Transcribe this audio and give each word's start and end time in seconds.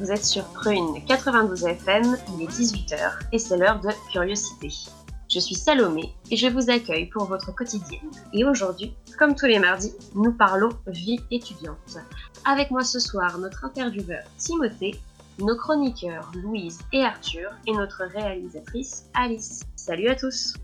Vous 0.00 0.10
êtes 0.10 0.24
sur 0.24 0.44
Prune 0.54 1.04
92 1.06 1.62
FM, 1.62 2.16
il 2.34 2.44
est 2.44 2.46
18h 2.46 3.18
et 3.32 3.38
c'est 3.38 3.58
l'heure 3.58 3.80
de 3.80 3.90
Curiosité. 4.10 4.70
Je 5.28 5.38
suis 5.38 5.54
Salomé 5.54 6.14
et 6.30 6.36
je 6.36 6.46
vous 6.46 6.70
accueille 6.70 7.04
pour 7.04 7.26
votre 7.26 7.54
quotidienne. 7.54 8.10
Et 8.32 8.46
aujourd'hui, 8.46 8.94
comme 9.18 9.34
tous 9.34 9.44
les 9.44 9.58
mardis, 9.58 9.92
nous 10.14 10.32
parlons 10.32 10.70
vie 10.86 11.20
étudiante. 11.30 11.98
Avec 12.46 12.70
moi 12.70 12.82
ce 12.82 12.98
soir, 12.98 13.36
notre 13.36 13.66
intervieweur 13.66 14.24
Timothée, 14.38 14.98
nos 15.38 15.56
chroniqueurs 15.56 16.32
Louise 16.34 16.78
et 16.94 17.04
Arthur 17.04 17.50
et 17.66 17.72
notre 17.72 18.04
réalisatrice 18.04 19.04
Alice. 19.12 19.60
Salut 19.76 20.08
à 20.08 20.14
tous 20.14 20.54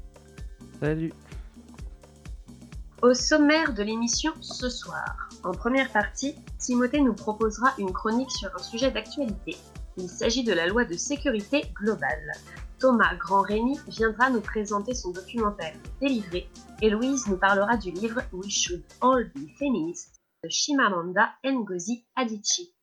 Salut 0.81 1.13
Au 3.07 3.15
sommaire 3.15 3.73
de 3.73 3.85
l'émission 3.85 4.33
ce 4.41 4.69
soir, 4.69 5.29
en 5.45 5.53
première 5.53 5.93
partie, 5.93 6.35
Timothée 6.59 7.01
nous 7.01 7.15
proposera 7.15 7.73
une 7.79 7.93
chronique 7.93 8.33
sur 8.33 8.53
un 8.53 8.59
sujet 8.59 8.91
d'actualité. 8.91 9.57
Il 9.97 10.09
s'agit 10.09 10.43
de 10.43 10.53
la 10.53 10.67
loi 10.67 10.85
de 10.85 10.95
sécurité 10.95 11.67
globale. 11.77 12.33
Thomas 12.81 13.15
Grand-Rémy 13.15 13.79
viendra 13.87 14.29
nous 14.31 14.41
présenter 14.41 14.93
son 14.93 15.13
documentaire 15.13 15.77
Délivré 16.01 16.51
et 16.83 16.91
Louise 16.91 17.29
nous 17.29 17.39
parlera 17.39 17.77
du 17.77 17.93
livre 17.93 18.23
We 18.33 18.51
Should 18.51 18.83
All 19.01 19.31
Be 19.37 19.57
Feminist 19.57 20.21
de 20.43 20.49
Shimamanda 20.49 21.33
Ngozi 21.45 22.05
Adichie. 22.17 22.75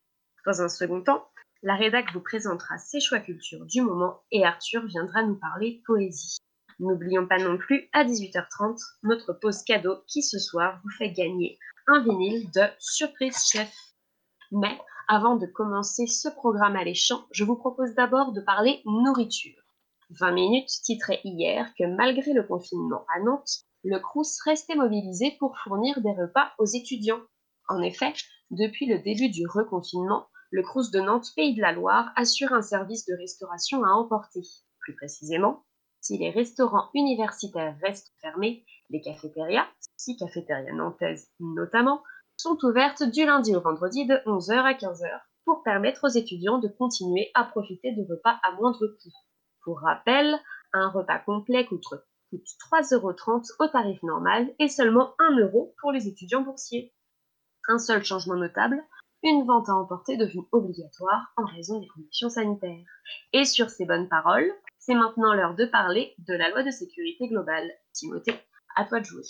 Dans 0.46 0.62
un 0.62 0.70
second 0.70 1.02
temps, 1.02 1.28
la 1.64 1.76
rédac 1.76 2.14
vous 2.14 2.22
présentera 2.22 2.78
ses 2.78 3.02
choix 3.02 3.20
culture 3.20 3.66
du 3.66 3.82
moment 3.82 4.22
et 4.32 4.46
Arthur 4.46 4.86
viendra 4.86 5.22
nous 5.24 5.36
parler 5.36 5.84
poésie. 5.86 6.38
N'oublions 6.80 7.28
pas 7.28 7.38
non 7.38 7.58
plus 7.58 7.90
à 7.94 8.04
18h30 8.04 8.80
notre 9.04 9.34
pause 9.34 9.64
cadeau 9.64 9.98
qui 10.08 10.22
ce 10.24 10.40
soir 10.40 10.80
vous 10.84 10.90
fait 10.98 11.12
gagner 11.12 11.60
un 11.88 12.02
vinyle 12.02 12.50
de 12.52 12.62
Surprise 12.80 13.38
Chef. 13.52 13.74
Mais 14.52 14.78
avant 15.08 15.36
de 15.36 15.46
commencer 15.46 16.08
ce 16.08 16.30
programme 16.30 16.76
alléchant, 16.76 17.26
je 17.32 17.44
vous 17.44 17.56
propose 17.56 17.94
d'abord 17.94 18.32
de 18.32 18.42
parler 18.42 18.82
nourriture. 18.86 19.62
20 20.12 20.32
minutes 20.32 20.70
titrait 20.84 21.22
hier 21.24 21.74
que 21.78 21.84
malgré 21.86 22.34
le 22.34 22.44
confinement 22.44 23.06
à 23.16 23.20
Nantes, 23.20 23.64
le 23.84 24.00
Crous 24.00 24.40
restait 24.46 24.76
mobilisé 24.76 25.36
pour 25.40 25.58
fournir 25.58 26.02
des 26.02 26.12
repas 26.12 26.52
aux 26.58 26.66
étudiants. 26.66 27.22
En 27.68 27.82
effet, 27.82 28.14
depuis 28.52 28.86
le 28.86 29.00
début 29.00 29.30
du 29.30 29.46
reconfinement, 29.48 30.28
le 30.52 30.62
Crous 30.62 30.92
de 30.92 31.00
Nantes 31.00 31.32
Pays 31.36 31.56
de 31.56 31.62
la 31.62 31.74
Loire 31.74 32.12
assure 32.16 32.54
un 32.54 32.62
service 32.62 33.06
de 33.06 33.16
restauration 33.16 33.84
à 33.84 33.90
emporter. 33.90 34.42
Plus 34.80 34.96
précisément, 34.96 35.64
si 36.04 36.18
les 36.18 36.32
restaurants 36.32 36.90
universitaires 36.94 37.78
restent 37.82 38.12
fermés, 38.20 38.66
les 38.90 39.00
cafétérias, 39.00 39.66
six 39.96 40.18
cafétérias 40.18 40.74
nantaises 40.74 41.32
notamment, 41.40 42.04
sont 42.36 42.58
ouvertes 42.64 43.04
du 43.04 43.26
lundi 43.26 43.56
au 43.56 43.62
vendredi 43.62 44.06
de 44.06 44.16
11h 44.26 44.52
à 44.52 44.74
15h 44.74 45.22
pour 45.46 45.64
permettre 45.64 46.04
aux 46.04 46.12
étudiants 46.12 46.60
de 46.60 46.68
continuer 46.68 47.32
à 47.36 47.46
profiter 47.46 47.94
de 47.94 48.02
repas 48.02 48.38
à 48.44 48.52
moindre 48.52 48.86
coût. 48.86 49.14
Pour 49.64 49.80
rappel, 49.80 50.38
un 50.74 50.90
repas 50.90 51.20
complet 51.20 51.66
coûte, 51.66 51.86
3,30€ 52.34 53.52
au 53.60 53.68
tarif 53.68 54.04
normal 54.04 54.54
et 54.60 54.68
seulement 54.68 55.14
1€ 55.20 55.74
pour 55.80 55.94
les 55.94 56.10
étudiants 56.10 56.42
boursiers. 56.42 56.94
Un 57.70 57.78
seul 57.78 58.04
changement 58.04 58.36
notable, 58.36 58.84
une 59.24 59.46
vente 59.46 59.70
à 59.70 59.76
emporter 59.76 60.18
devenue 60.18 60.44
obligatoire 60.52 61.32
en 61.38 61.46
raison 61.46 61.80
des 61.80 61.88
conditions 61.88 62.30
sanitaires. 62.30 62.86
Et 63.32 63.46
sur 63.46 63.70
ces 63.70 63.86
bonnes 63.86 64.10
paroles, 64.10 64.52
c'est 64.86 64.96
maintenant 64.96 65.34
l'heure 65.34 65.56
de 65.56 65.66
parler 65.66 66.14
de 66.18 66.34
la 66.34 66.50
loi 66.50 66.62
de 66.62 66.72
sécurité 66.72 67.30
globale. 67.30 67.72
Timothée, 67.94 68.36
à 68.76 68.84
toi 68.84 69.00
de 69.00 69.06
jouer. 69.06 69.24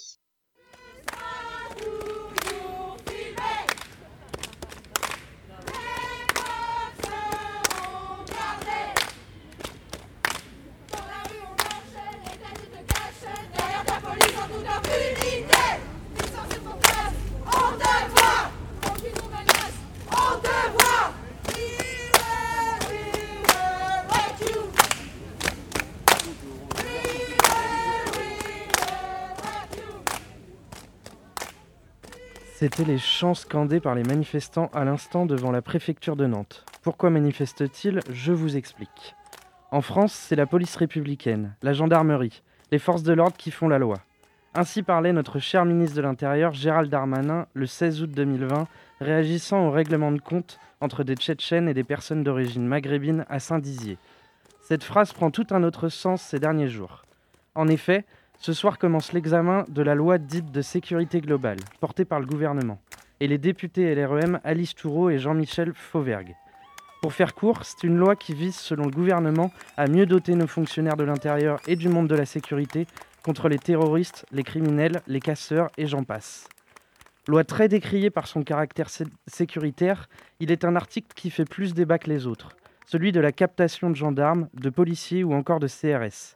C'étaient 32.63 32.85
les 32.85 32.97
chants 32.97 33.34
scandés 33.34 33.81
par 33.81 33.94
les 33.94 34.03
manifestants 34.03 34.72
à 34.74 34.85
l'instant 34.85 35.25
devant 35.25 35.51
la 35.51 35.62
préfecture 35.62 36.16
de 36.16 36.28
Nantes. 36.28 36.63
Pourquoi 36.81 37.09
manifestent-ils? 37.09 38.00
Je 38.09 38.31
vous 38.31 38.56
explique. 38.56 39.16
En 39.72 39.81
France, 39.81 40.13
c'est 40.13 40.38
la 40.38 40.46
police 40.46 40.78
républicaine, 40.78 41.57
la 41.62 41.74
gendarmerie, 41.74 42.41
les 42.72 42.79
forces 42.79 43.03
de 43.03 43.12
l'ordre 43.12 43.35
qui 43.35 43.51
font 43.51 43.68
la 43.68 43.79
loi. 43.79 43.97
Ainsi 44.53 44.81
parlait 44.81 45.12
notre 45.12 45.40
cher 45.40 45.66
ministre 45.66 45.97
de 45.97 46.03
l'Intérieur 46.03 46.53
Gérald 46.53 46.90
Darmanin 46.90 47.47
le 47.53 47.66
16 47.66 48.03
août 48.03 48.12
2020, 48.12 48.69
réagissant 49.01 49.68
au 49.68 49.72
règlement 49.72 50.13
de 50.13 50.22
compte 50.22 50.57
entre 50.80 51.03
des 51.03 51.16
Tchétchènes 51.16 51.68
et 51.68 51.74
des 51.74 51.84
personnes 51.84 52.24
d'origine 52.24 52.66
maghrébine 52.66 53.25
à 53.28 53.40
Saint-Dizier. 53.40 53.97
Cette 54.62 54.85
phrase 54.85 55.12
prend 55.12 55.31
tout 55.31 55.47
un 55.51 55.63
autre 55.63 55.90
sens 55.90 56.22
ces 56.22 56.40
derniers 56.40 56.69
jours. 56.69 57.03
En 57.56 57.68
effet, 57.68 58.06
ce 58.44 58.52
soir 58.52 58.78
commence 58.78 59.14
l'examen 59.14 59.64
de 59.70 59.81
la 59.81 59.96
loi 59.96 60.18
dite 60.18 60.52
de 60.52 60.62
sécurité 60.62 61.22
globale, 61.22 61.59
portée 61.80 62.04
par 62.04 62.20
le 62.20 62.26
gouvernement, 62.26 62.78
et 63.22 63.28
les 63.30 63.38
députés 63.38 63.96
LREM 63.96 64.42
Alice 64.44 64.76
Toureau 64.76 65.09
et 65.09 65.18
Jean-Michel 65.18 65.72
Fauvergue. 65.74 66.36
Pour 67.02 67.14
faire 67.14 67.36
court, 67.36 67.64
c'est 67.64 67.88
une 67.88 67.96
loi 67.96 68.18
qui 68.18 68.34
vise, 68.34 68.58
selon 68.58 68.84
le 68.84 68.92
gouvernement, 68.92 69.50
à 69.78 69.88
mieux 69.88 70.06
doter 70.06 70.36
nos 70.36 70.48
fonctionnaires 70.48 70.98
de 70.98 71.06
l'intérieur 71.06 71.62
et 71.68 71.78
du 71.78 71.88
monde 71.88 72.09
de 72.09 72.16
la 72.16 72.26
sécurité 72.26 72.86
contre 73.24 73.48
les 73.48 73.59
terroristes, 73.59 74.26
les 74.34 74.44
criminels, 74.44 75.02
les 75.08 75.22
casseurs 75.22 75.70
et 75.78 75.88
j'en 75.88 76.04
passe. 76.04 76.50
Loi 77.30 77.46
très 77.46 77.70
décriée 77.70 78.10
par 78.10 78.28
son 78.28 78.44
caractère 78.44 78.90
sécuritaire, 79.25 80.10
il 80.42 80.52
est 80.52 80.66
un 80.66 80.75
article 80.75 81.14
qui 81.16 81.30
fait 81.30 81.46
plus 81.46 81.74
débat 81.74 81.98
que 81.98 82.10
les 82.10 82.28
autres, 82.28 82.50
celui 82.88 83.14
de 83.14 83.22
la 83.22 83.31
captation 83.31 83.90
de 83.90 83.96
gendarmes, 83.96 84.50
de 84.54 84.70
policiers 84.70 85.24
ou 85.24 85.31
encore 85.31 85.62
de 85.62 85.68
CRS. 85.70 86.36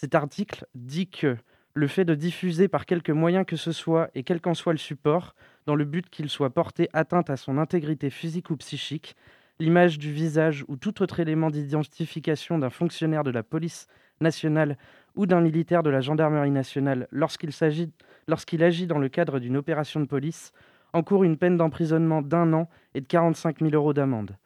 Cet 0.00 0.14
article 0.14 0.64
dit 0.76 1.10
que 1.10 1.36
le 1.74 1.88
fait 1.88 2.04
de 2.04 2.14
diffuser 2.14 2.68
par 2.68 2.86
quelque 2.86 3.10
moyen 3.10 3.42
que 3.42 3.56
ce 3.56 3.72
soit 3.72 4.10
et 4.14 4.22
quel 4.22 4.40
qu'en 4.40 4.54
soit 4.54 4.72
le 4.72 4.78
support, 4.78 5.34
dans 5.66 5.74
le 5.74 5.84
but 5.84 6.08
qu'il 6.08 6.28
soit 6.28 6.50
porté 6.50 6.88
atteinte 6.92 7.30
à 7.30 7.36
son 7.36 7.58
intégrité 7.58 8.08
physique 8.08 8.50
ou 8.50 8.56
psychique, 8.58 9.16
l'image 9.58 9.98
du 9.98 10.12
visage 10.12 10.64
ou 10.68 10.76
tout 10.76 11.02
autre 11.02 11.18
élément 11.18 11.50
d'identification 11.50 12.60
d'un 12.60 12.70
fonctionnaire 12.70 13.24
de 13.24 13.32
la 13.32 13.42
police 13.42 13.88
nationale 14.20 14.78
ou 15.16 15.26
d'un 15.26 15.40
militaire 15.40 15.82
de 15.82 15.90
la 15.90 16.00
gendarmerie 16.00 16.52
nationale 16.52 17.08
lorsqu'il 17.10 18.62
agit 18.62 18.86
dans 18.86 18.98
le 18.98 19.08
cadre 19.08 19.40
d'une 19.40 19.56
opération 19.56 19.98
de 19.98 20.06
police 20.06 20.52
encourt 20.92 21.24
une 21.24 21.36
peine 21.36 21.56
d'emprisonnement 21.56 22.22
d'un 22.22 22.52
an 22.52 22.68
et 22.94 23.00
de 23.00 23.06
45 23.06 23.58
000 23.62 23.72
euros 23.72 23.94
d'amende. 23.94 24.36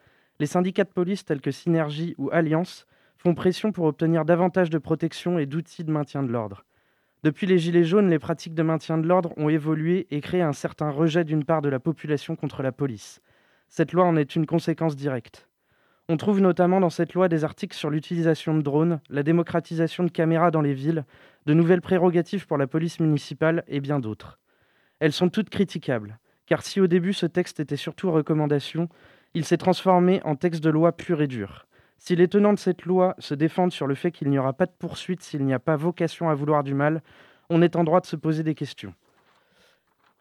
Les 0.40 0.46
syndicats 0.46 0.84
de 0.84 0.88
police 0.88 1.26
tels 1.26 1.42
que 1.42 1.50
Synergie 1.50 2.14
ou 2.16 2.30
Alliance 2.32 2.86
font 3.22 3.34
pression 3.34 3.70
pour 3.70 3.84
obtenir 3.84 4.24
davantage 4.24 4.68
de 4.68 4.78
protection 4.78 5.38
et 5.38 5.46
d'outils 5.46 5.84
de 5.84 5.92
maintien 5.92 6.24
de 6.24 6.32
l'ordre. 6.32 6.64
Depuis 7.22 7.46
les 7.46 7.56
Gilets 7.56 7.84
jaunes, 7.84 8.10
les 8.10 8.18
pratiques 8.18 8.54
de 8.54 8.64
maintien 8.64 8.98
de 8.98 9.06
l'ordre 9.06 9.32
ont 9.36 9.48
évolué 9.48 10.08
et 10.10 10.20
créé 10.20 10.42
un 10.42 10.52
certain 10.52 10.90
rejet 10.90 11.22
d'une 11.22 11.44
part 11.44 11.62
de 11.62 11.68
la 11.68 11.78
population 11.78 12.34
contre 12.34 12.64
la 12.64 12.72
police. 12.72 13.20
Cette 13.68 13.92
loi 13.92 14.06
en 14.06 14.16
est 14.16 14.34
une 14.34 14.44
conséquence 14.44 14.96
directe. 14.96 15.46
On 16.08 16.16
trouve 16.16 16.40
notamment 16.40 16.80
dans 16.80 16.90
cette 16.90 17.14
loi 17.14 17.28
des 17.28 17.44
articles 17.44 17.76
sur 17.76 17.90
l'utilisation 17.90 18.56
de 18.56 18.62
drones, 18.62 19.00
la 19.08 19.22
démocratisation 19.22 20.02
de 20.02 20.10
caméras 20.10 20.50
dans 20.50 20.60
les 20.60 20.74
villes, 20.74 21.04
de 21.46 21.54
nouvelles 21.54 21.80
prérogatives 21.80 22.48
pour 22.48 22.58
la 22.58 22.66
police 22.66 22.98
municipale 22.98 23.62
et 23.68 23.78
bien 23.78 24.00
d'autres. 24.00 24.40
Elles 24.98 25.12
sont 25.12 25.28
toutes 25.28 25.48
critiquables, 25.48 26.18
car 26.46 26.62
si 26.62 26.80
au 26.80 26.88
début 26.88 27.12
ce 27.12 27.26
texte 27.26 27.60
était 27.60 27.76
surtout 27.76 28.10
recommandation, 28.10 28.88
il 29.34 29.44
s'est 29.44 29.58
transformé 29.58 30.20
en 30.24 30.34
texte 30.34 30.64
de 30.64 30.70
loi 30.70 30.90
pur 30.90 31.22
et 31.22 31.28
dur. 31.28 31.68
Si 32.04 32.16
les 32.16 32.26
tenants 32.26 32.52
de 32.52 32.58
cette 32.58 32.84
loi 32.84 33.14
se 33.20 33.32
défendent 33.32 33.70
sur 33.70 33.86
le 33.86 33.94
fait 33.94 34.10
qu'il 34.10 34.28
n'y 34.28 34.36
aura 34.36 34.54
pas 34.54 34.66
de 34.66 34.72
poursuite 34.76 35.22
s'il 35.22 35.44
n'y 35.44 35.54
a 35.54 35.60
pas 35.60 35.76
vocation 35.76 36.28
à 36.30 36.34
vouloir 36.34 36.64
du 36.64 36.74
mal, 36.74 37.00
on 37.48 37.62
est 37.62 37.76
en 37.76 37.84
droit 37.84 38.00
de 38.00 38.06
se 38.06 38.16
poser 38.16 38.42
des 38.42 38.56
questions. 38.56 38.92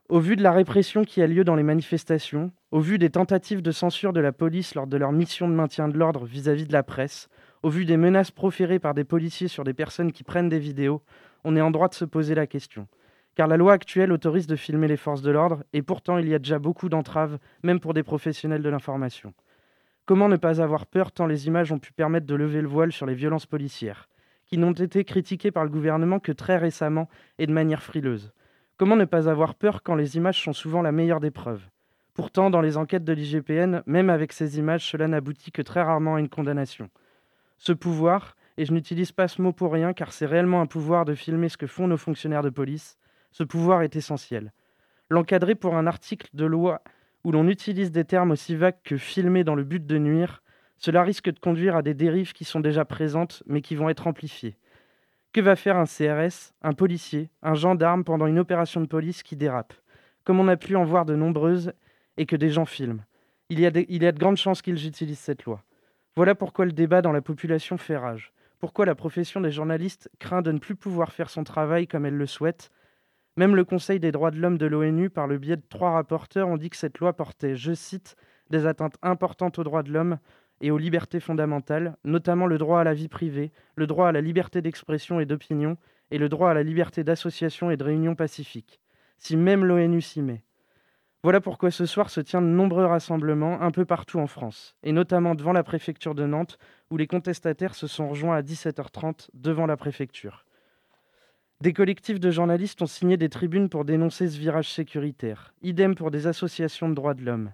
Au 0.07 0.19
vu 0.19 0.35
de 0.35 0.43
la 0.43 0.51
répression 0.51 1.03
qui 1.03 1.23
a 1.23 1.27
lieu 1.27 1.43
dans 1.43 1.55
les 1.55 1.63
manifestations, 1.63 2.51
au 2.69 2.81
vu 2.81 2.99
des 2.99 3.09
tentatives 3.09 3.63
de 3.63 3.71
censure 3.71 4.13
de 4.13 4.19
la 4.19 4.31
police 4.31 4.75
lors 4.75 4.85
de 4.85 4.95
leur 4.95 5.11
mission 5.11 5.47
de 5.47 5.55
maintien 5.55 5.87
de 5.87 5.97
l'ordre 5.97 6.23
vis-à-vis 6.23 6.67
de 6.67 6.73
la 6.73 6.83
presse, 6.83 7.29
au 7.63 7.69
vu 7.69 7.85
des 7.85 7.97
menaces 7.97 8.29
proférées 8.29 8.77
par 8.77 8.93
des 8.93 9.03
policiers 9.03 9.47
sur 9.47 9.63
des 9.63 9.73
personnes 9.73 10.11
qui 10.11 10.23
prennent 10.23 10.49
des 10.49 10.59
vidéos, 10.59 11.01
on 11.43 11.55
est 11.55 11.61
en 11.61 11.71
droit 11.71 11.87
de 11.87 11.95
se 11.95 12.05
poser 12.05 12.35
la 12.35 12.45
question. 12.45 12.87
Car 13.33 13.47
la 13.47 13.57
loi 13.57 13.73
actuelle 13.73 14.11
autorise 14.11 14.45
de 14.45 14.55
filmer 14.55 14.87
les 14.87 14.97
forces 14.97 15.23
de 15.23 15.31
l'ordre, 15.31 15.63
et 15.73 15.81
pourtant 15.81 16.19
il 16.19 16.29
y 16.29 16.35
a 16.35 16.39
déjà 16.39 16.59
beaucoup 16.59 16.89
d'entraves, 16.89 17.39
même 17.63 17.79
pour 17.79 17.95
des 17.95 18.03
professionnels 18.03 18.61
de 18.61 18.69
l'information. 18.69 19.33
Comment 20.05 20.27
ne 20.27 20.35
pas 20.35 20.61
avoir 20.61 20.87
peur 20.87 21.11
tant 21.11 21.27
les 21.27 21.47
images 21.47 21.71
ont 21.71 21.79
pu 21.79 21.93
permettre 21.93 22.25
de 22.25 22.35
lever 22.35 22.61
le 22.61 22.67
voile 22.67 22.91
sur 22.91 23.05
les 23.05 23.13
violences 23.13 23.45
policières, 23.45 24.09
qui 24.45 24.57
n'ont 24.57 24.73
été 24.73 25.05
critiquées 25.05 25.51
par 25.51 25.63
le 25.63 25.69
gouvernement 25.69 26.19
que 26.19 26.31
très 26.31 26.57
récemment 26.57 27.07
et 27.37 27.47
de 27.47 27.53
manière 27.53 27.83
frileuse? 27.83 28.33
Comment 28.77 28.95
ne 28.95 29.05
pas 29.05 29.29
avoir 29.29 29.53
peur 29.53 29.83
quand 29.83 29.95
les 29.95 30.17
images 30.17 30.43
sont 30.43 30.53
souvent 30.53 30.81
la 30.81 30.91
meilleure 30.91 31.19
des 31.19 31.29
preuves? 31.29 31.69
Pourtant, 32.13 32.49
dans 32.49 32.61
les 32.61 32.77
enquêtes 32.77 33.05
de 33.05 33.13
l'IGPN, 33.13 33.83
même 33.85 34.09
avec 34.09 34.33
ces 34.33 34.57
images, 34.57 34.89
cela 34.89 35.07
n'aboutit 35.07 35.51
que 35.51 35.61
très 35.61 35.81
rarement 35.83 36.15
à 36.15 36.19
une 36.19 36.29
condamnation. 36.29 36.89
Ce 37.57 37.71
pouvoir, 37.71 38.35
et 38.57 38.65
je 38.65 38.73
n'utilise 38.73 39.11
pas 39.11 39.27
ce 39.27 39.41
mot 39.41 39.53
pour 39.53 39.71
rien 39.71 39.93
car 39.93 40.11
c'est 40.11 40.25
réellement 40.25 40.61
un 40.61 40.65
pouvoir 40.65 41.05
de 41.05 41.13
filmer 41.13 41.47
ce 41.47 41.57
que 41.57 41.67
font 41.67 41.87
nos 41.87 41.97
fonctionnaires 41.97 42.43
de 42.43 42.49
police, 42.49 42.97
ce 43.31 43.43
pouvoir 43.43 43.83
est 43.83 43.95
essentiel. 43.95 44.51
L'encadrer 45.09 45.55
pour 45.55 45.75
un 45.75 45.87
article 45.87 46.27
de 46.33 46.45
loi 46.45 46.81
où 47.23 47.31
l'on 47.31 47.47
utilise 47.47 47.91
des 47.91 48.05
termes 48.05 48.31
aussi 48.31 48.55
vagues 48.55 48.81
que 48.83 48.97
filmer 48.97 49.43
dans 49.43 49.55
le 49.55 49.63
but 49.63 49.85
de 49.85 49.97
nuire, 49.97 50.41
cela 50.77 51.03
risque 51.03 51.31
de 51.31 51.39
conduire 51.39 51.75
à 51.75 51.81
des 51.81 51.93
dérives 51.93 52.33
qui 52.33 52.45
sont 52.45 52.59
déjà 52.59 52.85
présentes 52.85 53.43
mais 53.45 53.61
qui 53.61 53.75
vont 53.75 53.89
être 53.89 54.07
amplifiées. 54.07 54.57
Que 55.33 55.41
va 55.41 55.55
faire 55.55 55.77
un 55.77 55.85
CRS, 55.85 56.53
un 56.61 56.73
policier, 56.73 57.29
un 57.41 57.53
gendarme 57.53 58.03
pendant 58.03 58.27
une 58.27 58.39
opération 58.39 58.81
de 58.81 58.87
police 58.87 59.23
qui 59.23 59.35
dérape? 59.35 59.73
Comme 60.23 60.39
on 60.39 60.47
a 60.47 60.57
pu 60.57 60.75
en 60.75 60.83
voir 60.83 61.05
de 61.05 61.15
nombreuses 61.15 61.73
et 62.17 62.25
que 62.25 62.35
des 62.35 62.49
gens 62.49 62.65
filment. 62.65 63.05
Il 63.49 63.59
y 63.59 63.65
a 63.65 63.71
de, 63.71 63.85
il 63.87 64.03
y 64.03 64.07
a 64.07 64.11
de 64.11 64.19
grandes 64.19 64.37
chances 64.37 64.61
qu'ils 64.61 64.85
utilisent 64.85 65.19
cette 65.19 65.45
loi. 65.45 65.63
Voilà 66.15 66.35
pourquoi 66.35 66.65
le 66.65 66.73
débat 66.73 67.01
dans 67.01 67.11
la 67.11 67.21
population 67.21 67.77
fait 67.77 67.97
rage. 67.97 68.33
Pourquoi 68.59 68.85
la 68.85 68.95
profession 68.95 69.39
des 69.41 69.51
journalistes 69.51 70.09
craint 70.19 70.41
de 70.41 70.51
ne 70.51 70.59
plus 70.59 70.75
pouvoir 70.75 71.13
faire 71.13 71.29
son 71.29 71.43
travail 71.43 71.87
comme 71.87 72.05
elle 72.05 72.17
le 72.17 72.27
souhaite. 72.27 72.69
Même 73.37 73.55
le 73.55 73.63
Conseil 73.63 73.99
des 73.99 74.11
droits 74.11 74.31
de 74.31 74.39
l'homme 74.39 74.57
de 74.57 74.65
l'ONU, 74.65 75.09
par 75.09 75.27
le 75.27 75.37
biais 75.37 75.55
de 75.55 75.63
trois 75.69 75.91
rapporteurs, 75.91 76.49
ont 76.49 76.57
dit 76.57 76.69
que 76.69 76.75
cette 76.75 76.99
loi 76.99 77.13
portait, 77.13 77.55
je 77.55 77.73
cite, 77.73 78.15
des 78.49 78.65
atteintes 78.65 78.97
importantes 79.01 79.57
aux 79.57 79.63
droits 79.63 79.83
de 79.83 79.91
l'homme, 79.91 80.17
et 80.61 80.69
aux 80.69 80.77
libertés 80.77 81.19
fondamentales, 81.19 81.97
notamment 82.03 82.45
le 82.45 82.57
droit 82.57 82.81
à 82.81 82.83
la 82.83 82.93
vie 82.93 83.07
privée, 83.07 83.51
le 83.75 83.87
droit 83.87 84.07
à 84.07 84.11
la 84.11 84.21
liberté 84.21 84.61
d'expression 84.61 85.19
et 85.19 85.25
d'opinion, 85.25 85.77
et 86.11 86.17
le 86.17 86.29
droit 86.29 86.51
à 86.51 86.53
la 86.53 86.63
liberté 86.63 87.03
d'association 87.03 87.71
et 87.71 87.77
de 87.77 87.83
réunion 87.83 88.15
pacifique, 88.15 88.79
si 89.17 89.37
même 89.37 89.65
l'ONU 89.65 90.01
s'y 90.01 90.21
met. 90.21 90.43
Voilà 91.23 91.39
pourquoi 91.39 91.71
ce 91.71 91.85
soir 91.85 92.09
se 92.09 92.19
tiennent 92.19 92.51
de 92.51 92.55
nombreux 92.55 92.85
rassemblements 92.85 93.61
un 93.61 93.71
peu 93.71 93.85
partout 93.85 94.19
en 94.19 94.27
France, 94.27 94.75
et 94.83 94.91
notamment 94.91 95.35
devant 95.35 95.53
la 95.53 95.63
préfecture 95.63 96.15
de 96.15 96.25
Nantes, 96.25 96.57
où 96.89 96.97
les 96.97 97.07
contestataires 97.07 97.75
se 97.75 97.87
sont 97.87 98.09
rejoints 98.09 98.35
à 98.35 98.41
17h30 98.41 99.29
devant 99.33 99.67
la 99.67 99.77
préfecture. 99.77 100.45
Des 101.61 101.73
collectifs 101.73 102.19
de 102.19 102.31
journalistes 102.31 102.81
ont 102.81 102.87
signé 102.87 103.17
des 103.17 103.29
tribunes 103.29 103.69
pour 103.69 103.85
dénoncer 103.85 104.27
ce 104.27 104.39
virage 104.39 104.73
sécuritaire, 104.73 105.53
idem 105.61 105.93
pour 105.93 106.09
des 106.09 106.25
associations 106.25 106.89
de 106.89 106.95
droits 106.95 107.13
de 107.13 107.23
l'homme. 107.23 107.53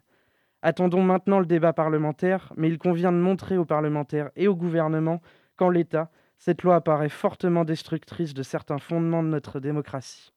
Attendons 0.61 1.03
maintenant 1.03 1.39
le 1.39 1.45
débat 1.45 1.73
parlementaire, 1.73 2.53
mais 2.55 2.69
il 2.69 2.77
convient 2.77 3.11
de 3.11 3.17
montrer 3.17 3.57
aux 3.57 3.65
parlementaires 3.65 4.31
et 4.37 4.47
au 4.47 4.55
gouvernement 4.55 5.21
qu'en 5.57 5.69
l'état, 5.69 6.09
cette 6.37 6.63
loi 6.63 6.75
apparaît 6.75 7.09
fortement 7.09 7.65
destructrice 7.65 8.33
de 8.33 8.43
certains 8.43 8.79
fondements 8.79 9.23
de 9.23 9.27
notre 9.27 9.59
démocratie. 9.59 10.31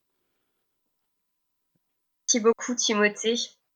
Merci 2.27 2.41
beaucoup 2.41 2.75
Timothée 2.75 3.35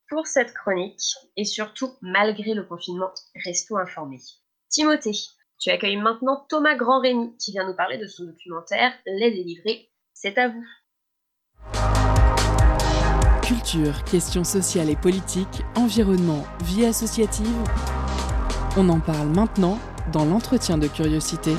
pour 0.10 0.28
cette 0.28 0.54
chronique 0.54 1.16
et 1.38 1.46
surtout, 1.46 1.94
malgré 2.02 2.54
le 2.54 2.64
confinement, 2.64 3.14
restons 3.46 3.78
informés. 3.78 4.20
Timothée, 4.68 5.16
tu 5.60 5.70
accueilles 5.70 5.98
maintenant 5.98 6.46
Thomas 6.50 6.76
Grand-Rémy 6.76 7.36
qui 7.38 7.52
vient 7.52 7.66
nous 7.66 7.76
parler 7.76 7.98
de 7.98 8.08
son 8.08 8.26
documentaire 8.26 8.92
Les 9.06 9.32
délivrés. 9.32 9.90
C'est 10.14 10.38
à 10.38 10.50
vous. 10.50 10.64
Culture, 13.42 14.04
questions 14.04 14.44
sociales 14.44 14.90
et 14.90 14.96
politiques, 14.96 15.62
environnement, 15.76 16.44
vie 16.64 16.86
associative. 16.86 17.48
On 18.78 18.90
en 18.90 19.00
parle 19.00 19.30
maintenant 19.30 19.80
dans 20.12 20.26
l'entretien 20.26 20.78
de 20.78 20.88
curiosité. 20.88 21.54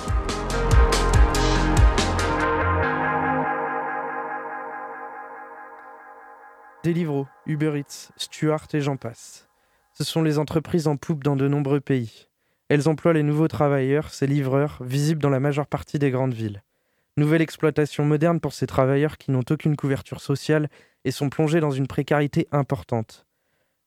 Deliveroo, 6.84 7.26
Uber 7.46 7.80
Eats, 7.80 8.10
Stuart 8.16 8.66
et 8.72 8.80
j'en 8.80 8.96
passe. 8.96 9.48
Ce 9.94 10.04
sont 10.04 10.22
les 10.22 10.38
entreprises 10.38 10.86
en 10.86 10.96
poupe 10.96 11.24
dans 11.24 11.34
de 11.34 11.48
nombreux 11.48 11.80
pays. 11.80 12.28
Elles 12.68 12.88
emploient 12.88 13.12
les 13.12 13.22
nouveaux 13.22 13.48
travailleurs, 13.48 14.12
ces 14.12 14.26
livreurs, 14.26 14.78
visibles 14.80 15.22
dans 15.22 15.30
la 15.30 15.40
majeure 15.40 15.68
partie 15.68 15.98
des 15.98 16.10
grandes 16.10 16.34
villes. 16.34 16.62
Nouvelle 17.16 17.40
exploitation 17.42 18.04
moderne 18.04 18.40
pour 18.40 18.52
ces 18.52 18.66
travailleurs 18.66 19.18
qui 19.18 19.30
n'ont 19.30 19.44
aucune 19.48 19.76
couverture 19.76 20.20
sociale 20.20 20.68
et 21.04 21.12
sont 21.12 21.30
plongés 21.30 21.60
dans 21.60 21.70
une 21.70 21.86
précarité 21.86 22.48
importante. 22.50 23.24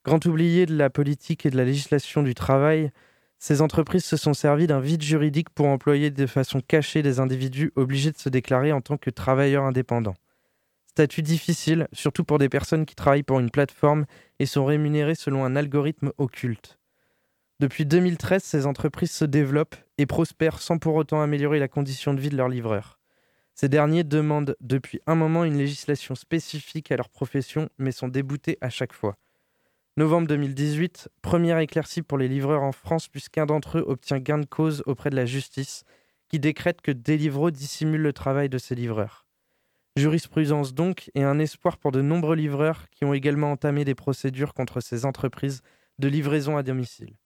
Grand 0.05 0.25
oublié 0.25 0.65
de 0.65 0.75
la 0.75 0.89
politique 0.89 1.45
et 1.45 1.49
de 1.49 1.57
la 1.57 1.65
législation 1.65 2.23
du 2.23 2.33
travail, 2.33 2.91
ces 3.37 3.61
entreprises 3.61 4.05
se 4.05 4.17
sont 4.17 4.33
servies 4.33 4.67
d'un 4.67 4.79
vide 4.79 5.03
juridique 5.03 5.49
pour 5.49 5.67
employer 5.67 6.09
de 6.09 6.25
façon 6.25 6.61
cachée 6.61 7.03
des 7.03 7.19
individus 7.19 7.71
obligés 7.75 8.11
de 8.11 8.17
se 8.17 8.29
déclarer 8.29 8.71
en 8.71 8.81
tant 8.81 8.97
que 8.97 9.09
travailleurs 9.09 9.65
indépendants. 9.65 10.15
Statut 10.87 11.21
difficile, 11.21 11.87
surtout 11.93 12.23
pour 12.23 12.39
des 12.39 12.49
personnes 12.49 12.85
qui 12.85 12.95
travaillent 12.95 13.23
pour 13.23 13.39
une 13.39 13.51
plateforme 13.51 14.05
et 14.39 14.45
sont 14.45 14.65
rémunérées 14.65 15.15
selon 15.15 15.45
un 15.45 15.55
algorithme 15.55 16.11
occulte. 16.17 16.78
Depuis 17.59 17.85
2013, 17.85 18.41
ces 18.41 18.65
entreprises 18.65 19.11
se 19.11 19.25
développent 19.25 19.75
et 19.97 20.05
prospèrent 20.05 20.61
sans 20.61 20.77
pour 20.77 20.95
autant 20.95 21.21
améliorer 21.21 21.59
la 21.59 21.67
condition 21.67 22.13
de 22.13 22.21
vie 22.21 22.29
de 22.29 22.37
leurs 22.37 22.47
livreurs. 22.47 22.99
Ces 23.53 23.67
derniers 23.67 24.05
demandent 24.05 24.55
depuis 24.61 25.01
un 25.07 25.15
moment 25.15 25.43
une 25.43 25.57
législation 25.57 26.15
spécifique 26.15 26.89
à 26.89 26.95
leur 26.95 27.09
profession, 27.09 27.67
mais 27.77 27.91
sont 27.91 28.07
déboutés 28.07 28.57
à 28.61 28.69
chaque 28.69 28.93
fois. 28.93 29.17
Novembre 29.97 30.29
2018, 30.29 31.09
première 31.21 31.59
éclaircie 31.59 32.01
pour 32.01 32.17
les 32.17 32.29
livreurs 32.29 32.63
en 32.63 32.71
France, 32.71 33.09
puisqu'un 33.09 33.45
d'entre 33.45 33.79
eux 33.79 33.85
obtient 33.85 34.19
gain 34.19 34.37
de 34.37 34.45
cause 34.45 34.81
auprès 34.85 35.09
de 35.09 35.17
la 35.17 35.25
justice, 35.25 35.83
qui 36.29 36.39
décrète 36.39 36.79
que 36.79 36.91
Deliveroo 36.91 37.51
dissimule 37.51 38.01
le 38.01 38.13
travail 38.13 38.47
de 38.47 38.57
ses 38.57 38.75
livreurs. 38.75 39.25
Jurisprudence 39.97 40.73
donc, 40.73 41.11
et 41.13 41.23
un 41.23 41.39
espoir 41.39 41.77
pour 41.77 41.91
de 41.91 42.01
nombreux 42.01 42.37
livreurs 42.37 42.89
qui 42.91 43.03
ont 43.03 43.13
également 43.13 43.51
entamé 43.51 43.83
des 43.83 43.95
procédures 43.95 44.53
contre 44.53 44.79
ces 44.79 45.03
entreprises 45.03 45.61
de 45.97 46.07
livraison 46.07 46.55
à 46.55 46.63
domicile. 46.63 47.17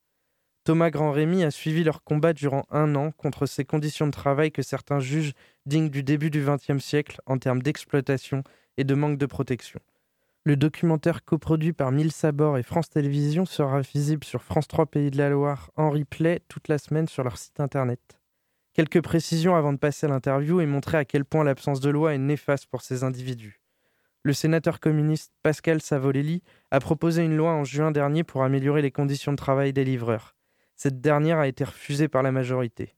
Thomas 0.63 0.91
Grand-Rémy 0.91 1.43
a 1.43 1.51
suivi 1.51 1.83
leur 1.83 2.03
combat 2.03 2.31
durant 2.31 2.65
un 2.71 2.95
an 2.95 3.11
contre 3.11 3.45
ces 3.45 3.65
conditions 3.65 4.05
de 4.05 4.11
travail 4.11 4.49
que 4.49 4.61
certains 4.61 5.01
jugent 5.01 5.33
dignes 5.65 5.89
du 5.89 6.03
début 6.03 6.29
du 6.29 6.41
XXe 6.41 6.81
siècle 6.81 7.19
en 7.25 7.37
termes 7.37 7.61
d'exploitation 7.61 8.43
et 8.77 8.85
de 8.85 8.95
manque 8.95 9.17
de 9.17 9.25
protection. 9.25 9.81
Le 10.45 10.55
documentaire 10.55 11.25
coproduit 11.25 11.73
par 11.73 11.91
Mille 11.91 12.13
Sabor 12.13 12.57
et 12.57 12.63
France 12.63 12.89
Télévisions 12.89 13.45
sera 13.45 13.81
visible 13.81 14.23
sur 14.23 14.41
France 14.41 14.69
3 14.69 14.85
Pays 14.85 15.11
de 15.11 15.17
la 15.17 15.29
Loire 15.29 15.69
en 15.75 15.89
replay 15.89 16.41
toute 16.47 16.69
la 16.69 16.77
semaine 16.77 17.09
sur 17.09 17.25
leur 17.25 17.37
site 17.37 17.59
internet. 17.59 17.99
Quelques 18.73 19.01
précisions 19.01 19.55
avant 19.55 19.73
de 19.73 19.77
passer 19.77 20.05
à 20.05 20.09
l'interview 20.09 20.61
et 20.61 20.65
montrer 20.65 20.97
à 20.97 21.03
quel 21.03 21.25
point 21.25 21.43
l'absence 21.43 21.81
de 21.81 21.89
loi 21.89 22.13
est 22.13 22.17
néfaste 22.19 22.67
pour 22.67 22.83
ces 22.83 23.03
individus. 23.03 23.59
Le 24.23 24.31
sénateur 24.31 24.79
communiste 24.79 25.33
Pascal 25.43 25.81
Savolelli 25.81 26.41
a 26.71 26.79
proposé 26.79 27.23
une 27.23 27.35
loi 27.35 27.51
en 27.51 27.65
juin 27.65 27.91
dernier 27.91 28.23
pour 28.23 28.43
améliorer 28.43 28.81
les 28.81 28.91
conditions 28.91 29.33
de 29.33 29.37
travail 29.37 29.73
des 29.73 29.83
livreurs. 29.83 30.35
Cette 30.75 31.01
dernière 31.01 31.39
a 31.39 31.47
été 31.47 31.63
refusée 31.63 32.07
par 32.07 32.23
la 32.23 32.31
majorité. 32.31 32.95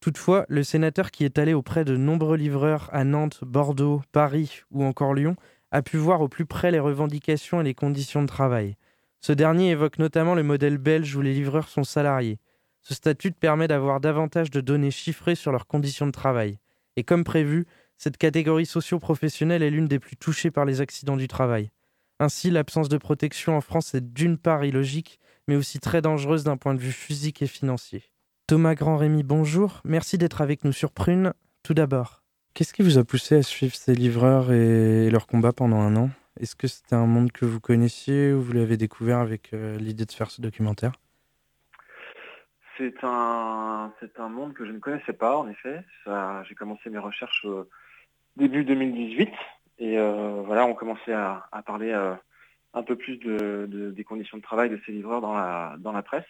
Toutefois, 0.00 0.46
le 0.48 0.62
sénateur 0.62 1.10
qui 1.10 1.24
est 1.24 1.38
allé 1.38 1.52
auprès 1.52 1.84
de 1.84 1.96
nombreux 1.96 2.36
livreurs 2.36 2.88
à 2.92 3.04
Nantes, 3.04 3.40
Bordeaux, 3.42 4.02
Paris 4.12 4.62
ou 4.70 4.84
encore 4.84 5.12
Lyon 5.12 5.36
a 5.72 5.82
pu 5.82 5.98
voir 5.98 6.22
au 6.22 6.28
plus 6.28 6.46
près 6.46 6.70
les 6.70 6.80
revendications 6.80 7.60
et 7.60 7.64
les 7.64 7.74
conditions 7.74 8.22
de 8.22 8.26
travail. 8.26 8.76
Ce 9.20 9.32
dernier 9.32 9.70
évoque 9.70 9.98
notamment 9.98 10.34
le 10.34 10.42
modèle 10.42 10.78
belge 10.78 11.14
où 11.14 11.20
les 11.20 11.34
livreurs 11.34 11.68
sont 11.68 11.84
salariés. 11.84 12.38
Ce 12.80 12.94
statut 12.94 13.32
permet 13.32 13.68
d'avoir 13.68 14.00
davantage 14.00 14.50
de 14.50 14.62
données 14.62 14.90
chiffrées 14.90 15.34
sur 15.34 15.52
leurs 15.52 15.66
conditions 15.66 16.06
de 16.06 16.12
travail. 16.12 16.58
Et 16.96 17.04
comme 17.04 17.24
prévu, 17.24 17.66
cette 17.98 18.16
catégorie 18.16 18.64
socio-professionnelle 18.64 19.62
est 19.62 19.70
l'une 19.70 19.88
des 19.88 19.98
plus 19.98 20.16
touchées 20.16 20.50
par 20.50 20.64
les 20.64 20.80
accidents 20.80 21.18
du 21.18 21.28
travail. 21.28 21.70
Ainsi, 22.18 22.50
l'absence 22.50 22.88
de 22.88 22.96
protection 22.96 23.56
en 23.56 23.60
France 23.60 23.94
est 23.94 24.12
d'une 24.14 24.38
part 24.38 24.64
illogique, 24.64 25.20
mais 25.50 25.56
aussi 25.56 25.80
très 25.80 26.00
dangereuse 26.00 26.44
d'un 26.44 26.56
point 26.56 26.74
de 26.74 26.78
vue 26.78 26.92
physique 26.92 27.42
et 27.42 27.48
financier. 27.48 28.04
Thomas 28.46 28.76
Grand-Rémy, 28.76 29.24
bonjour. 29.24 29.80
Merci 29.84 30.16
d'être 30.16 30.42
avec 30.42 30.62
nous 30.62 30.70
sur 30.70 30.92
Prune. 30.92 31.32
Tout 31.64 31.74
d'abord, 31.74 32.22
qu'est-ce 32.54 32.72
qui 32.72 32.82
vous 32.82 32.98
a 32.98 33.04
poussé 33.04 33.34
à 33.34 33.42
suivre 33.42 33.74
ces 33.74 33.96
livreurs 33.96 34.52
et 34.52 35.10
leur 35.10 35.26
combat 35.26 35.52
pendant 35.52 35.80
un 35.80 35.96
an? 35.96 36.10
Est-ce 36.38 36.54
que 36.54 36.68
c'était 36.68 36.94
un 36.94 37.06
monde 37.06 37.32
que 37.32 37.44
vous 37.44 37.58
connaissiez 37.58 38.32
ou 38.32 38.40
vous 38.40 38.52
l'avez 38.52 38.76
découvert 38.76 39.18
avec 39.18 39.52
euh, 39.52 39.76
l'idée 39.76 40.06
de 40.06 40.12
faire 40.12 40.30
ce 40.30 40.40
documentaire? 40.40 40.92
C'est 42.78 43.02
un, 43.02 43.92
c'est 43.98 44.20
un 44.20 44.28
monde 44.28 44.54
que 44.54 44.64
je 44.64 44.70
ne 44.70 44.78
connaissais 44.78 45.14
pas, 45.14 45.36
en 45.36 45.48
effet. 45.48 45.84
J'ai 46.48 46.54
commencé 46.54 46.90
mes 46.90 46.98
recherches 46.98 47.44
début 48.36 48.64
2018 48.64 49.28
Et 49.80 49.96
voilà, 49.98 50.64
on 50.64 50.74
commençait 50.74 51.12
à, 51.12 51.42
parler 51.66 51.92
un 52.74 52.82
peu 52.82 52.96
plus 52.96 53.18
des 53.18 54.04
conditions 54.04 54.36
de 54.36 54.42
travail 54.42 54.70
de 54.70 54.80
ces 54.86 54.92
livreurs 54.92 55.20
dans 55.20 55.34
la, 55.34 55.76
dans 55.78 55.92
la 55.92 56.02
presse. 56.02 56.28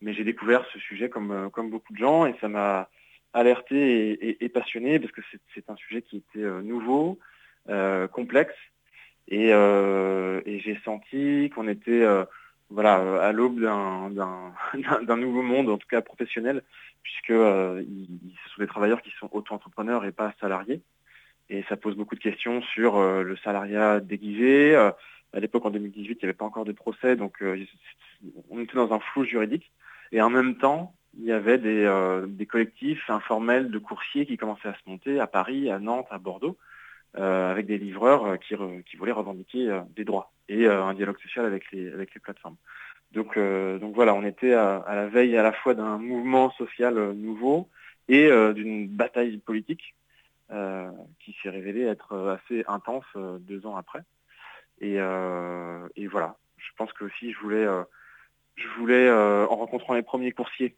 Mais 0.00 0.12
j'ai 0.12 0.24
découvert 0.24 0.64
ce 0.72 0.78
sujet 0.78 1.08
comme, 1.08 1.50
comme 1.52 1.70
beaucoup 1.70 1.92
de 1.92 1.98
gens 1.98 2.26
et 2.26 2.34
ça 2.40 2.48
m'a 2.48 2.88
alerté 3.32 4.42
et, 4.44 4.48
passionné 4.48 4.98
parce 4.98 5.12
que 5.12 5.20
c'est 5.54 5.70
un 5.70 5.76
sujet 5.76 6.02
qui 6.02 6.18
était 6.18 6.46
nouveau, 6.62 7.18
complexe 8.12 8.54
et, 9.28 9.48
et 9.50 10.60
j'ai 10.60 10.78
senti 10.84 11.50
qu'on 11.54 11.68
était 11.68 12.04
voilà, 12.70 12.98
euh, 13.00 13.20
à 13.20 13.32
l'aube 13.32 13.60
d'un 13.60 15.16
nouveau 15.16 15.42
monde, 15.42 15.68
en 15.68 15.78
tout 15.78 15.88
cas 15.88 16.00
professionnel, 16.00 16.62
puisque 17.02 17.30
euh, 17.30 17.82
ce 17.82 18.54
sont 18.54 18.62
des 18.62 18.66
travailleurs 18.66 19.02
qui 19.02 19.12
sont 19.20 19.28
auto-entrepreneurs 19.32 20.04
et 20.04 20.12
pas 20.12 20.34
salariés. 20.40 20.80
Et 21.48 21.64
ça 21.68 21.76
pose 21.76 21.94
beaucoup 21.96 22.16
de 22.16 22.20
questions 22.20 22.60
sur 22.62 22.96
euh, 22.96 23.22
le 23.22 23.36
salariat 23.36 24.00
déguisé. 24.00 24.76
À 25.36 25.40
l'époque, 25.40 25.66
en 25.66 25.70
2018, 25.70 26.08
il 26.10 26.16
n'y 26.16 26.24
avait 26.24 26.32
pas 26.32 26.44
encore 26.44 26.64
de 26.64 26.72
procès, 26.72 27.14
donc 27.14 27.42
on 28.50 28.60
était 28.60 28.74
dans 28.74 28.92
un 28.92 29.00
flou 29.00 29.24
juridique. 29.24 29.70
Et 30.12 30.22
en 30.22 30.30
même 30.30 30.56
temps, 30.56 30.94
il 31.18 31.24
y 31.24 31.32
avait 31.32 31.58
des, 31.58 31.88
des 32.26 32.46
collectifs 32.46 33.10
informels 33.10 33.70
de 33.70 33.78
coursiers 33.78 34.24
qui 34.24 34.36
commençaient 34.36 34.68
à 34.68 34.74
se 34.74 34.88
monter 34.88 35.20
à 35.20 35.26
Paris, 35.26 35.70
à 35.70 35.78
Nantes, 35.78 36.06
à 36.10 36.18
Bordeaux, 36.18 36.56
avec 37.14 37.66
des 37.66 37.78
livreurs 37.78 38.38
qui, 38.38 38.56
voulaient 38.96 39.12
revendiquer 39.12 39.82
des 39.94 40.04
droits 40.04 40.32
et 40.48 40.66
euh, 40.66 40.84
un 40.84 40.94
dialogue 40.94 41.20
social 41.20 41.44
avec 41.44 41.70
les, 41.72 41.90
plateformes. 42.22 42.56
Donc, 43.12 43.36
euh, 43.36 43.78
voilà, 43.94 44.14
on 44.14 44.24
était 44.24 44.52
à, 44.52 44.84
la 44.88 45.06
veille 45.06 45.36
à 45.36 45.42
la 45.42 45.52
fois 45.52 45.74
d'un 45.74 45.98
mouvement 45.98 46.50
social 46.52 46.98
euh, 46.98 47.12
nouveau 47.12 47.68
et 48.08 48.30
d'une 48.54 48.86
bataille 48.86 49.38
politique 49.38 49.96
qui 50.48 51.36
s'est 51.42 51.50
révélée 51.50 51.82
être 51.82 52.16
assez 52.38 52.64
intense 52.68 53.04
deux 53.40 53.66
ans 53.66 53.74
après. 53.74 54.04
Et, 54.80 54.96
et, 54.96 56.06
voilà, 56.06 56.36
je 56.58 56.70
pense 56.76 56.92
que 56.92 57.04
aussi 57.04 57.32
je 57.32 57.38
voulais, 57.38 57.66
je 58.56 58.68
voulais 58.78 59.10
en 59.10 59.56
rencontrant 59.56 59.94
les 59.94 60.02
premiers 60.02 60.32
coursiers 60.32 60.76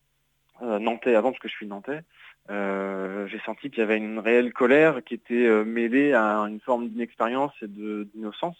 nantais 0.60 1.14
avant, 1.14 1.30
parce 1.30 1.40
que 1.40 1.48
je 1.48 1.54
suis 1.54 1.66
nantais, 1.66 2.02
j'ai 2.48 3.40
senti 3.44 3.70
qu'il 3.70 3.80
y 3.80 3.82
avait 3.82 3.96
une 3.96 4.18
réelle 4.18 4.52
colère 4.52 5.02
qui 5.04 5.14
était 5.14 5.64
mêlée 5.64 6.12
à 6.14 6.36
une 6.40 6.60
forme 6.60 6.88
d'inexpérience 6.88 7.52
et 7.62 7.68
d'innocence 7.68 8.56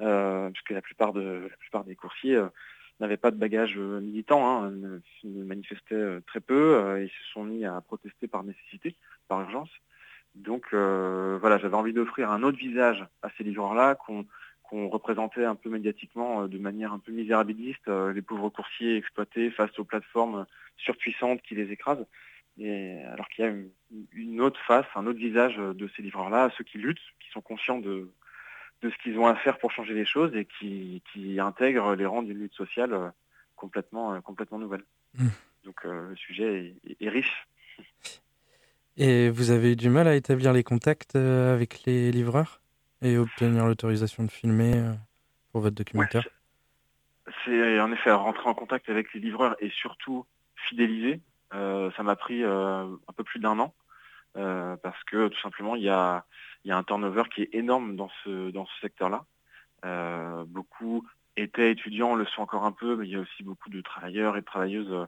euh, 0.00 0.50
puisque 0.50 0.70
la 0.70 0.80
plupart, 0.80 1.12
de, 1.12 1.48
la 1.50 1.56
plupart 1.56 1.82
des 1.82 1.96
coursiers 1.96 2.36
euh, 2.36 2.46
n'avaient 3.00 3.16
pas 3.16 3.32
de 3.32 3.36
bagage 3.36 3.74
euh, 3.76 4.00
militant, 4.00 4.62
hein, 4.62 4.72
manifestaient 5.24 6.20
très 6.26 6.40
peu, 6.40 7.00
ils 7.02 7.08
se 7.08 7.32
sont 7.32 7.44
mis 7.44 7.64
à 7.64 7.80
protester 7.80 8.28
par 8.28 8.44
nécessité, 8.44 8.94
par 9.26 9.40
urgence. 9.40 9.70
Donc 10.34 10.72
voilà, 10.72 11.58
j'avais 11.58 11.74
envie 11.74 11.92
d'offrir 11.92 12.30
un 12.30 12.42
autre 12.44 12.58
visage 12.58 13.04
à 13.22 13.30
ces 13.36 13.42
livreurs-là 13.42 13.96
qu'on 13.96 14.24
représentait 14.72 15.44
un 15.44 15.54
peu 15.54 15.70
médiatiquement 15.70 16.46
de 16.46 16.58
manière 16.58 16.92
un 16.92 16.98
peu 16.98 17.12
misérabiliste, 17.12 17.88
les 17.88 18.22
pauvres 18.22 18.50
coursiers 18.50 18.96
exploités 18.96 19.50
face 19.50 19.78
aux 19.78 19.84
plateformes 19.84 20.46
surpuissantes 20.76 21.42
qui 21.42 21.54
les 21.54 21.72
écrasent. 21.72 22.06
Et 22.58 23.00
alors 23.12 23.28
qu'il 23.28 23.44
y 23.44 23.48
a 23.48 23.52
une, 24.12 24.40
autre 24.40 24.60
face, 24.66 24.86
un 24.94 25.06
autre 25.06 25.18
visage 25.18 25.56
de 25.56 25.88
ces 25.96 26.02
livreurs-là, 26.02 26.50
ceux 26.58 26.64
qui 26.64 26.78
luttent, 26.78 26.98
qui 27.20 27.30
sont 27.30 27.40
conscients 27.40 27.78
de, 27.78 28.10
de 28.82 28.90
ce 28.90 28.96
qu'ils 29.02 29.18
ont 29.18 29.26
à 29.26 29.34
faire 29.34 29.58
pour 29.58 29.72
changer 29.72 29.94
les 29.94 30.06
choses 30.06 30.34
et 30.34 30.46
qui, 30.58 31.02
qui 31.12 31.40
intègrent 31.40 31.94
les 31.94 32.06
rangs 32.06 32.22
d'une 32.22 32.38
lutte 32.38 32.54
sociale 32.54 32.92
euh, 32.92 33.08
complètement, 33.56 34.14
euh, 34.14 34.20
complètement 34.20 34.58
nouvelle. 34.58 34.84
Mmh. 35.14 35.28
Donc 35.64 35.84
euh, 35.84 36.10
le 36.10 36.16
sujet 36.16 36.74
est, 37.00 37.08
riche. 37.08 37.48
Et 38.96 39.30
vous 39.30 39.50
avez 39.50 39.72
eu 39.72 39.76
du 39.76 39.90
mal 39.90 40.08
à 40.08 40.14
établir 40.14 40.52
les 40.52 40.64
contacts 40.64 41.14
avec 41.14 41.84
les 41.84 42.10
livreurs? 42.10 42.60
Et 43.02 43.16
obtenir 43.18 43.66
l'autorisation 43.66 44.24
de 44.24 44.30
filmer 44.30 44.92
pour 45.52 45.60
votre 45.60 45.76
documentaire 45.76 46.26
C'est 47.44 47.80
en 47.80 47.92
effet 47.92 48.10
rentrer 48.12 48.48
en 48.48 48.54
contact 48.54 48.88
avec 48.88 49.12
les 49.14 49.20
livreurs 49.20 49.56
et 49.60 49.70
surtout 49.70 50.26
fidéliser. 50.56 51.20
ça 51.52 52.02
m'a 52.02 52.16
pris 52.16 52.42
un 52.44 52.98
peu 53.16 53.24
plus 53.24 53.40
d'un 53.40 53.58
an 53.58 53.74
parce 54.34 55.02
que 55.04 55.28
tout 55.28 55.40
simplement 55.40 55.76
il 55.76 55.82
y 55.82 55.88
a 55.88 56.24
y 56.68 56.72
a 56.72 56.76
un 56.76 56.84
turnover 56.84 57.24
qui 57.34 57.42
est 57.42 57.54
énorme 57.54 57.96
dans 57.96 58.10
ce, 58.22 58.50
dans 58.50 58.66
ce 58.66 58.80
secteur-là. 58.80 59.24
Euh, 59.84 60.44
beaucoup 60.46 61.06
étaient 61.36 61.70
étudiants, 61.70 62.14
le 62.14 62.26
sont 62.26 62.42
encore 62.42 62.64
un 62.64 62.72
peu, 62.72 62.96
mais 62.96 63.06
il 63.06 63.12
y 63.12 63.16
a 63.16 63.20
aussi 63.20 63.42
beaucoup 63.42 63.70
de 63.70 63.80
travailleurs 63.80 64.36
et 64.36 64.40
de 64.40 64.46
travailleuses 64.46 65.06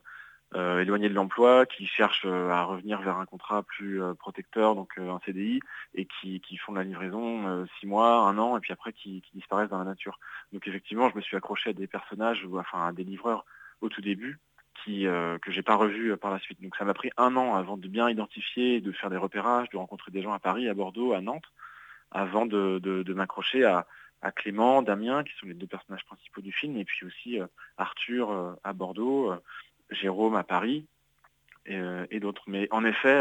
euh, 0.54 0.80
éloignés 0.80 1.08
de 1.08 1.14
l'emploi 1.14 1.66
qui 1.66 1.86
cherchent 1.86 2.26
euh, 2.26 2.50
à 2.50 2.64
revenir 2.64 3.00
vers 3.02 3.18
un 3.18 3.26
contrat 3.26 3.62
plus 3.62 4.00
protecteur, 4.18 4.74
donc 4.74 4.98
un 4.98 5.20
CDI, 5.24 5.60
et 5.94 6.06
qui, 6.20 6.56
font 6.56 6.72
de 6.72 6.78
la 6.78 6.84
livraison 6.84 7.66
six 7.78 7.86
mois, 7.86 8.20
un 8.28 8.38
an, 8.38 8.56
et 8.56 8.60
puis 8.60 8.72
après 8.72 8.92
qui, 8.92 9.22
qui, 9.22 9.30
disparaissent 9.34 9.70
dans 9.70 9.78
la 9.78 9.84
nature. 9.84 10.18
Donc 10.52 10.66
effectivement, 10.66 11.08
je 11.10 11.16
me 11.16 11.20
suis 11.20 11.36
accroché 11.36 11.70
à 11.70 11.72
des 11.72 11.86
personnages, 11.86 12.44
ou 12.44 12.58
enfin 12.58 12.86
à 12.86 12.92
des 12.92 13.04
livreurs 13.04 13.44
au 13.80 13.88
tout 13.88 14.02
début, 14.02 14.38
qui, 14.84 15.06
euh, 15.06 15.38
que 15.38 15.50
j'ai 15.50 15.62
pas 15.62 15.76
revu 15.76 16.12
euh, 16.12 16.16
par 16.16 16.30
la 16.30 16.38
suite. 16.38 16.60
Donc 16.62 16.76
ça 16.76 16.84
m'a 16.84 16.94
pris 16.94 17.10
un 17.16 17.36
an 17.36 17.54
avant 17.54 17.76
de 17.76 17.88
bien 17.88 18.08
identifier, 18.08 18.80
de 18.80 18.92
faire 18.92 19.10
des 19.10 19.16
repérages, 19.16 19.68
de 19.70 19.76
rencontrer 19.76 20.10
des 20.10 20.22
gens 20.22 20.32
à 20.32 20.38
Paris, 20.38 20.68
à 20.68 20.74
Bordeaux, 20.74 21.12
à 21.12 21.20
Nantes, 21.20 21.50
avant 22.10 22.46
de, 22.46 22.78
de, 22.78 23.14
m'accrocher 23.14 23.64
à, 23.64 23.86
à, 24.22 24.32
Clément, 24.32 24.82
Damien, 24.82 25.22
qui 25.22 25.32
sont 25.38 25.46
les 25.46 25.54
deux 25.54 25.66
personnages 25.66 26.04
principaux 26.04 26.40
du 26.40 26.52
film, 26.52 26.76
et 26.76 26.84
puis 26.84 27.06
aussi 27.06 27.40
euh, 27.40 27.46
Arthur 27.76 28.56
à 28.64 28.72
Bordeaux, 28.72 29.32
Jérôme 29.90 30.36
à 30.36 30.44
Paris, 30.44 30.86
et, 31.66 31.80
et 32.10 32.20
d'autres. 32.20 32.44
Mais 32.46 32.68
en 32.70 32.84
effet, 32.84 33.20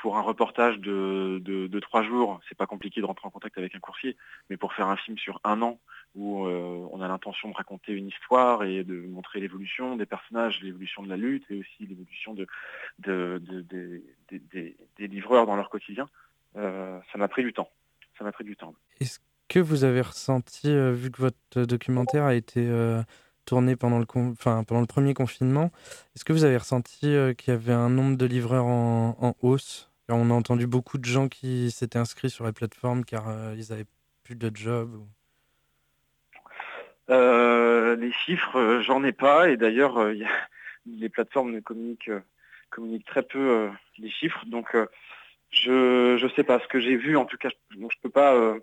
pour 0.00 0.16
un 0.16 0.22
reportage 0.22 0.78
de, 0.78 1.80
trois 1.80 2.02
jours, 2.02 2.40
c'est 2.48 2.56
pas 2.56 2.66
compliqué 2.66 3.00
de 3.00 3.06
rentrer 3.06 3.26
en 3.26 3.30
contact 3.30 3.58
avec 3.58 3.74
un 3.74 3.80
coursier, 3.80 4.16
mais 4.48 4.56
pour 4.56 4.72
faire 4.72 4.88
un 4.88 4.96
film 4.96 5.18
sur 5.18 5.40
un 5.44 5.60
an, 5.62 5.78
où 6.14 6.46
euh, 6.46 6.88
on 6.90 7.00
a 7.00 7.08
l'intention 7.08 7.50
de 7.50 7.54
raconter 7.54 7.92
une 7.92 8.08
histoire 8.08 8.64
et 8.64 8.82
de 8.82 9.06
montrer 9.06 9.40
l'évolution 9.40 9.96
des 9.96 10.06
personnages, 10.06 10.60
l'évolution 10.62 11.02
de 11.02 11.08
la 11.08 11.16
lutte 11.16 11.44
et 11.50 11.60
aussi 11.60 11.86
l'évolution 11.86 12.34
de, 12.34 12.46
des 12.98 15.06
livreurs 15.06 15.46
dans 15.46 15.56
leur 15.56 15.70
quotidien. 15.70 16.08
Euh, 16.56 16.98
ça 17.12 17.18
m'a 17.18 17.28
pris 17.28 17.44
du 17.44 17.52
temps. 17.52 17.70
Ça 18.18 18.24
m'a 18.24 18.32
pris 18.32 18.44
du 18.44 18.56
temps. 18.56 18.74
Est-ce 19.00 19.20
que 19.48 19.60
vous 19.60 19.84
avez 19.84 20.00
ressenti, 20.00 20.68
euh, 20.68 20.92
vu 20.92 21.10
que 21.10 21.22
votre 21.22 21.64
documentaire 21.64 22.24
a 22.24 22.34
été 22.34 22.68
tourné 23.50 23.76
pendant 23.76 23.98
le, 23.98 24.06
pendant 24.06 24.80
le 24.80 24.86
premier 24.86 25.12
confinement, 25.12 25.70
est-ce 26.14 26.24
que 26.24 26.32
vous 26.32 26.44
avez 26.44 26.56
ressenti 26.56 27.14
qu'il 27.36 27.48
y 27.48 27.50
avait 27.50 27.72
un 27.72 27.90
nombre 27.90 28.16
de 28.16 28.26
livreurs 28.26 28.66
en, 28.66 29.36
hausse? 29.42 29.90
On 30.08 30.30
a 30.30 30.34
entendu 30.34 30.66
beaucoup 30.66 30.98
de 30.98 31.04
gens 31.04 31.28
qui 31.28 31.70
s'étaient 31.70 31.98
inscrits 31.98 32.30
sur 32.30 32.44
la 32.44 32.52
plateforme 32.52 33.04
car 33.04 33.54
ils 33.56 33.72
avaient 33.72 33.86
plus 34.24 34.36
de 34.36 34.50
job. 34.54 35.04
Euh, 37.10 37.96
les 37.96 38.12
chiffres, 38.12 38.56
euh, 38.56 38.82
j'en 38.82 39.02
ai 39.02 39.12
pas. 39.12 39.50
Et 39.50 39.56
d'ailleurs, 39.56 39.98
euh, 39.98 40.14
les 40.86 41.08
plateformes 41.08 41.52
ne 41.52 41.60
communiquent, 41.60 42.10
très 43.06 43.22
peu 43.22 43.70
les 43.98 44.10
chiffres. 44.10 44.44
Donc, 44.46 44.76
je 45.50 46.22
ne 46.22 46.28
sais 46.30 46.44
pas. 46.44 46.60
Ce 46.60 46.68
que 46.68 46.80
j'ai 46.80 46.96
vu, 46.96 47.16
en 47.16 47.24
tout 47.24 47.36
cas, 47.36 47.48
je 47.70 47.78
ne 47.78 47.88
peux 48.02 48.10
pas 48.10 48.54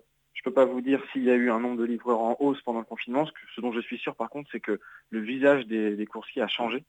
peux 0.48 0.54
pas 0.54 0.64
vous 0.64 0.80
dire 0.80 1.02
s'il 1.12 1.24
y 1.24 1.30
a 1.30 1.34
eu 1.34 1.50
un 1.50 1.60
nombre 1.60 1.78
de 1.78 1.84
livreurs 1.84 2.20
en 2.20 2.36
hausse 2.40 2.60
pendant 2.62 2.80
le 2.80 2.84
confinement. 2.84 3.26
Ce, 3.54 3.60
dont 3.60 3.72
je 3.72 3.80
suis 3.80 3.98
sûr, 3.98 4.14
par 4.14 4.30
contre, 4.30 4.48
c'est 4.52 4.60
que 4.60 4.80
le 5.10 5.20
visage 5.20 5.66
des, 5.66 6.06
coursiers 6.06 6.42
a 6.42 6.48
changé. 6.48 6.84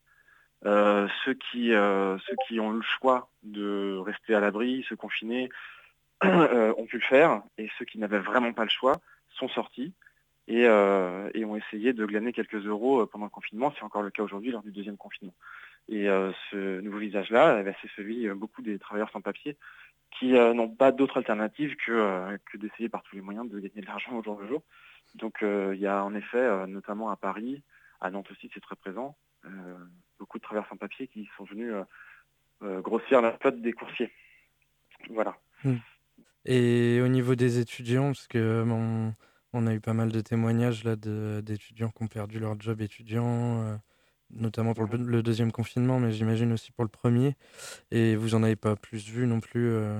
ceux, 0.63 1.33
qui, 1.33 1.69
ceux 1.71 2.35
qui 2.47 2.59
ont 2.59 2.71
le 2.71 2.81
choix 2.81 3.29
de 3.43 3.97
rester 3.97 4.35
à 4.35 4.39
l'abri, 4.39 4.85
se 4.87 4.95
confiner, 4.95 5.49
ont 6.23 6.85
pu 6.87 6.97
le 6.97 7.03
faire. 7.03 7.41
Et 7.57 7.69
ceux 7.77 7.85
qui 7.85 7.97
n'avaient 7.97 8.19
vraiment 8.19 8.53
pas 8.53 8.63
le 8.63 8.69
choix 8.69 8.99
sont 9.29 9.49
sortis. 9.49 9.93
Euh, 10.51 11.29
et, 11.35 11.45
ont 11.45 11.55
essayé 11.55 11.93
de 11.93 12.05
glaner 12.05 12.33
quelques 12.33 12.65
euros 12.65 13.01
euh, 13.01 13.05
pendant 13.05 13.25
le 13.25 13.29
confinement. 13.29 13.71
C'est 13.77 13.83
encore 13.83 14.01
le 14.01 14.09
cas 14.09 14.23
aujourd'hui 14.23 14.51
lors 14.51 14.63
du 14.63 14.71
deuxième 14.71 14.97
confinement. 14.97 15.35
Et 15.87 16.09
euh, 16.09 16.31
ce 16.49 16.81
nouveau 16.81 16.97
visage-là, 16.97 17.57
eh 17.59 17.63
ben, 17.63 17.75
c'est 17.81 17.89
celui 17.95 18.27
beaucoup 18.29 18.61
des 18.61 18.79
travailleurs 18.79 19.11
sans 19.11 19.21
papier 19.21 19.57
qui 20.17 20.31
n'ont 20.33 20.69
pas 20.69 20.91
d'autre 20.91 21.17
alternative 21.17 21.75
que, 21.75 22.37
que 22.51 22.57
d'essayer 22.57 22.89
par 22.89 23.03
tous 23.03 23.15
les 23.15 23.21
moyens 23.21 23.49
de 23.49 23.59
gagner 23.59 23.81
de 23.81 23.85
l'argent 23.85 24.13
au 24.13 24.23
jour 24.23 24.39
le 24.39 24.47
jour. 24.47 24.63
Donc 25.15 25.37
il 25.41 25.79
y 25.79 25.87
a 25.87 26.03
en 26.03 26.13
effet, 26.13 26.67
notamment 26.67 27.09
à 27.09 27.15
Paris, 27.15 27.63
à 28.01 28.09
Nantes 28.09 28.29
aussi 28.31 28.49
c'est 28.53 28.59
très 28.59 28.75
présent, 28.75 29.15
beaucoup 30.17 30.37
de 30.37 30.43
travailleurs 30.43 30.67
sans 30.69 30.77
papier 30.77 31.07
qui 31.07 31.29
sont 31.37 31.45
venus 31.45 31.73
grossir 32.61 33.21
la 33.21 33.37
flotte 33.37 33.61
des 33.61 33.73
coursiers. 33.73 34.11
Voilà. 35.09 35.37
Hmm. 35.63 35.77
Et 36.45 36.99
au 37.01 37.07
niveau 37.07 37.35
des 37.35 37.59
étudiants, 37.59 38.07
parce 38.07 38.27
que 38.27 38.63
on 39.53 39.67
a 39.67 39.73
eu 39.73 39.79
pas 39.79 39.93
mal 39.93 40.11
de 40.11 40.21
témoignages 40.21 40.83
là 40.83 40.95
d'étudiants 40.95 41.89
qui 41.89 42.03
ont 42.03 42.07
perdu 42.07 42.39
leur 42.39 42.59
job 42.59 42.81
étudiant, 42.81 43.63
euh, 43.63 43.75
notamment 44.31 44.73
pour 44.73 44.85
le, 44.85 45.23
deuxième 45.23 45.51
confinement, 45.51 45.99
mais 45.99 46.11
j'imagine 46.11 46.51
aussi 46.53 46.71
pour 46.71 46.83
le 46.83 46.89
premier. 46.89 47.35
Et 47.91 48.15
vous 48.15 48.35
en 48.35 48.43
avez 48.43 48.55
pas 48.55 48.75
plus 48.75 49.07
vu 49.09 49.27
non 49.27 49.39
plus 49.39 49.69
euh? 49.69 49.99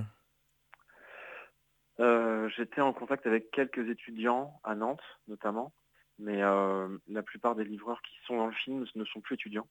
Euh, 1.99 2.49
J'étais 2.55 2.81
en 2.81 2.93
contact 2.93 3.25
avec 3.27 3.51
quelques 3.51 3.89
étudiants 3.89 4.59
à 4.63 4.75
Nantes, 4.75 5.03
notamment, 5.27 5.73
mais 6.17 6.41
la 6.41 7.23
plupart 7.23 7.55
des 7.55 7.63
livreurs 7.63 8.01
qui 8.01 8.15
sont 8.25 8.37
dans 8.37 8.47
le 8.47 8.53
film 8.53 8.85
ne 8.95 9.05
sont 9.05 9.21
plus 9.21 9.35
étudiants. 9.35 9.67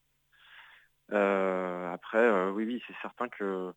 après, 1.11 2.50
oui, 2.50 2.65
oui, 2.65 2.83
c'est 2.87 2.97
certain 3.03 3.29
que 3.29 3.73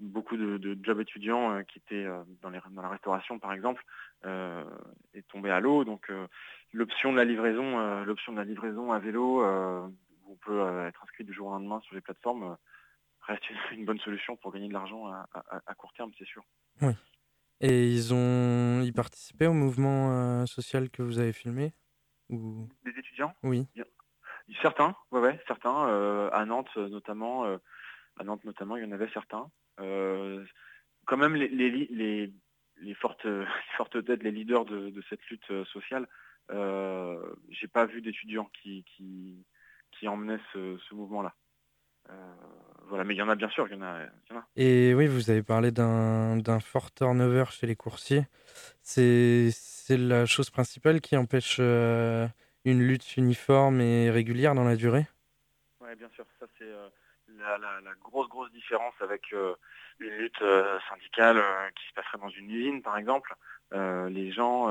beaucoup 0.00 0.36
de, 0.36 0.78
jobs 0.82 1.00
étudiants 1.00 1.62
qui 1.64 1.78
étaient 1.78 2.06
dans, 2.42 2.50
la 2.50 2.88
restauration 2.88 3.38
par 3.38 3.52
exemple 3.52 3.84
est 4.24 5.26
tombé 5.28 5.50
à 5.50 5.60
l'eau. 5.60 5.84
Donc 5.84 6.10
l'option 6.72 7.12
de 7.12 7.16
la 7.16 7.24
livraison, 7.24 8.04
l'option 8.04 8.32
de 8.32 8.38
la 8.38 8.44
livraison 8.44 8.92
à 8.92 8.98
vélo, 8.98 9.42
où 9.42 10.32
on 10.32 10.36
peut 10.36 10.86
être 10.86 11.02
inscrit 11.02 11.24
du 11.24 11.32
jour 11.32 11.48
au 11.48 11.50
lendemain 11.52 11.80
sur 11.80 11.94
les 11.94 12.00
plateformes, 12.00 12.56
reste 13.22 13.44
une, 13.72 13.84
bonne 13.84 13.98
solution 14.00 14.36
pour 14.36 14.52
gagner 14.52 14.68
de 14.68 14.72
l'argent 14.72 15.06
à, 15.08 15.74
court 15.76 15.92
terme, 15.94 16.12
c'est 16.18 16.26
sûr. 16.26 16.42
Oui. 16.80 16.92
Et 17.60 17.88
ils 17.88 18.12
ont 18.12 18.82
ils 18.82 18.92
participaient 18.92 19.46
au 19.46 19.54
mouvement 19.54 20.46
social 20.46 20.90
que 20.90 21.02
vous 21.02 21.18
avez 21.18 21.32
filmé 21.32 21.72
ou... 22.28 22.68
Des 22.84 22.98
étudiants? 22.98 23.34
Oui. 23.42 23.66
Certains, 24.62 24.94
ouais, 25.10 25.20
ouais, 25.20 25.40
certains. 25.48 26.28
à 26.32 26.44
Nantes 26.44 26.76
notamment, 26.76 27.44
à 28.18 28.24
Nantes 28.24 28.44
notamment, 28.44 28.76
il 28.76 28.84
y 28.84 28.86
en 28.86 28.92
avait 28.92 29.10
certains. 29.12 29.50
quand 29.78 31.16
même, 31.16 31.36
les, 31.36 31.48
les, 31.48 32.32
les, 32.78 32.94
fortes, 32.94 33.26
fortes 33.76 34.04
têtes, 34.04 34.22
les 34.22 34.30
leaders 34.30 34.64
de, 34.64 35.02
cette 35.08 35.24
lutte 35.30 35.64
sociale, 35.72 36.06
j'ai 36.50 37.68
pas 37.68 37.86
vu 37.86 38.02
d'étudiants 38.02 38.50
qui, 38.62 38.84
qui, 38.84 39.44
qui 39.92 40.08
emmenaient 40.08 40.40
ce, 40.52 40.94
mouvement-là. 40.94 41.34
voilà, 42.88 43.04
mais 43.04 43.14
il 43.14 43.18
y 43.18 43.22
en 43.22 43.28
a 43.28 43.34
bien 43.34 43.50
sûr, 43.50 43.66
il 43.68 43.76
y 43.76 43.78
en 43.78 43.82
a. 43.82 44.06
Et 44.56 44.94
oui, 44.94 45.06
vous 45.06 45.30
avez 45.30 45.42
parlé 45.42 45.70
d'un 45.70 46.60
fort 46.60 46.92
turnover 46.92 47.44
chez 47.50 47.66
les 47.66 47.76
coursiers. 47.76 48.26
C'est 48.82 49.50
la 49.90 50.26
chose 50.26 50.50
principale 50.50 51.00
qui 51.00 51.16
empêche 51.16 51.58
une 51.58 52.82
lutte 52.82 53.16
uniforme 53.16 53.80
et 53.80 54.10
régulière 54.10 54.54
dans 54.54 54.64
la 54.64 54.76
durée? 54.76 55.06
Oui, 55.80 55.94
bien 55.96 56.08
sûr. 56.10 56.26
Ça, 56.40 56.46
c'est 56.58 56.64
la, 57.38 57.94
grosse, 58.02 58.28
grosse 58.28 58.52
différence 58.52 58.94
avec 59.00 59.32
euh, 59.32 59.54
une 60.00 60.10
lutte 60.10 60.42
euh, 60.42 60.78
syndicale 60.88 61.38
euh, 61.38 61.68
qui 61.74 61.88
se 61.88 61.94
passerait 61.94 62.18
dans 62.18 62.28
une 62.28 62.50
usine, 62.50 62.82
par 62.82 62.96
exemple. 62.96 63.34
les 63.72 64.30
gens 64.32 64.68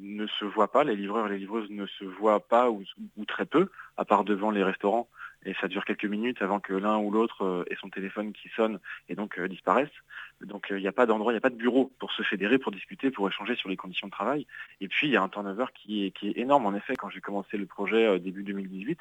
ne 0.00 0.26
se 0.26 0.44
voient 0.44 0.70
pas, 0.70 0.84
les 0.84 0.96
livreurs 0.96 1.26
et 1.26 1.30
les 1.30 1.38
livreuses 1.38 1.70
ne 1.70 1.86
se 1.86 2.04
voient 2.04 2.40
pas 2.40 2.70
ou, 2.70 2.84
très 3.26 3.46
peu, 3.46 3.70
à 3.96 4.04
part 4.04 4.24
devant 4.24 4.50
les 4.50 4.62
restaurants. 4.62 5.08
Et 5.44 5.54
ça 5.60 5.68
dure 5.68 5.84
quelques 5.84 6.04
minutes 6.04 6.42
avant 6.42 6.58
que 6.58 6.74
l'un 6.74 6.98
ou 6.98 7.12
l'autre 7.12 7.64
ait 7.70 7.76
son 7.76 7.88
téléphone 7.90 8.32
qui 8.32 8.48
sonne 8.48 8.80
et 9.08 9.14
donc 9.14 9.40
disparaisse. 9.40 9.96
Donc 10.40 10.66
il 10.70 10.78
n'y 10.78 10.88
a 10.88 10.92
pas 10.92 11.06
d'endroit, 11.06 11.32
il 11.32 11.36
n'y 11.36 11.44
a 11.44 11.48
pas 11.48 11.50
de 11.50 11.62
bureau 11.62 11.92
pour 12.00 12.10
se 12.12 12.22
fédérer, 12.22 12.58
pour 12.58 12.72
discuter, 12.72 13.12
pour 13.12 13.28
échanger 13.28 13.54
sur 13.54 13.68
les 13.68 13.76
conditions 13.76 14.08
de 14.08 14.12
travail. 14.12 14.46
Et 14.80 14.88
puis 14.88 15.06
il 15.06 15.12
y 15.12 15.16
a 15.16 15.22
un 15.22 15.28
turnover 15.28 15.66
qui 15.74 16.04
est, 16.04 16.10
qui 16.10 16.28
est 16.28 16.38
énorme. 16.38 16.66
En 16.66 16.74
effet, 16.74 16.96
quand 16.96 17.08
j'ai 17.08 17.20
commencé 17.20 17.56
le 17.56 17.66
projet 17.66 18.18
début 18.18 18.42
2018, 18.42 19.00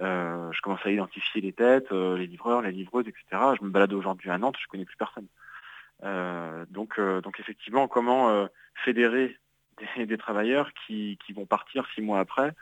euh, 0.00 0.50
je 0.52 0.60
commence 0.62 0.84
à 0.84 0.90
identifier 0.90 1.40
les 1.40 1.52
têtes, 1.52 1.92
euh, 1.92 2.16
les 2.16 2.26
livreurs, 2.26 2.62
les 2.62 2.72
livreuses, 2.72 3.06
etc. 3.08 3.42
Je 3.58 3.64
me 3.64 3.70
balade 3.70 3.92
aujourd'hui 3.92 4.30
à 4.30 4.38
Nantes, 4.38 4.56
je 4.60 4.66
connais 4.66 4.84
plus 4.84 4.96
personne. 4.96 5.26
Euh, 6.02 6.64
donc, 6.70 6.98
donc 7.00 7.38
effectivement, 7.40 7.88
comment 7.88 8.48
fédérer 8.84 9.36
des, 9.96 10.16
travailleurs 10.16 10.70
qui, 10.86 11.18
vont 11.34 11.46
partir 11.46 11.86
six 11.94 12.02
mois 12.02 12.20
après 12.20 12.52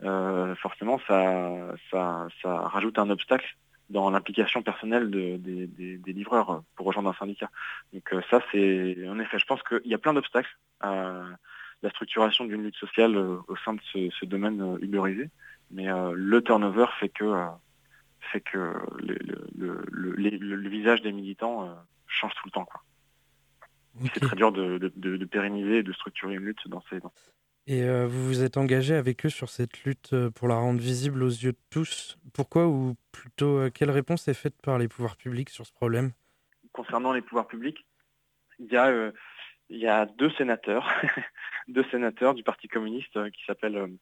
Forcément, 0.00 1.00
ça, 1.06 1.74
ça, 1.90 2.28
ça 2.42 2.58
rajoute 2.68 2.98
un 2.98 3.10
obstacle 3.10 3.56
dans 3.90 4.10
l'implication 4.10 4.62
personnelle 4.62 5.10
des, 5.10 6.12
livreurs 6.12 6.62
pour 6.76 6.86
rejoindre 6.86 7.10
un 7.10 7.14
syndicat. 7.14 7.50
Donc 7.92 8.14
ça, 8.30 8.40
c'est 8.52 8.96
en 9.08 9.18
effet, 9.18 9.38
je 9.38 9.46
pense 9.46 9.62
qu'il 9.62 9.86
y 9.86 9.94
a 9.94 9.98
plein 9.98 10.14
d'obstacles 10.14 10.56
à 10.80 11.24
la 11.82 11.90
structuration 11.90 12.44
d'une 12.44 12.62
lutte 12.62 12.76
sociale 12.76 13.16
au 13.16 13.56
sein 13.64 13.74
de 13.74 13.80
ce, 13.92 14.10
ce 14.10 14.24
domaine 14.24 14.78
uberisé. 14.80 15.30
Mais 15.70 15.88
euh, 15.88 16.12
le 16.14 16.42
turnover 16.42 16.86
fait 16.98 17.08
que, 17.08 17.24
euh, 17.24 17.46
fait 18.32 18.40
que 18.40 18.74
le, 18.98 20.68
visage 20.68 21.02
des 21.02 21.12
militants 21.12 21.64
euh, 21.64 21.74
change 22.06 22.32
tout 22.34 22.46
le 22.46 22.50
temps. 22.50 22.64
Quoi. 22.64 22.82
C'est 24.14 24.20
très 24.20 24.36
dur 24.36 24.52
de, 24.52 24.78
de, 24.78 25.24
pérenniser 25.24 25.78
et 25.78 25.82
de 25.82 25.92
structurer 25.92 26.34
une 26.34 26.44
lutte 26.44 26.68
dans 26.68 26.82
ces... 26.88 27.00
Dans... 27.00 27.12
Et 27.66 27.82
vous 28.06 28.24
vous 28.26 28.42
êtes 28.42 28.56
engagé 28.56 28.94
avec 28.94 29.26
eux 29.26 29.28
sur 29.28 29.50
cette 29.50 29.82
lutte 29.82 30.14
pour 30.30 30.48
la 30.48 30.54
rendre 30.54 30.80
visible 30.80 31.22
aux 31.22 31.28
yeux 31.28 31.52
de 31.52 31.58
tous. 31.68 32.16
Pourquoi 32.32 32.66
ou 32.66 32.96
plutôt 33.12 33.68
quelle 33.70 33.90
réponse 33.90 34.28
est 34.28 34.34
faite 34.34 34.54
par 34.62 34.78
les 34.78 34.88
pouvoirs 34.88 35.16
publics 35.16 35.50
sur 35.50 35.66
ce 35.66 35.72
problème? 35.72 36.12
Concernant 36.72 37.12
les 37.12 37.20
pouvoirs 37.20 37.48
publics, 37.48 37.84
il 38.60 38.72
y 38.72 38.76
a, 38.76 39.12
il 39.68 39.78
y 39.78 39.88
a 39.88 40.06
deux 40.06 40.30
sénateurs, 40.30 40.88
deux 41.68 41.84
sénateurs 41.90 42.34
du 42.34 42.44
Parti 42.44 42.68
communiste 42.68 43.30
qui 43.32 43.44
s'appellent 43.44 43.98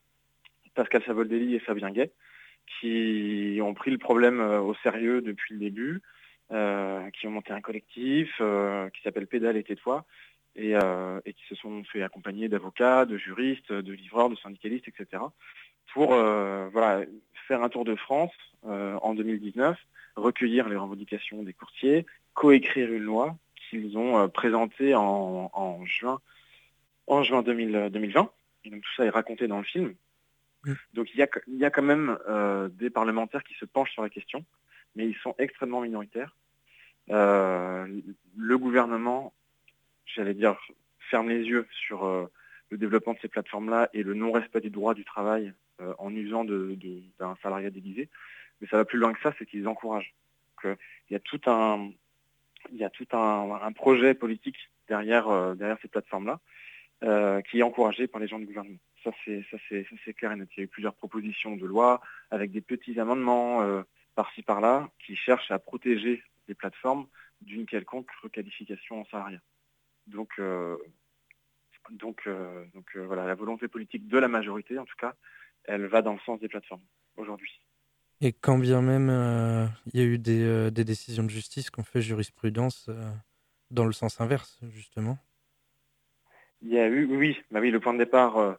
Pascal 0.77 1.03
Savoldelli 1.05 1.55
et 1.55 1.59
Fabien 1.59 1.91
Gay, 1.91 2.13
qui 2.79 3.59
ont 3.63 3.75
pris 3.75 3.91
le 3.91 3.99
problème 3.99 4.41
euh, 4.41 4.61
au 4.61 4.75
sérieux 4.75 5.23
depuis 5.23 5.55
le 5.55 5.61
début, 5.61 6.03
euh, 6.53 7.11
qui 7.11 7.27
ont 7.27 7.33
monté 7.33 7.53
un 7.53 7.61
collectif 7.61 8.31
euh, 8.41 8.89
qui 8.91 9.03
s'appelle 9.03 9.27
Pédale 9.27 9.57
et 9.57 9.65
tais-toi, 9.65 10.05
et, 10.55 10.75
qui 11.27 11.45
se 11.49 11.55
sont 11.55 11.85
fait 11.85 12.03
accompagner 12.03 12.49
d'avocats, 12.49 13.05
de 13.05 13.19
juristes, 13.19 13.73
de 13.73 13.93
livreurs, 13.93 14.31
de 14.31 14.37
syndicalistes, 14.37 14.89
etc., 14.89 15.23
pour 15.93 16.15
faire 16.15 17.63
un 17.63 17.69
tour 17.69 17.85
de 17.85 17.95
France 17.95 18.33
en 18.63 19.15
2019, 19.15 19.79
recueillir 20.17 20.71
les 20.71 20.77
revendications 20.77 21.43
des 21.43 21.53
courtiers, 21.53 22.07
coécrire 22.33 22.91
une 22.91 23.03
loi 23.03 23.37
qu'ils 23.69 23.99
ont 23.99 24.31
présentée 24.31 24.95
en, 24.95 25.85
juin, 25.85 26.21
en 27.07 27.23
juin 27.23 27.43
2020. 27.43 28.31
Et 28.65 28.71
donc 28.71 28.81
tout 28.81 28.95
ça 28.97 29.05
est 29.05 29.11
raconté 29.11 29.49
dans 29.49 29.59
le 29.59 29.65
film. 29.65 29.95
Donc 30.95 31.13
il 31.15 31.19
y 31.19 31.65
a, 31.65 31.71
quand 31.71 31.83
même 31.83 32.19
euh, 32.29 32.69
des 32.69 32.91
parlementaires 32.91 33.45
qui 33.45 33.55
se 33.55 33.65
penchent 33.65 33.93
sur 33.93 34.03
la 34.03 34.11
question, 34.11 34.45
mais 34.95 35.07
ils 35.07 35.17
sont 35.17 35.35
extrêmement 35.39 35.81
minoritaires. 35.81 36.35
Euh, 37.11 37.87
le 38.37 38.59
gouvernement, 38.59 39.33
j'allais 40.07 40.35
dire, 40.35 40.57
ferme 41.11 41.29
les 41.29 41.45
yeux 41.45 41.67
sur 41.71 42.05
euh, 42.05 42.27
le 42.71 42.79
développement 42.79 43.15
de 43.15 43.19
ces 43.21 43.29
plateformes-là 43.29 43.91
et 43.93 44.03
le 44.03 44.15
non-respect 44.15 44.61
du 44.61 44.71
droit 44.71 44.95
du 44.95 45.05
travail 45.05 45.53
en 45.99 46.11
usant 46.15 46.43
d'un 46.45 47.37
salariat 47.43 47.69
déguisé. 47.69 48.09
Mais 48.61 48.67
ça 48.69 48.79
va 48.79 48.87
plus 48.87 48.99
loin 48.99 49.13
que 49.13 49.21
ça, 49.21 49.35
c'est 49.39 49.45
qu'ils 49.45 49.69
encouragent. 49.69 50.15
il 50.65 50.77
y 51.11 51.15
a 51.15 51.21
tout 51.21 51.41
un, 51.47 51.91
il 52.73 52.79
y 52.79 52.85
a 52.85 52.89
tout 52.89 53.07
un, 53.13 53.73
projet 53.73 54.15
politique 54.15 54.57
derrière, 54.89 55.55
derrière 55.55 55.77
ces 55.83 55.89
plateformes-là 55.89 56.41
qui 57.43 57.59
est 57.59 57.63
encouragé 57.63 58.07
par 58.07 58.23
les 58.23 58.27
gens 58.27 58.39
du 58.39 58.47
gouvernement. 58.47 58.79
Ça, 59.07 59.59
c'est 60.05 60.15
clair 60.15 60.33
et 60.33 60.37
net. 60.37 60.49
Il 60.57 60.59
y 60.59 60.61
a 60.63 60.65
eu 60.65 60.69
plusieurs 60.69 60.95
propositions 60.95 61.57
de 61.57 61.65
loi 61.65 62.01
avec 62.31 62.51
des 62.51 62.61
petits 62.61 62.99
amendements 62.99 63.63
euh, 63.63 63.83
par-ci 64.17 64.43
par-là 64.43 64.91
qui 65.05 65.15
cherchent 65.15 65.51
à 65.53 65.61
protéger 65.61 66.23
les 66.49 66.55
plateformes 66.55 67.07
d'une 67.41 67.67
quelconque 67.67 68.11
requalification 68.23 69.01
en 69.01 69.05
salariat. 69.05 69.41
Donc, 70.09 70.31
euh, 70.39 70.77
donc, 71.91 72.23
euh, 72.27 72.65
donc 72.75 72.97
voilà, 72.97 73.27
la 73.27 73.37
volonté 73.37 73.69
politique 73.69 74.09
de 74.09 74.19
la 74.19 74.27
majorité, 74.27 74.77
en 74.79 74.85
tout 74.85 74.97
cas, 74.99 75.15
elle 75.65 75.87
va 75.87 76.03
dans 76.03 76.13
le 76.13 76.21
sens 76.21 76.41
des 76.41 76.49
plateformes 76.49 76.85
aujourd'hui. 77.17 77.61
Et 78.21 78.33
quand 78.33 78.59
bien 78.59 78.83
même 78.83 79.09
il 79.93 80.01
y 80.01 80.03
a 80.03 80.07
eu 80.07 80.19
des, 80.19 80.71
des, 80.71 80.85
décisions 80.85 81.23
de 81.23 81.31
justice 81.31 81.71
qui 81.71 81.79
ont 81.79 81.85
fait 81.85 82.01
jurisprudence 82.01 82.89
dans 83.71 83.85
le 83.85 83.93
sens 83.93 84.21
inverse, 84.21 84.59
justement 84.71 85.19
Il 86.63 86.71
y 86.71 86.79
a 86.79 86.89
eu, 86.89 87.05
oui, 87.15 87.37
bah 87.51 87.61
oui 87.61 87.71
le 87.71 87.79
point 87.79 87.93
de 87.93 87.99
départ 87.99 88.59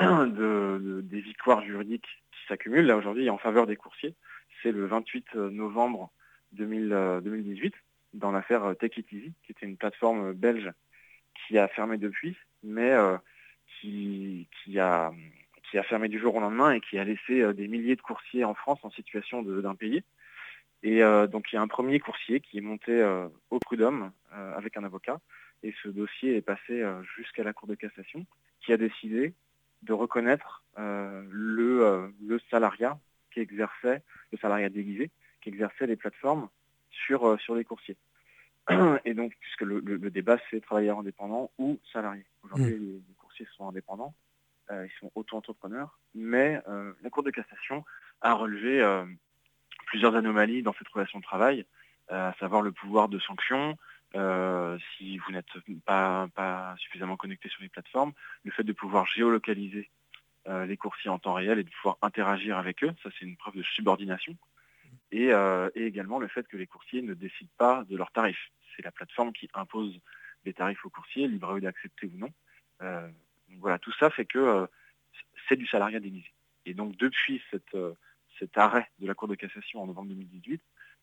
de, 0.00 1.00
des 1.04 1.20
victoires 1.20 1.62
juridiques 1.64 2.08
qui 2.32 2.46
s'accumulent 2.48 2.86
là 2.86 2.96
aujourd'hui 2.96 3.30
en 3.30 3.38
faveur 3.38 3.66
des 3.66 3.76
coursiers. 3.76 4.14
C'est 4.62 4.72
le 4.72 4.86
28 4.86 5.34
novembre 5.34 6.10
2018 6.52 7.74
euh, 7.74 7.78
dans 8.14 8.30
l'affaire 8.30 8.64
euh, 8.64 8.74
Take 8.74 9.00
It 9.00 9.12
Easy, 9.12 9.32
qui 9.44 9.52
était 9.52 9.66
une 9.66 9.76
plateforme 9.76 10.32
belge 10.32 10.70
qui 11.46 11.58
a 11.58 11.68
fermé 11.68 11.98
depuis, 11.98 12.36
mais 12.62 12.90
euh, 12.92 13.16
qui, 13.80 14.48
a, 14.78 15.12
fermé 15.84 16.08
du 16.08 16.18
jour 16.18 16.34
au 16.34 16.40
lendemain 16.40 16.72
et 16.72 16.80
qui 16.80 16.98
a 16.98 17.04
laissé 17.04 17.52
des 17.54 17.68
milliers 17.68 17.96
de 17.96 18.00
coursiers 18.00 18.44
en 18.44 18.54
France 18.54 18.80
en 18.82 18.90
situation 18.90 19.42
d'impayés. 19.42 20.04
Et 20.82 21.00
donc 21.28 21.52
il 21.52 21.56
y 21.56 21.58
a 21.58 21.62
un 21.62 21.68
premier 21.68 22.00
coursier 22.00 22.40
qui 22.40 22.58
est 22.58 22.62
monté 22.62 23.04
au 23.50 23.58
prud'homme 23.58 24.10
avec 24.30 24.76
un 24.78 24.84
avocat, 24.84 25.20
et 25.62 25.74
ce 25.82 25.88
dossier 25.88 26.36
est 26.36 26.42
passé 26.42 26.82
jusqu'à 27.14 27.44
la 27.44 27.52
Cour 27.52 27.68
de 27.68 27.74
cassation, 27.74 28.24
qui 28.60 28.72
a 28.72 28.78
décidé 28.78 29.34
de 29.82 29.92
reconnaître 29.92 30.62
euh, 30.78 31.22
le, 31.30 31.84
euh, 31.84 32.08
le, 32.26 32.40
salariat 32.50 32.98
qui 33.32 33.40
exerçait, 33.40 34.02
le 34.32 34.38
salariat 34.38 34.68
déguisé, 34.68 35.10
qui 35.40 35.48
exerçait 35.48 35.86
les 35.86 35.96
plateformes 35.96 36.48
sur, 36.90 37.28
euh, 37.28 37.38
sur 37.38 37.54
les 37.54 37.64
coursiers. 37.64 37.96
Et 39.04 39.14
donc, 39.14 39.34
puisque 39.40 39.62
le, 39.62 39.80
débat, 40.10 40.38
c'est 40.50 40.60
travailleurs 40.60 40.98
indépendants 40.98 41.50
ou 41.58 41.78
salariés. 41.92 42.26
Aujourd'hui, 42.42 42.74
mmh. 42.74 43.02
les, 43.08 43.14
coursiers 43.18 43.46
sont 43.56 43.68
indépendants, 43.68 44.14
ils 44.70 44.90
sont 44.98 45.12
auto-entrepreneurs, 45.14 46.00
mais 46.14 46.60
la 47.02 47.10
Cour 47.10 47.22
de 47.22 47.30
cassation 47.30 47.84
a 48.20 48.34
relevé 48.34 48.82
plusieurs 49.86 50.16
anomalies 50.16 50.62
dans 50.62 50.72
cette 50.72 50.88
relation 50.88 51.20
de 51.20 51.24
travail, 51.24 51.64
à 52.08 52.34
savoir 52.40 52.62
le 52.62 52.72
pouvoir 52.72 53.08
de 53.08 53.20
sanction, 53.20 53.76
euh, 54.16 54.78
si 54.96 55.18
vous 55.18 55.32
n'êtes 55.32 55.46
pas, 55.84 56.74
suffisamment 56.78 57.16
connecté 57.16 57.48
sur 57.48 57.62
les 57.62 57.68
plateformes, 57.68 58.12
le 58.44 58.50
fait 58.50 58.64
de 58.64 58.72
pouvoir 58.72 59.06
géolocaliser 59.06 59.90
euh, 60.48 60.64
les 60.66 60.76
coursiers 60.76 61.10
en 61.10 61.18
temps 61.18 61.34
réel 61.34 61.58
et 61.58 61.64
de 61.64 61.70
pouvoir 61.70 61.98
interagir 62.02 62.56
avec 62.56 62.82
eux, 62.82 62.92
ça 63.02 63.10
c'est 63.18 63.24
une 63.24 63.36
preuve 63.36 63.56
de 63.56 63.62
subordination. 63.62 64.36
et, 65.12 65.30
également 65.74 66.18
le 66.18 66.28
fait 66.28 66.46
que 66.48 66.56
les 66.56 66.66
coursiers 66.66 67.02
ne 67.02 67.14
décident 67.14 67.50
pas 67.58 67.84
de 67.88 67.96
leurs 67.96 68.12
tarifs. 68.12 68.50
C'est 68.74 68.82
la 68.82 68.92
plateforme 68.92 69.32
qui 69.32 69.48
impose 69.54 70.00
les 70.44 70.52
tarifs 70.52 70.84
aux 70.84 70.90
coursiers, 70.90 71.28
libre 71.28 71.50
à 71.50 71.56
eux 71.56 71.60
d'accepter 71.60 72.06
ou 72.06 72.18
non. 72.18 72.32
voilà, 73.60 73.78
tout 73.78 73.92
ça 73.92 74.10
fait 74.10 74.26
que 74.26 74.68
c'est 75.48 75.56
du 75.56 75.66
salariat 75.66 76.00
déguisé. 76.00 76.32
Et 76.64 76.74
donc 76.74 76.96
depuis 76.96 77.42
cet 77.50 78.58
arrêt 78.58 78.90
de 78.98 79.06
la 79.06 79.14
Cour 79.14 79.28
de 79.28 79.34
cassation 79.34 79.82
en 79.82 79.86
novembre 79.86 80.08
2018, 80.08 80.60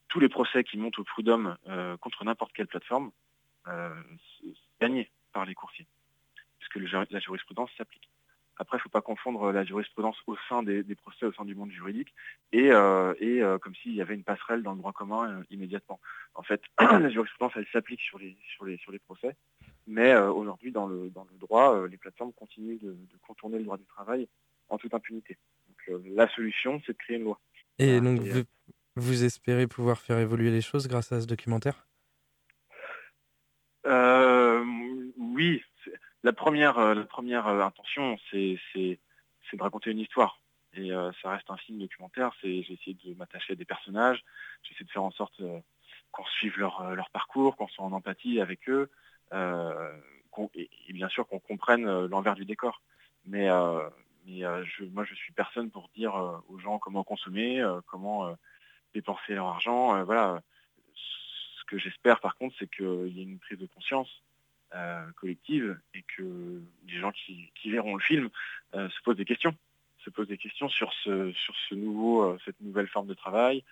tous 0.08 0.20
les 0.20 0.30
procès 0.30 0.64
qui 0.64 0.78
montent 0.78 1.00
au 1.00 1.04
prud'homme 1.04 1.58
contre 2.00 2.24
n'importe 2.24 2.54
quelle 2.54 2.68
plateforme 2.68 3.12
gagnés 4.80 5.10
par 5.32 5.46
les 5.46 5.56
coursiers, 5.56 5.88
puisque 6.60 6.92
la 6.92 7.20
jurisprudence 7.20 7.70
s'applique. 7.78 8.10
Après, 8.58 8.78
il 8.78 8.80
ne 8.80 8.84
faut 8.84 8.90
pas 8.90 9.02
confondre 9.02 9.52
la 9.52 9.64
jurisprudence 9.64 10.18
au 10.28 10.36
sein 10.48 10.62
des, 10.62 10.84
procès, 10.96 11.26
au 11.26 11.34
sein 11.34 11.44
du 11.44 11.56
monde 11.56 11.72
juridique, 11.72 12.14
et, 12.52 12.72
euh, 12.72 13.14
euh, 13.22 13.58
comme 13.58 13.74
s'il 13.76 13.96
y 13.96 14.02
avait 14.02 14.14
une 14.14 14.24
passerelle 14.24 14.62
dans 14.62 14.74
le 14.74 14.78
droit 14.78 14.94
commun 14.94 15.30
euh, 15.30 15.44
immédiatement. 15.50 16.00
En 16.36 16.44
fait, 16.44 16.62
la 16.80 17.10
jurisprudence, 17.10 17.54
elle 17.56 17.68
s'applique 17.74 18.02
sur 18.02 18.20
les, 18.20 18.38
sur, 18.56 18.66
les, 18.66 18.78
sur 18.78 18.92
les 18.92 19.00
procès, 19.00 19.36
mais 19.88 20.16
aujourd'hui, 20.16 20.72
dans 20.72 20.88
le, 20.88 21.10
dans 21.10 21.26
le 21.30 21.38
droit, 21.38 21.88
les 21.88 21.98
plateformes 21.98 22.32
continuent 22.34 22.80
de, 22.80 22.96
contourner 23.28 23.58
le 23.58 23.66
droit 23.66 23.78
du 23.78 23.86
travail 23.86 24.28
en 24.70 24.78
toute 24.78 24.94
impunité. 24.94 25.38
Donc, 25.68 26.02
la 26.16 26.30
solution, 26.30 26.82
c'est 26.86 26.94
de 26.94 26.98
créer 26.98 27.18
une 27.18 27.24
loi. 27.24 27.40
Et 27.80 28.00
donc, 28.00 28.20
vous, 28.22 28.44
espérez 29.24 29.68
pouvoir 29.68 30.00
faire 30.00 30.18
évoluer 30.20 30.52
les 30.52 30.62
choses 30.62 30.88
grâce 30.88 31.12
à 31.12 31.22
ce 31.22 31.28
documentaire? 31.28 31.88
Oui, 35.34 35.64
la 36.24 36.32
première, 36.32 36.78
euh, 36.78 36.96
euh, 36.96 37.62
intention, 37.62 38.18
c'est 38.32 38.60
de 38.74 39.62
raconter 39.62 39.92
une 39.92 40.00
histoire. 40.00 40.40
Et 40.76 40.92
euh, 40.92 41.12
ça 41.22 41.32
reste 41.32 41.50
un 41.50 41.58
film 41.58 41.80
documentaire. 41.80 42.32
J'ai 42.42 42.60
essayé 42.60 42.98
de 43.04 43.14
m'attacher 43.16 43.54
à 43.54 43.56
des 43.56 43.66
personnages. 43.66 44.24
J'ai 44.64 44.74
essayé 44.74 44.86
de 44.86 44.92
faire 44.92 45.04
en 45.04 45.12
sorte 45.12 45.42
qu'on 46.12 46.26
suive 46.26 46.58
leur, 46.60 46.96
leur 46.96 47.10
parcours, 47.10 47.56
qu'on 47.56 47.68
soit 47.68 47.86
en 47.86 47.92
empathie 47.92 48.40
avec 48.40 48.70
eux. 48.70 48.90
et, 49.34 50.70
bien 50.94 51.10
sûr 51.10 51.28
qu'on 51.28 51.40
comprenne 51.40 52.06
l'envers 52.06 52.36
du 52.36 52.46
décor. 52.46 52.82
Mais, 53.26 53.50
mais 54.26 54.42
je, 54.66 54.86
moi, 54.86 55.04
je 55.04 55.16
suis 55.16 55.34
personne 55.34 55.72
pour 55.72 55.90
dire 55.96 56.16
aux 56.48 56.60
gens 56.60 56.80
comment 56.80 57.04
consommer, 57.04 57.64
comment 57.88 58.36
dépenser 58.94 59.34
leur 59.34 59.48
argent. 59.48 60.04
voilà. 60.04 60.42
Ce 60.96 61.64
que 61.68 61.78
j'espère, 61.78 62.20
par 62.20 62.36
contre, 62.36 62.56
c'est 62.60 62.70
qu'il 62.70 63.08
y 63.10 63.20
ait 63.20 63.24
une 63.24 63.40
prise 63.40 63.60
de 63.60 63.66
conscience 63.68 64.24
euh, 64.76 65.06
collective 65.18 65.80
et 65.94 66.04
que 66.18 66.60
les 66.88 66.98
gens 66.98 67.12
qui, 67.12 67.52
verront 67.66 67.96
le 67.96 68.02
film 68.02 68.30
euh, 68.74 68.90
se 68.90 69.02
posent 69.04 69.18
des 69.18 69.26
questions, 69.26 69.56
se 70.00 70.10
posent 70.10 70.30
des 70.30 70.40
questions 70.40 70.68
sur 70.68 70.92
ce, 71.04 71.32
sur 71.34 71.54
ce 71.70 71.76
nouveau, 71.76 72.24
euh, 72.24 72.40
cette 72.44 72.60
nouvelle 72.60 72.88
forme 72.88 73.06
de 73.06 73.14
travail 73.14 73.64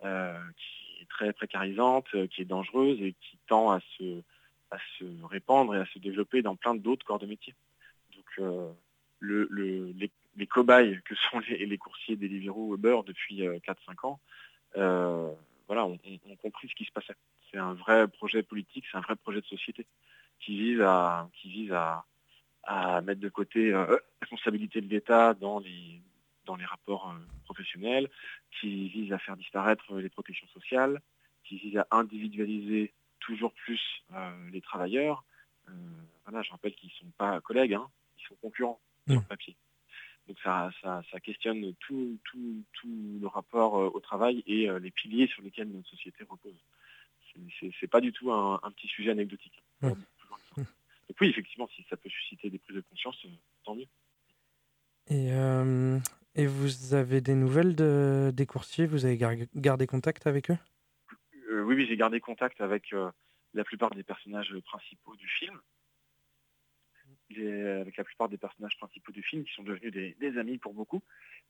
qui 0.00 1.02
est 1.02 1.08
très 1.10 1.34
précarisante, 1.34 2.06
qui 2.28 2.40
est 2.40 2.46
dangereuse 2.46 3.02
et 3.02 3.14
qui 3.20 3.38
tend 3.48 3.70
à 3.70 3.80
se, 3.98 4.22
à 4.70 4.78
se 4.98 5.04
répandre 5.24 5.74
et 5.74 5.78
à 5.78 5.86
se 5.86 5.98
développer 5.98 6.40
dans 6.40 6.56
plein 6.56 6.74
d'autres 6.74 7.04
corps 7.04 7.18
de 7.18 7.26
métier. 7.26 7.54
Donc 8.14 8.76
le, 9.20 9.54
les, 9.58 10.46
cobayes 10.46 11.00
que 11.04 11.14
sont 11.14 11.40
les, 11.40 11.78
coursiers 11.78 12.16
Deliveroo 12.16 12.74
Uber 12.74 13.00
depuis 13.06 13.42
4-5 13.42 14.06
ans, 14.06 14.20
voilà, 14.76 15.84
ont 15.84 15.98
compris 16.42 16.68
ce 16.68 16.74
qui 16.74 16.84
se 16.84 16.92
passait. 16.92 17.14
C'est 17.50 17.58
un 17.58 17.74
vrai 17.74 18.08
projet 18.08 18.42
politique, 18.42 18.84
c'est 18.90 18.98
un 18.98 19.02
vrai 19.02 19.16
projet 19.16 19.40
de 19.40 19.46
société 19.46 19.86
qui 20.40 20.56
vise 20.56 20.80
à, 20.80 21.28
qui 21.34 21.50
vise 21.50 21.72
à, 21.72 22.04
mettre 23.02 23.20
de 23.20 23.28
côté 23.28 23.72
euh, 23.72 23.86
la 23.86 23.98
responsabilité 24.22 24.80
de 24.80 24.88
l'État 24.88 25.34
dans 25.34 25.60
les, 25.60 26.02
dans 26.46 26.56
les 26.56 26.64
rapports 26.64 27.10
euh, 27.10 27.18
professionnels, 27.44 28.10
qui 28.60 28.88
vise 28.88 29.12
à 29.12 29.18
faire 29.18 29.36
disparaître 29.36 29.94
les 29.94 30.08
protections 30.08 30.48
sociales, 30.48 31.00
qui 31.44 31.58
vise 31.58 31.76
à 31.78 31.86
individualiser 31.92 32.92
toujours 33.20 33.52
plus 33.52 33.80
euh, 34.14 34.50
les 34.50 34.60
travailleurs. 34.60 35.24
voilà, 36.24 36.42
je 36.42 36.50
rappelle 36.50 36.74
qu'ils 36.74 36.90
ne 36.90 37.06
sont 37.06 37.12
pas 37.16 37.40
collègues, 37.40 37.74
hein, 37.74 37.88
ils 38.18 38.26
sont 38.26 38.36
concurrents 38.42 38.80
sur 39.06 39.20
le 39.20 39.26
papier. 39.26 39.56
Donc 40.26 40.38
ça, 40.42 40.70
ça, 40.82 41.20
questionne 41.20 41.74
tout, 41.80 42.18
tout, 42.24 42.64
tout, 42.72 43.18
le 43.20 43.26
rapport 43.28 43.74
au 43.74 44.00
travail 44.00 44.42
et 44.46 44.68
les 44.80 44.90
piliers 44.90 45.28
sur 45.28 45.42
lesquels 45.42 45.68
notre 45.70 45.88
société 45.88 46.24
repose. 46.28 46.56
C'est 47.80 47.86
pas 47.86 48.00
du 48.00 48.12
tout 48.12 48.32
un, 48.32 48.58
petit 48.72 48.88
sujet 48.88 49.10
anecdotique. 49.10 49.62
Donc 51.08 51.20
oui, 51.20 51.28
effectivement, 51.28 51.68
si 51.74 51.84
ça 51.88 51.96
peut 51.96 52.08
susciter 52.08 52.50
des 52.50 52.58
prises 52.58 52.76
de 52.76 52.80
conscience, 52.82 53.16
euh, 53.24 53.28
tant 53.64 53.74
mieux. 53.74 53.86
Et, 55.08 55.32
euh, 55.32 55.98
et 56.34 56.46
vous 56.46 56.94
avez 56.94 57.20
des 57.20 57.34
nouvelles 57.34 57.76
de, 57.76 58.32
des 58.34 58.46
coursiers? 58.46 58.86
Vous 58.86 59.04
avez 59.04 59.16
gardé 59.54 59.86
contact 59.86 60.26
avec 60.26 60.50
eux? 60.50 60.58
Euh, 61.50 61.62
Oui, 61.62 61.76
oui 61.76 61.86
j'ai 61.88 61.96
gardé 61.96 62.18
contact 62.18 62.60
avec 62.60 62.92
la 63.54 63.64
plupart 63.64 63.90
des 63.90 64.02
personnages 64.02 64.52
principaux 64.64 65.14
du 65.16 65.28
film. 65.28 65.60
Avec 67.30 67.96
la 67.96 68.04
plupart 68.04 68.28
des 68.28 68.36
personnages 68.36 68.76
principaux 68.78 69.12
du 69.12 69.22
film 69.22 69.44
qui 69.44 69.52
sont 69.54 69.62
devenus 69.62 69.92
des, 69.92 70.38
amis 70.38 70.58
pour 70.58 70.74
beaucoup. 70.74 71.02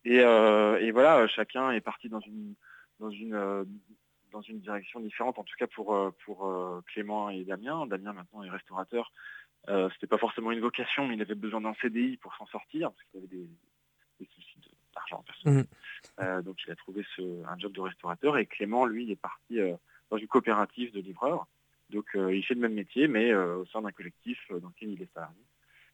Et, 0.04 0.16
et, 0.16 0.90
voilà, 0.90 1.26
chacun 1.28 1.70
est 1.72 1.80
parti 1.80 2.08
dans 2.08 2.20
une, 2.20 2.54
dans 3.00 3.10
une, 3.10 3.66
dans 4.32 4.42
une 4.42 4.60
direction 4.60 5.00
différente, 5.00 5.38
en 5.38 5.44
tout 5.44 5.56
cas 5.58 5.66
pour, 5.66 6.12
pour 6.24 6.50
Clément 6.86 7.30
et 7.30 7.44
Damien. 7.44 7.86
Damien 7.86 8.12
maintenant 8.12 8.42
est 8.42 8.50
restaurateur 8.50 9.12
euh, 9.68 9.88
c'était 9.94 10.06
pas 10.06 10.18
forcément 10.18 10.52
une 10.52 10.60
vocation, 10.60 11.06
mais 11.06 11.14
il 11.14 11.22
avait 11.22 11.34
besoin 11.34 11.60
d'un 11.60 11.74
CDI 11.74 12.16
pour 12.18 12.34
s'en 12.36 12.46
sortir, 12.46 12.92
parce 12.92 13.02
qu'il 13.08 13.18
avait 13.18 13.26
des, 13.26 13.48
soucis 14.34 14.60
d'argent 14.94 15.22
personnel. 15.22 15.66
Euh, 16.20 16.42
donc 16.42 16.56
il 16.64 16.70
a 16.70 16.76
trouvé 16.76 17.04
un 17.18 17.58
job 17.58 17.72
de 17.72 17.80
restaurateur 17.80 18.38
et 18.38 18.46
Clément, 18.46 18.86
lui, 18.86 19.10
est 19.10 19.16
parti 19.16 19.60
euh, 19.60 19.76
dans 20.10 20.16
une 20.16 20.28
coopérative 20.28 20.92
de 20.92 21.00
livreurs. 21.00 21.46
Donc 21.90 22.06
il 22.14 22.44
fait 22.44 22.54
le 22.54 22.60
même 22.60 22.74
métier, 22.74 23.06
mais 23.06 23.32
au 23.32 23.64
sein 23.66 23.80
d'un 23.80 23.92
collectif 23.92 24.38
dans 24.50 24.68
lequel 24.68 24.90
il 24.90 25.02
est 25.02 25.12
salarié. 25.14 25.36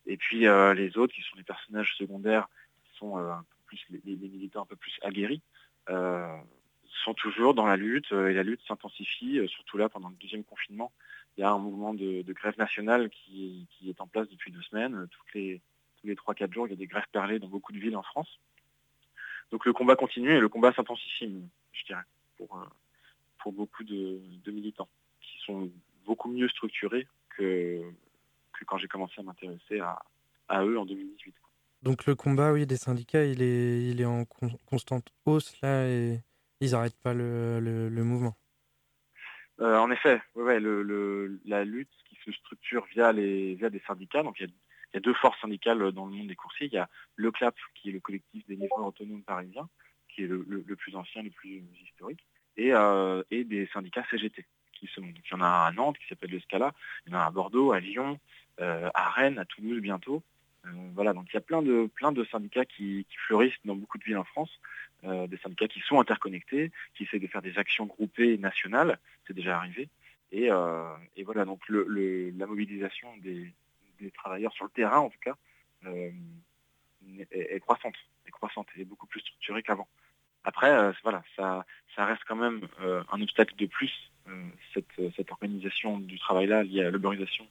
Et 0.07 0.17
puis 0.17 0.41
les 0.41 0.97
autres, 0.97 1.15
qui 1.15 1.23
sont 1.23 1.37
des 1.37 1.45
personnages 1.45 1.95
secondaires, 1.97 2.49
qui 2.85 2.99
sont 2.99 3.17
un 3.17 3.43
peu 3.43 3.57
plus 3.67 3.85
les, 4.05 4.17
militants 4.17 4.63
un 4.63 4.67
peu 4.67 4.77
plus 4.77 4.99
aguerris, 5.03 5.43
sont 5.87 7.15
toujours 7.15 7.55
dans 7.55 7.67
la 7.67 7.77
lutte 7.77 8.13
et 8.13 8.35
la 8.35 8.43
lutte 8.43 8.61
s'intensifie, 8.67 9.41
surtout 9.49 9.79
là 9.79 9.89
pendant 9.89 10.09
le 10.09 10.17
deuxième 10.17 10.45
confinement 10.45 10.93
il 11.37 11.41
y 11.41 11.45
a 11.45 11.51
un 11.51 11.59
mouvement 11.59 11.95
de, 11.95 12.25
grève 12.33 12.59
nationale 12.59 13.09
qui, 13.11 13.67
est 13.87 14.01
en 14.01 14.07
place 14.07 14.29
depuis 14.29 14.53
deux 14.53 14.63
semaines. 14.63 15.07
Toutes 15.11 15.35
les, 15.35 15.61
tous 16.01 16.07
les 16.07 16.15
3-4 16.15 16.53
jours, 16.53 16.67
il 16.67 16.71
y 16.71 16.75
a 16.75 16.77
des 16.77 16.87
grèves 16.87 17.07
perlées 17.13 17.39
dans 17.39 17.49
beaucoup 17.49 17.73
de 17.73 17.79
villes 17.79 17.97
en 17.97 18.03
France. 18.03 18.39
Donc 19.51 19.67
le 19.67 19.73
combat 19.73 19.97
continue 19.97 20.31
et 20.31 20.41
le 20.41 20.49
combat 20.49 20.73
s'intensifie, 20.73 21.43
je 21.73 21.85
dirais, 21.85 22.05
pour, 22.37 22.57
euh, 22.57 22.65
pour 23.39 23.53
beaucoup 23.53 23.85
de, 23.85 24.21
militants 24.47 24.89
qui 25.21 25.39
sont 25.45 25.71
beaucoup 26.05 26.31
mieux 26.31 26.49
structurés 26.49 27.07
que, 27.31 27.83
que 28.63 28.67
quand 28.67 28.79
j'ai 28.79 28.89
commencé 28.89 29.15
à 29.19 29.23
m'intéresser 29.23 29.81
à, 29.81 30.65
eux 30.65 30.79
en 30.79 30.85
2018. 30.85 31.35
Donc 31.83 32.07
le 32.07 32.15
combat, 32.15 32.53
oui, 32.53 32.67
des 32.67 32.77
syndicats, 32.77 33.25
il 33.25 33.43
est, 33.43 33.83
il 33.91 34.01
est 34.01 34.07
en 34.07 34.25
constante 34.67 35.09
hausse 35.27 35.61
là 35.63 35.89
et 35.89 36.21
ils 36.61 36.73
n'arrêtent 36.73 37.01
pas 37.03 37.15
le 37.15 37.91
mouvement. 37.91 38.37
Euh, 39.61 39.79
en 39.79 39.91
effet, 39.91 40.21
la 40.35 41.65
lutte 41.65 41.91
qui 42.09 42.17
se 42.25 42.33
structure 42.33 42.85
via, 42.87 43.13
les, 43.13 43.55
via 43.55 43.71
des 43.71 43.83
syndicats, 43.87 44.23
donc 44.23 44.41
il 44.41 44.51
y, 44.95 44.97
a, 44.97 45.01
deux 45.01 45.15
forces 45.15 45.41
syndicales 45.41 45.93
dans 45.93 46.07
le 46.07 46.13
monde 46.13 46.29
des 46.29 46.37
coursiers. 46.37 46.67
Il 46.67 46.73
y 46.73 46.79
a 46.79 46.89
le 47.17 47.31
CLAP, 47.31 47.55
qui 47.75 47.91
est 47.91 47.93
le 47.93 48.01
collectif 48.01 48.47
des 48.47 48.57
livreurs 48.57 48.87
autonomes 48.87 49.23
parisiens, 49.23 49.69
qui 50.09 50.25
est 50.25 50.27
le, 50.27 50.63
plus 50.77 50.97
ancien, 50.97 51.23
le 51.23 51.31
plus 51.31 51.63
historique, 51.85 52.27
et, 52.57 52.73
euh, 52.75 53.23
des 53.31 53.69
syndicats 53.73 54.05
CGT. 54.11 54.45
Il 54.97 55.15
y 55.31 55.35
en 55.35 55.41
a 55.41 55.67
à 55.67 55.73
Nantes 55.73 55.99
qui 55.99 56.07
s'appelle 56.09 56.31
le 56.31 56.41
Scala, 56.41 56.73
il 57.07 57.13
y 57.13 57.17
en 57.17 57.19
a 57.19 57.25
à 57.25 57.31
Bordeaux, 57.31 57.73
à 57.73 57.81
Lyon, 57.81 58.19
euh, 58.61 58.91
à 58.95 59.11
Rennes, 59.11 59.39
à 59.39 59.45
Toulouse 59.45 59.81
bientôt. 59.81 60.23
voilà, 60.95 61.13
donc 61.13 61.27
il 61.31 61.35
y 61.35 61.39
a 61.39 61.41
plein 61.41 61.63
de, 61.63 61.91
plein 61.95 62.13
de 62.13 62.25
syndicats 62.25 62.65
qui, 62.65 63.07
fleurissent 63.27 63.59
dans 63.65 63.75
beaucoup 63.75 63.99
de 63.99 64.05
villes 64.05 64.19
en 64.19 64.25
France, 64.25 64.61
des 65.03 65.37
syndicats 65.39 65.67
qui 65.67 65.81
sont 65.81 65.99
interconnectés, 65.99 66.71
qui 66.95 67.03
essaient 67.03 67.19
de 67.19 67.27
faire 67.27 67.43
des 67.43 67.59
actions 67.59 67.87
groupées 67.87 68.39
nationales, 68.39 68.99
c'est 69.27 69.35
déjà 69.35 69.57
arrivé. 69.57 69.89
Et, 70.33 70.51
euh, 70.51 70.95
voilà, 71.25 71.45
donc 71.45 71.61
la 71.69 72.47
mobilisation 72.47 73.15
des, 73.19 73.53
travailleurs 74.15 74.53
sur 74.53 74.65
le 74.65 74.71
terrain, 74.71 74.99
en 74.99 75.11
tout 75.11 75.19
cas, 75.21 75.37
euh, 75.85 76.11
est, 77.31 77.61
croissante, 77.61 77.95
est 78.27 78.31
croissante, 78.31 78.67
et 78.77 78.85
beaucoup 78.85 79.07
plus 79.07 79.21
structurée 79.21 79.63
qu'avant. 79.63 79.87
Après, 80.43 80.71
euh, 80.71 80.93
voilà, 81.05 81.23
ça, 81.37 81.65
ça 81.95 82.07
reste 82.07 82.23
quand 82.27 82.37
même 82.37 82.67
un 82.81 83.23
obstacle 83.23 83.55
de 83.57 83.67
plus, 83.67 83.93
cette, 84.75 85.31
organisation 85.31 85.99
du 85.99 86.19
travail-là 86.19 86.63
liée 86.63 86.85
à 86.85 86.91
l'uberisation, 86.91 87.47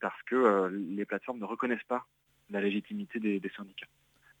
parce 0.00 0.20
que 0.22 0.70
les 0.96 1.04
plateformes 1.04 1.38
ne 1.38 1.44
reconnaissent 1.44 1.84
pas 1.88 2.06
la 2.50 2.60
légitimité 2.60 3.20
des, 3.20 3.52
syndicats. 3.56 3.86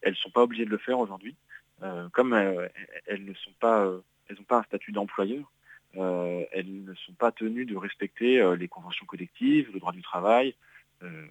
Elles 0.02 0.12
ne 0.12 0.16
sont 0.16 0.30
pas 0.30 0.42
obligées 0.42 0.64
de 0.64 0.70
le 0.70 0.78
faire 0.78 0.98
aujourd'hui, 0.98 1.36
comme 2.12 2.34
elles 2.34 3.24
ne 3.24 3.34
sont 3.34 3.52
pas, 3.60 3.90
elles 4.28 4.36
n'ont 4.36 4.44
pas 4.44 4.58
un 4.58 4.62
statut 4.64 4.92
d'employeur, 4.92 5.50
euh, 5.96 6.44
elles 6.52 6.84
ne 6.84 6.94
sont 6.94 7.12
pas 7.14 7.32
tenues 7.32 7.64
de 7.64 7.76
respecter 7.76 8.40
euh, 8.40 8.54
les 8.54 8.68
conventions 8.68 9.06
collectives, 9.06 9.70
le 9.72 9.80
droit 9.80 9.92
du 9.92 10.02
travail. 10.02 10.54
Euh, 11.02 11.26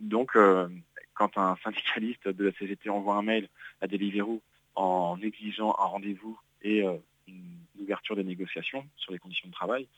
donc, 0.00 0.36
quand 1.14 1.38
un 1.38 1.56
syndicaliste 1.62 2.28
de 2.28 2.44
la 2.44 2.52
CGT 2.52 2.90
envoie 2.90 3.16
un 3.16 3.22
mail 3.22 3.48
à 3.80 3.86
Deliveroo 3.86 4.42
en 4.74 5.18
exigeant 5.22 5.70
un 5.78 5.84
rendez-vous 5.84 6.38
et 6.62 6.82
une 7.28 7.63
d'ouverture 7.74 8.16
des 8.16 8.24
négociations 8.24 8.86
sur 8.96 9.12
les 9.12 9.18
conditions 9.18 9.48
de 9.48 9.52
travail, 9.52 9.88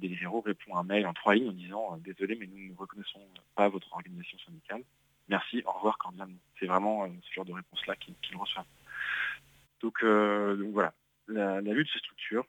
Deliveroo 0.00 0.42
répond 0.42 0.74
à 0.74 0.80
un 0.80 0.84
mail 0.84 1.06
en 1.06 1.14
trois 1.14 1.34
lignes 1.34 1.48
en 1.48 1.52
disant 1.52 1.96
désolé 1.98 2.36
mais 2.36 2.46
nous 2.46 2.72
ne 2.72 2.76
reconnaissons 2.76 3.26
pas 3.54 3.68
votre 3.68 3.90
organisation 3.92 4.38
syndicale. 4.38 4.82
Merci, 5.28 5.62
au 5.64 5.72
revoir 5.72 5.96
cordialement. 5.98 6.38
C'est 6.58 6.66
vraiment 6.66 7.06
ce 7.06 7.32
genre 7.32 7.44
de 7.44 7.52
réponse-là 7.52 7.96
qu'ils 7.96 8.36
reçoivent. 8.36 8.66
Donc, 9.80 10.02
donc, 10.02 10.72
voilà, 10.72 10.92
la, 11.28 11.60
lutte 11.60 11.88
se 11.88 11.98
structure, 11.98 12.44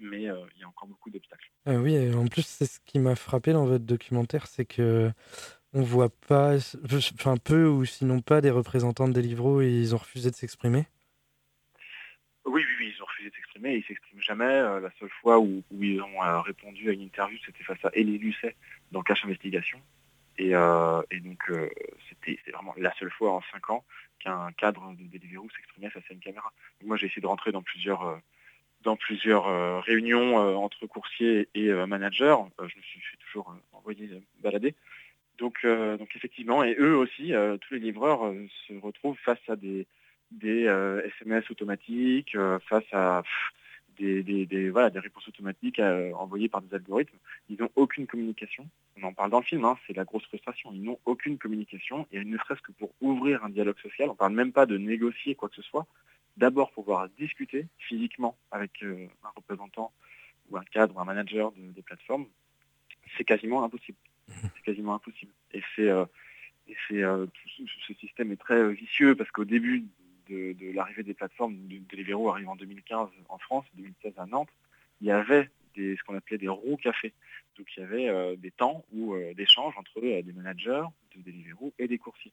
mais 0.00 0.22
il 0.22 0.60
y 0.60 0.64
a 0.64 0.68
encore 0.68 0.88
beaucoup 0.88 1.10
d'obstacles. 1.10 1.50
oui, 1.66 2.14
en 2.14 2.26
plus, 2.26 2.46
c'est 2.46 2.66
ce 2.66 2.80
qui 2.80 2.98
m'a 2.98 3.14
frappé 3.14 3.52
dans 3.52 3.66
votre 3.66 3.84
documentaire, 3.84 4.46
c'est 4.46 4.64
que 4.64 5.12
on 5.74 5.82
voit 5.82 6.10
pas, 6.10 6.56
enfin 7.14 7.36
peu 7.36 7.66
ou 7.66 7.84
sinon 7.84 8.20
pas 8.20 8.40
des 8.40 8.50
représentants 8.50 9.08
de 9.08 9.14
Deliveroo 9.14 9.62
et 9.62 9.70
ils 9.70 9.94
ont 9.94 9.98
refusé 9.98 10.30
de 10.30 10.36
s'exprimer? 10.36 10.86
Oui, 12.44 12.62
oui, 12.66 12.74
oui, 12.78 12.92
ils 12.94 13.02
ont 13.02 13.06
s'exprimer. 13.52 13.76
Ils 13.76 13.84
s'expriment 13.84 14.22
jamais. 14.22 14.44
Euh, 14.44 14.80
la 14.80 14.90
seule 14.98 15.10
fois 15.20 15.38
où, 15.38 15.62
ils 15.72 16.00
ont 16.00 16.22
euh, 16.22 16.40
répondu 16.40 16.90
à 16.90 16.92
une 16.92 17.02
interview, 17.02 17.38
c'était 17.44 17.64
face 17.64 17.84
à 17.84 17.90
Elie 17.94 18.18
Lucet 18.18 18.54
dans 18.90 19.02
Cache 19.02 19.24
Investigation. 19.24 19.80
Et, 20.38 20.54
euh, 20.54 21.02
donc 21.22 21.50
c'était 22.08 22.38
vraiment 22.52 22.74
la 22.78 22.92
seule 22.94 23.10
fois 23.10 23.32
en 23.32 23.42
cinq 23.52 23.70
ans 23.70 23.84
qu'un 24.18 24.50
cadre 24.52 24.94
de 24.94 25.04
Deliveroo 25.04 25.48
s'exprimait 25.54 25.90
face 25.90 26.04
à 26.10 26.14
une 26.14 26.20
caméra. 26.20 26.52
moi, 26.84 26.96
j'ai 26.96 27.06
essayé 27.06 27.20
de 27.20 27.26
rentrer 27.26 27.52
dans 27.52 27.62
plusieurs 27.62 28.20
dans 28.82 28.96
plusieurs 28.96 29.84
réunions 29.84 30.36
entre 30.56 30.86
coursiers 30.86 31.48
et 31.54 31.70
managers. 31.86 32.36
je 32.58 32.64
me 32.64 32.82
suis, 32.82 33.00
suis 33.00 33.18
toujours 33.18 33.54
envoyé 33.72 34.10
balader. 34.40 34.74
Donc, 35.38 35.64
donc 35.64 36.16
effectivement, 36.16 36.64
et 36.64 36.74
eux 36.78 36.96
aussi, 36.96 37.32
tous 37.60 37.74
les 37.74 37.80
livreurs 37.80 38.32
se 38.66 38.74
retrouvent 38.74 39.18
face 39.18 39.38
à 39.48 39.54
des, 39.54 39.86
des 40.32 40.64
SMS 41.18 41.50
automatiques, 41.50 42.36
face 42.68 42.84
à 42.92 43.22
des, 43.98 44.22
des, 44.22 44.70
voilà, 44.70 44.90
des 44.90 44.98
réponses 44.98 45.28
automatiques 45.28 45.78
envoyées 45.78 46.48
par 46.48 46.62
des 46.62 46.74
algorithmes. 46.74 47.16
Ils 47.48 47.60
n'ont 47.60 47.70
aucune 47.76 48.06
communication. 48.06 48.66
On 48.96 49.04
en 49.04 49.12
parle 49.12 49.30
dans 49.30 49.38
le 49.38 49.44
film, 49.44 49.64
hein, 49.64 49.76
c'est 49.86 49.96
la 49.96 50.04
grosse 50.04 50.24
frustration. 50.24 50.70
Ils 50.72 50.82
n'ont 50.82 50.98
aucune 51.04 51.38
communication, 51.38 52.06
et 52.10 52.24
ne 52.24 52.38
serait-ce 52.38 52.62
que 52.62 52.72
pour 52.72 52.92
ouvrir 53.00 53.44
un 53.44 53.50
dialogue 53.50 53.78
social, 53.78 54.08
on 54.08 54.12
ne 54.12 54.18
parle 54.18 54.34
même 54.34 54.52
pas 54.52 54.66
de 54.66 54.78
négocier 54.78 55.34
quoi 55.34 55.48
que 55.48 55.56
ce 55.56 55.62
soit. 55.62 55.86
D'abord 56.36 56.72
pouvoir 56.72 57.08
discuter 57.10 57.66
physiquement 57.78 58.36
avec 58.50 58.82
un 58.82 59.28
représentant 59.36 59.92
ou 60.50 60.56
un 60.56 60.64
cadre, 60.64 60.96
ou 60.96 61.00
un 61.00 61.04
manager 61.04 61.52
des 61.56 61.82
plateformes, 61.82 62.26
c'est 63.16 63.24
quasiment 63.24 63.62
impossible 63.62 63.98
c'est 64.28 64.62
quasiment 64.64 64.94
impossible. 64.94 65.32
Et 65.52 65.62
c'est 65.74 65.88
euh, 65.88 66.04
euh, 66.92 67.26
ce 67.86 67.94
système 67.94 68.32
est 68.32 68.36
très 68.36 68.56
euh, 68.56 68.68
vicieux 68.68 69.14
parce 69.14 69.30
qu'au 69.30 69.44
début 69.44 69.84
de, 70.32 70.72
l'arrivée 70.72 71.02
des 71.02 71.14
plateformes, 71.14 71.56
de, 71.68 71.78
Deliveroo 71.90 72.30
arrive 72.30 72.48
en 72.48 72.56
2015 72.56 73.08
en 73.28 73.38
France, 73.38 73.64
2016 73.74 74.14
à 74.18 74.26
Nantes, 74.26 74.50
il 75.00 75.08
y 75.08 75.10
avait 75.10 75.50
des, 75.74 75.96
ce 75.96 76.02
qu'on 76.04 76.16
appelait 76.16 76.38
des 76.38 76.48
roues 76.48 76.76
café. 76.76 77.12
Donc 77.58 77.68
il 77.76 77.80
y 77.80 77.82
avait 77.82 78.36
des 78.36 78.50
temps 78.50 78.84
ou 78.92 79.14
d'échanges 79.34 79.74
entre 79.76 80.00
des 80.00 80.32
managers 80.32 80.84
de 81.14 81.22
Deliveroo 81.22 81.72
et 81.78 81.86
des 81.86 81.98
coursiers. 81.98 82.32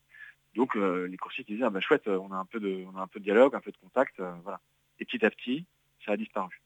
Donc 0.56 0.76
les 0.76 1.18
coursiers 1.18 1.44
disaient 1.44 1.66
ah, 1.66 1.70
bah, 1.70 1.82
chouette, 1.82 2.08
on 2.08 2.32
a 2.32 2.38
un 2.38 2.46
peu 2.46 2.60
de, 2.60 2.86
on 2.94 2.98
a 2.98 3.02
un 3.02 3.08
peu 3.08 3.20
de 3.20 3.26
dialogue, 3.26 3.56
un 3.56 3.60
peu 3.60 3.72
de 3.72 3.78
contact, 3.78 4.22
voilà. 4.44 4.62
Et 5.00 5.06
petit 5.06 5.26
à 5.26 5.30
petit, 5.30 5.66
ça 6.06 6.14
a 6.14 6.18
disparu. 6.18 6.62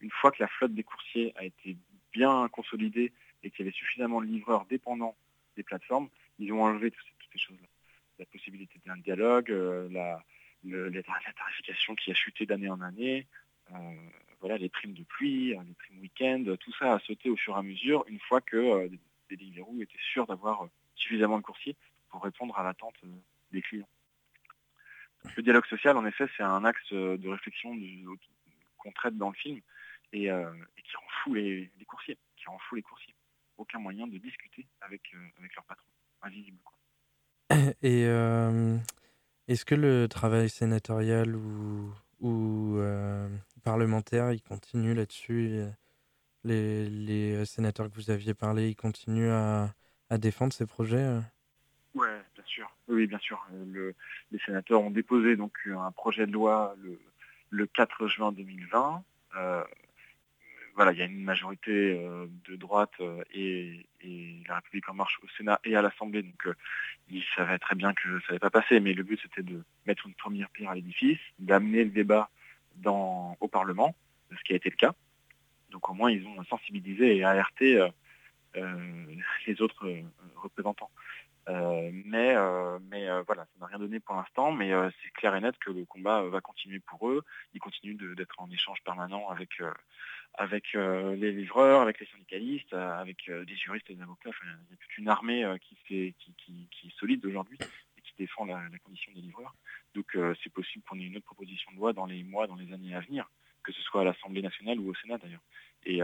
Une 0.00 0.10
fois 0.10 0.30
que 0.30 0.42
la 0.42 0.48
flotte 0.48 0.74
des 0.74 0.82
coursiers 0.82 1.32
a 1.36 1.44
été 1.44 1.76
bien 2.12 2.48
consolidée 2.48 3.12
et 3.42 3.50
qu'il 3.50 3.64
y 3.64 3.68
avait 3.68 3.76
suffisamment 3.76 4.20
de 4.20 4.26
livreurs 4.26 4.66
dépendants 4.66 5.16
des 5.56 5.62
plateformes, 5.62 6.08
ils 6.38 6.52
ont 6.52 6.62
enlevé 6.62 6.90
toutes 6.90 7.06
ces, 7.32 7.38
choses-là. 7.38 7.68
La 8.18 8.26
possibilité 8.26 8.80
d'un 8.86 8.96
dialogue, 8.96 9.50
euh, 10.66 10.90
la, 10.90 11.02
tarification 11.32 11.94
qui 11.94 12.10
a 12.10 12.14
chuté 12.14 12.46
d'année 12.46 12.68
en 12.68 12.80
année, 12.80 13.26
euh, 13.72 13.74
voilà, 14.40 14.58
les 14.58 14.68
primes 14.68 14.94
de 14.94 15.02
pluie, 15.04 15.56
hein, 15.56 15.64
les 15.66 15.74
primes 15.74 16.00
week-end, 16.00 16.44
tout 16.60 16.72
ça 16.78 16.94
a 16.94 16.98
sauté 17.00 17.30
au 17.30 17.36
fur 17.36 17.54
et 17.54 17.58
à 17.58 17.62
mesure 17.62 18.04
une 18.08 18.20
fois 18.20 18.40
que 18.40 18.56
euh, 18.56 18.88
des 19.30 19.36
Deliveroo 19.36 19.80
étaient 19.80 19.98
sûrs 20.12 20.26
d'avoir 20.26 20.68
suffisamment 20.94 21.38
de 21.38 21.42
coursiers 21.42 21.76
pour 22.10 22.22
répondre 22.22 22.56
à 22.58 22.62
l'attente 22.62 22.96
des 23.52 23.62
clients. 23.62 23.88
Le 25.36 25.42
dialogue 25.42 25.66
social, 25.66 25.96
en 25.96 26.04
effet, 26.04 26.26
c'est 26.36 26.42
un 26.42 26.64
axe 26.64 26.92
de 26.92 27.28
réflexion 27.28 27.74
qu'on 28.76 28.92
traite 28.92 29.16
dans 29.16 29.30
le 29.30 29.34
film 29.34 29.60
et, 30.12 30.24
qui 30.26 30.96
rend 30.96 31.08
fou 31.22 31.32
les, 31.34 31.70
les 31.78 31.84
coursiers, 31.86 32.18
qui 32.36 32.44
rend 32.46 32.58
fou 32.58 32.74
les 32.74 32.82
coursiers 32.82 33.14
aucun 33.58 33.78
moyen 33.78 34.06
de 34.06 34.18
discuter 34.18 34.66
avec, 34.80 35.02
euh, 35.14 35.18
avec 35.38 35.54
leur 35.54 35.64
patron, 35.64 35.86
invisible. 36.22 36.58
Et 37.82 38.04
euh, 38.06 38.78
est-ce 39.48 39.64
que 39.64 39.74
le 39.74 40.08
travail 40.08 40.48
sénatorial 40.48 41.36
ou, 41.36 41.92
ou 42.20 42.76
euh, 42.78 43.28
parlementaire, 43.62 44.32
il 44.32 44.42
continue 44.42 44.94
là-dessus 44.94 45.62
les, 46.44 46.88
les, 46.90 47.44
sénateurs 47.46 47.90
que 47.90 47.94
vous 47.94 48.10
aviez 48.10 48.34
parlé, 48.34 48.68
ils 48.68 48.76
continuent 48.76 49.30
à, 49.30 49.72
à 50.10 50.18
défendre 50.18 50.52
ces 50.52 50.66
projets 50.66 51.20
Oui, 51.94 52.08
bien 52.34 52.44
sûr. 52.44 52.76
Oui, 52.88 53.06
bien 53.06 53.18
sûr. 53.18 53.46
les 54.30 54.38
sénateurs 54.44 54.82
ont 54.82 54.90
déposé 54.90 55.36
donc 55.36 55.56
un 55.66 55.90
projet 55.92 56.26
de 56.26 56.32
loi 56.32 56.74
le, 56.82 56.98
le 57.50 57.66
4 57.66 58.08
juin 58.08 58.32
2020 58.32 59.04
voilà, 60.74 60.92
il 60.92 60.98
y 60.98 61.02
a 61.02 61.06
une 61.06 61.22
majorité 61.22 61.70
euh, 62.00 62.26
de 62.48 62.56
droite 62.56 62.92
euh, 63.00 63.22
et, 63.32 63.86
la 64.46 64.56
République 64.56 64.88
en 64.90 64.94
marche 64.94 65.18
au 65.22 65.28
Sénat 65.38 65.58
et 65.64 65.74
à 65.74 65.80
l'Assemblée, 65.80 66.22
donc 66.22 66.46
euh, 66.46 66.54
ils 67.08 67.24
savaient 67.34 67.58
très 67.58 67.74
bien 67.74 67.94
que 67.94 68.20
ça 68.20 68.26
n'allait 68.28 68.38
pas 68.38 68.50
passer, 68.50 68.78
mais 68.78 68.92
le 68.92 69.02
but 69.02 69.18
c'était 69.22 69.42
de 69.42 69.62
mettre 69.86 70.06
une 70.06 70.12
première 70.14 70.50
pierre 70.50 70.70
à 70.70 70.74
l'édifice, 70.74 71.18
d'amener 71.38 71.84
le 71.84 71.90
débat 71.90 72.28
dans, 72.76 73.38
au 73.40 73.48
Parlement, 73.48 73.96
ce 74.36 74.42
qui 74.42 74.52
a 74.52 74.56
été 74.56 74.68
le 74.68 74.76
cas. 74.76 74.94
Donc 75.70 75.88
au 75.88 75.94
moins 75.94 76.10
ils 76.10 76.26
ont 76.26 76.44
sensibilisé 76.44 77.16
et 77.16 77.24
alerté 77.24 77.88
les 78.54 79.62
autres 79.62 79.88
représentants. 80.36 80.90
mais 81.48 82.36
mais 82.90 83.08
voilà, 83.22 83.44
ça 83.44 83.60
n'a 83.60 83.66
rien 83.66 83.78
donné 83.78 84.00
pour 84.00 84.16
l'instant, 84.16 84.52
mais 84.52 84.70
c'est 85.02 85.12
clair 85.14 85.34
et 85.34 85.40
net 85.40 85.56
que 85.58 85.70
le 85.70 85.86
combat 85.86 86.22
va 86.24 86.42
continuer 86.42 86.80
pour 86.80 87.08
eux. 87.08 87.24
Ils 87.54 87.60
continuent 87.60 88.14
d'être 88.14 88.38
en 88.38 88.50
échange 88.50 88.82
permanent 88.84 89.30
avec 89.30 89.60
avec 90.36 90.74
euh, 90.74 91.14
les 91.16 91.32
livreurs, 91.32 91.80
avec 91.80 92.00
les 92.00 92.06
syndicalistes, 92.06 92.72
euh, 92.72 92.98
avec 92.98 93.28
euh, 93.28 93.44
des 93.44 93.56
juristes 93.56 93.88
et 93.90 93.94
des 93.94 94.02
avocats. 94.02 94.30
il 94.42 94.48
y 94.48 94.74
a 94.74 94.76
toute 94.76 94.98
une 94.98 95.08
armée 95.08 95.44
qui, 95.60 95.76
qui, 95.86 96.68
est 96.84 96.98
solide 96.98 97.24
aujourd'hui 97.24 97.58
et 97.96 98.00
qui 98.00 98.12
défend 98.18 98.44
la, 98.44 98.60
condition 98.82 99.12
des 99.14 99.20
livreurs. 99.20 99.54
Donc 99.94 100.16
c'est 100.42 100.52
possible 100.52 100.84
qu'on 100.88 100.98
ait 100.98 101.04
une 101.04 101.16
autre 101.16 101.26
proposition 101.26 101.70
de 101.72 101.76
loi 101.76 101.92
dans 101.92 102.06
les 102.06 102.24
mois, 102.24 102.46
dans 102.46 102.56
les 102.56 102.72
années 102.72 102.94
à 102.94 103.00
venir, 103.00 103.30
que 103.62 103.72
ce 103.72 103.80
soit 103.82 104.00
à 104.00 104.04
l'Assemblée 104.04 104.42
nationale 104.42 104.80
ou 104.80 104.90
au 104.90 104.94
Sénat 104.94 105.18
d'ailleurs. 105.18 105.42
Et, 105.86 106.00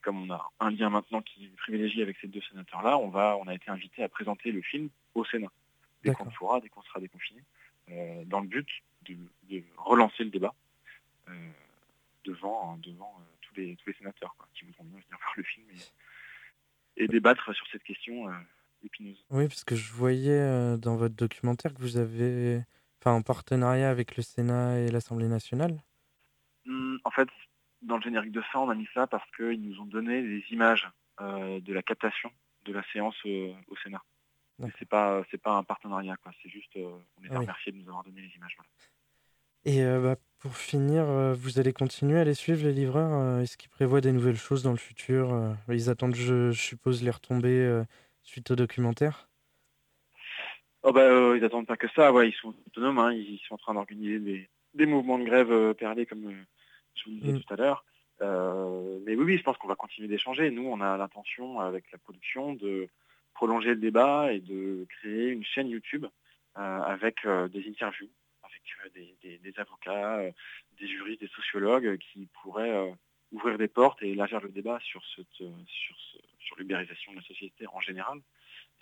comme 0.00 0.22
on 0.22 0.34
a 0.34 0.50
un 0.60 0.70
lien 0.70 0.90
maintenant 0.90 1.22
qui 1.22 1.46
est 1.46 1.56
privilégié 1.56 2.02
avec 2.02 2.16
ces 2.20 2.26
deux 2.26 2.42
sénateurs-là, 2.42 2.98
on, 2.98 3.08
va, 3.08 3.36
on 3.38 3.46
a 3.46 3.54
été 3.54 3.70
invité 3.70 4.02
à 4.02 4.08
présenter 4.08 4.50
le 4.50 4.60
film 4.60 4.90
au 5.14 5.24
Sénat, 5.24 5.52
dès 6.02 6.12
qu'on 6.12 6.26
pourra, 6.26 6.60
dès 6.60 6.68
qu'on 6.68 6.82
sera 6.82 7.00
déconfiné, 7.00 7.42
dans 8.26 8.40
le 8.40 8.48
but 8.48 8.68
de, 9.02 9.16
relancer 9.78 10.24
le 10.24 10.30
débat 10.30 10.54
devant, 12.24 12.76
devant 12.78 13.16
tous 13.52 13.86
les, 13.86 13.94
sénateurs 13.98 14.34
qui 14.54 14.64
voudront 14.64 14.84
bien 14.84 15.00
venir 15.00 15.18
voir 15.18 15.32
le 15.36 15.42
film 15.42 15.66
et, 16.96 17.08
débattre 17.08 17.54
sur 17.54 17.66
cette 17.68 17.82
question 17.82 18.28
euh, 18.28 18.32
épineuse. 18.84 19.24
Oui, 19.30 19.48
parce 19.48 19.64
que 19.64 19.74
je 19.74 19.92
voyais 19.92 20.30
euh, 20.30 20.76
dans 20.76 20.96
votre 20.96 21.14
documentaire 21.14 21.72
que 21.72 21.80
vous 21.80 21.96
avez, 21.96 22.62
enfin, 23.00 23.12
en 23.12 23.22
partenariat 23.22 23.90
avec 23.90 24.16
le 24.16 24.22
Sénat 24.22 24.78
et 24.80 24.90
l'Assemblée 24.90 25.28
nationale. 25.28 25.82
Hum, 26.66 26.98
en 27.04 27.10
fait, 27.10 27.28
dans 27.80 27.96
le 27.96 28.02
générique 28.02 28.32
de 28.32 28.42
fin, 28.42 28.60
on 28.60 28.68
a 28.68 28.74
mis 28.74 28.88
ça 28.94 29.06
parce 29.06 29.28
qu'ils 29.36 29.62
nous 29.62 29.80
ont 29.80 29.86
donné 29.86 30.22
des 30.22 30.44
images 30.50 30.88
euh, 31.20 31.60
de 31.60 31.72
la 31.72 31.82
captation 31.82 32.30
de 32.64 32.72
la 32.72 32.84
séance 32.92 33.16
au 33.24 33.76
Sénat. 33.82 34.02
C'est 34.78 34.88
pas 34.88 35.24
c'est 35.28 35.42
pas 35.42 35.56
un 35.56 35.64
partenariat 35.64 36.16
quoi. 36.18 36.30
C'est 36.40 36.48
juste 36.48 36.76
on 36.76 37.24
est 37.24 37.30
ah 37.30 37.40
remercié 37.40 37.72
de 37.72 37.78
nous 37.78 37.88
avoir 37.88 38.04
donné 38.04 38.20
les 38.20 38.32
images. 38.36 38.56
Et 39.64 39.82
bah, 39.82 40.14
pour 40.42 40.56
finir, 40.56 41.04
euh, 41.08 41.34
vous 41.34 41.60
allez 41.60 41.72
continuer 41.72 42.18
à 42.18 42.24
les 42.24 42.34
suivre, 42.34 42.64
les 42.64 42.72
livreurs 42.72 43.12
euh, 43.12 43.42
Est-ce 43.42 43.56
qu'ils 43.56 43.70
prévoient 43.70 44.00
des 44.00 44.10
nouvelles 44.10 44.36
choses 44.36 44.64
dans 44.64 44.72
le 44.72 44.76
futur 44.76 45.32
euh? 45.32 45.52
Ils 45.68 45.88
attendent, 45.88 46.16
je, 46.16 46.50
suppose, 46.50 47.04
les 47.04 47.12
retombées 47.12 47.82
suite 48.24 48.50
au 48.50 48.56
documentaire? 48.56 49.28
Oh 50.82 50.92
bah, 50.92 51.36
Ils 51.36 51.44
attendent 51.44 51.68
pas 51.68 51.76
que 51.76 51.86
ça, 51.94 52.12
ouais, 52.12 52.28
ils 52.28 52.34
sont 52.34 52.52
autonomes, 52.66 52.98
hein. 52.98 53.12
ils 53.12 53.40
sont 53.46 53.54
en 53.54 53.58
train 53.58 53.74
d'organiser 53.74 54.48
des, 54.74 54.86
mouvements 54.86 55.18
de 55.18 55.24
grève 55.24 55.74
perlés, 55.74 56.06
comme 56.06 56.34
je 56.94 57.04
vous 57.04 57.10
le 57.12 57.20
disais 57.20 57.32
mmh. 57.34 57.40
tout 57.42 57.54
à 57.54 57.56
l'heure. 57.56 57.84
mais 58.20 59.14
oui, 59.14 59.24
oui, 59.24 59.38
je 59.38 59.44
pense 59.44 59.56
qu'on 59.58 59.68
va 59.68 59.76
continuer 59.76 60.08
d'échanger. 60.08 60.50
Nous, 60.50 60.66
on 60.66 60.80
a 60.80 60.96
l'intention, 60.96 61.60
avec 61.60 61.84
la 61.92 61.98
production, 61.98 62.54
de 62.54 62.88
prolonger 63.32 63.70
le 63.70 63.76
débat 63.76 64.32
et 64.32 64.40
de 64.40 64.88
créer 64.98 65.28
une 65.28 65.44
chaîne 65.44 65.68
YouTube 65.68 66.06
avec 66.56 67.24
des 67.24 67.68
interviews 67.68 68.10
des, 68.94 69.54
avocats, 69.56 70.18
euh, 70.18 70.32
des 70.78 70.88
juristes, 70.88 71.20
des 71.20 71.28
sociologues 71.28 71.98
qui 71.98 72.28
pourraient 72.42 72.70
euh, 72.70 72.92
ouvrir 73.32 73.58
des 73.58 73.68
portes 73.68 74.02
et 74.02 74.10
élargir 74.10 74.40
le 74.40 74.50
débat 74.50 74.78
sur, 74.80 75.02
cette, 75.16 75.26
sur, 75.36 75.96
sur 76.40 76.56
l'ubérisation 76.58 77.12
de 77.12 77.18
la 77.18 77.22
société 77.22 77.66
en 77.66 77.80
général 77.80 78.20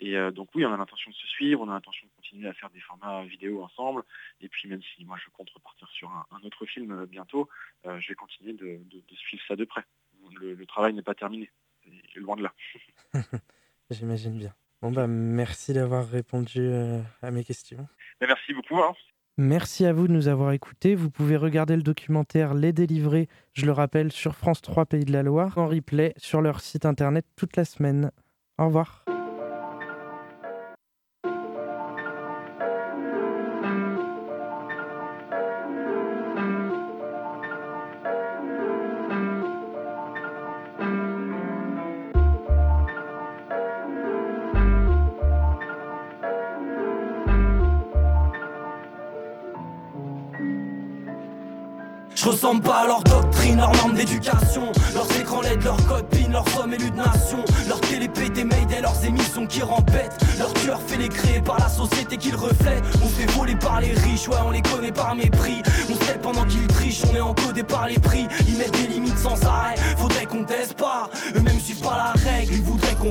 Et 0.01 0.17
donc 0.31 0.49
oui, 0.55 0.65
on 0.65 0.73
a 0.73 0.77
l'intention 0.77 1.09
de 1.09 1.15
se 1.15 1.27
suivre, 1.27 1.61
on 1.61 1.69
a 1.69 1.73
l'intention 1.73 2.05
de 2.05 2.11
continuer 2.17 2.49
à 2.49 2.53
faire 2.53 2.69
des 2.69 2.81
formats 2.81 3.23
vidéo 3.23 3.63
ensemble. 3.63 4.03
Et 4.41 4.49
puis 4.49 4.67
même 4.67 4.81
si 4.81 5.05
moi 5.05 5.17
je 5.23 5.29
compte 5.29 5.49
repartir 5.51 5.87
sur 5.87 6.09
un, 6.09 6.43
autre 6.43 6.65
film 6.65 7.05
bientôt, 7.05 7.47
je 7.85 8.07
vais 8.09 8.15
continuer 8.15 8.51
de, 8.51 8.81
suivre 9.15 9.43
ça 9.47 9.55
de 9.55 9.63
près. 9.63 9.85
Le, 10.41 10.65
travail 10.65 10.93
n'est 10.93 11.01
pas 11.01 11.15
terminé, 11.15 11.49
loin 12.17 12.35
de 12.35 12.43
là. 12.43 12.53
J'imagine 13.89 14.37
bien. 14.37 14.53
Bon 14.81 14.91
bah 14.91 15.07
merci 15.07 15.71
d'avoir 15.71 16.09
répondu 16.09 16.69
à 17.21 17.31
mes 17.31 17.45
questions. 17.45 17.87
Ben, 18.19 18.27
merci 18.27 18.53
beaucoup. 18.53 18.79
Hein. 18.83 18.93
Merci 19.43 19.87
à 19.87 19.91
vous 19.93 20.07
de 20.07 20.13
nous 20.13 20.27
avoir 20.27 20.51
écoutés. 20.51 20.93
Vous 20.93 21.09
pouvez 21.09 21.35
regarder 21.35 21.75
le 21.75 21.81
documentaire 21.81 22.53
Les 22.53 22.73
Délivrés, 22.73 23.27
je 23.53 23.65
le 23.65 23.71
rappelle, 23.71 24.11
sur 24.11 24.35
France 24.35 24.61
3 24.61 24.85
Pays 24.85 25.03
de 25.03 25.11
la 25.11 25.23
Loire, 25.23 25.57
en 25.57 25.67
replay 25.67 26.13
sur 26.17 26.41
leur 26.41 26.59
site 26.59 26.85
internet 26.85 27.25
toute 27.35 27.57
la 27.57 27.65
semaine. 27.65 28.11
Au 28.59 28.67
revoir. 28.67 29.03
Qui 59.51 59.61
rembêtent 59.61 60.17
Leur 60.39 60.53
tueur 60.53 60.79
fait 60.87 60.97
les 60.97 61.09
créer 61.09 61.41
par 61.41 61.59
la 61.59 61.69
société 61.69 62.17
qu'ils 62.17 62.35
reflètent 62.35 62.83
On 63.03 63.07
fait 63.07 63.29
voler 63.31 63.55
par 63.55 63.81
les 63.81 63.91
riches, 63.91 64.27
ouais 64.27 64.37
on 64.45 64.51
les 64.51 64.61
connaît 64.61 64.91
par 64.91 65.13
mépris. 65.13 65.61
On 65.89 65.93
se 65.93 66.11
pendant 66.21 66.45
qu'ils 66.45 66.67
trichent, 66.67 67.03
on 67.11 67.15
est 67.15 67.21
encodé 67.21 67.63
par 67.63 67.87
les 67.87 67.99
prix 67.99 68.27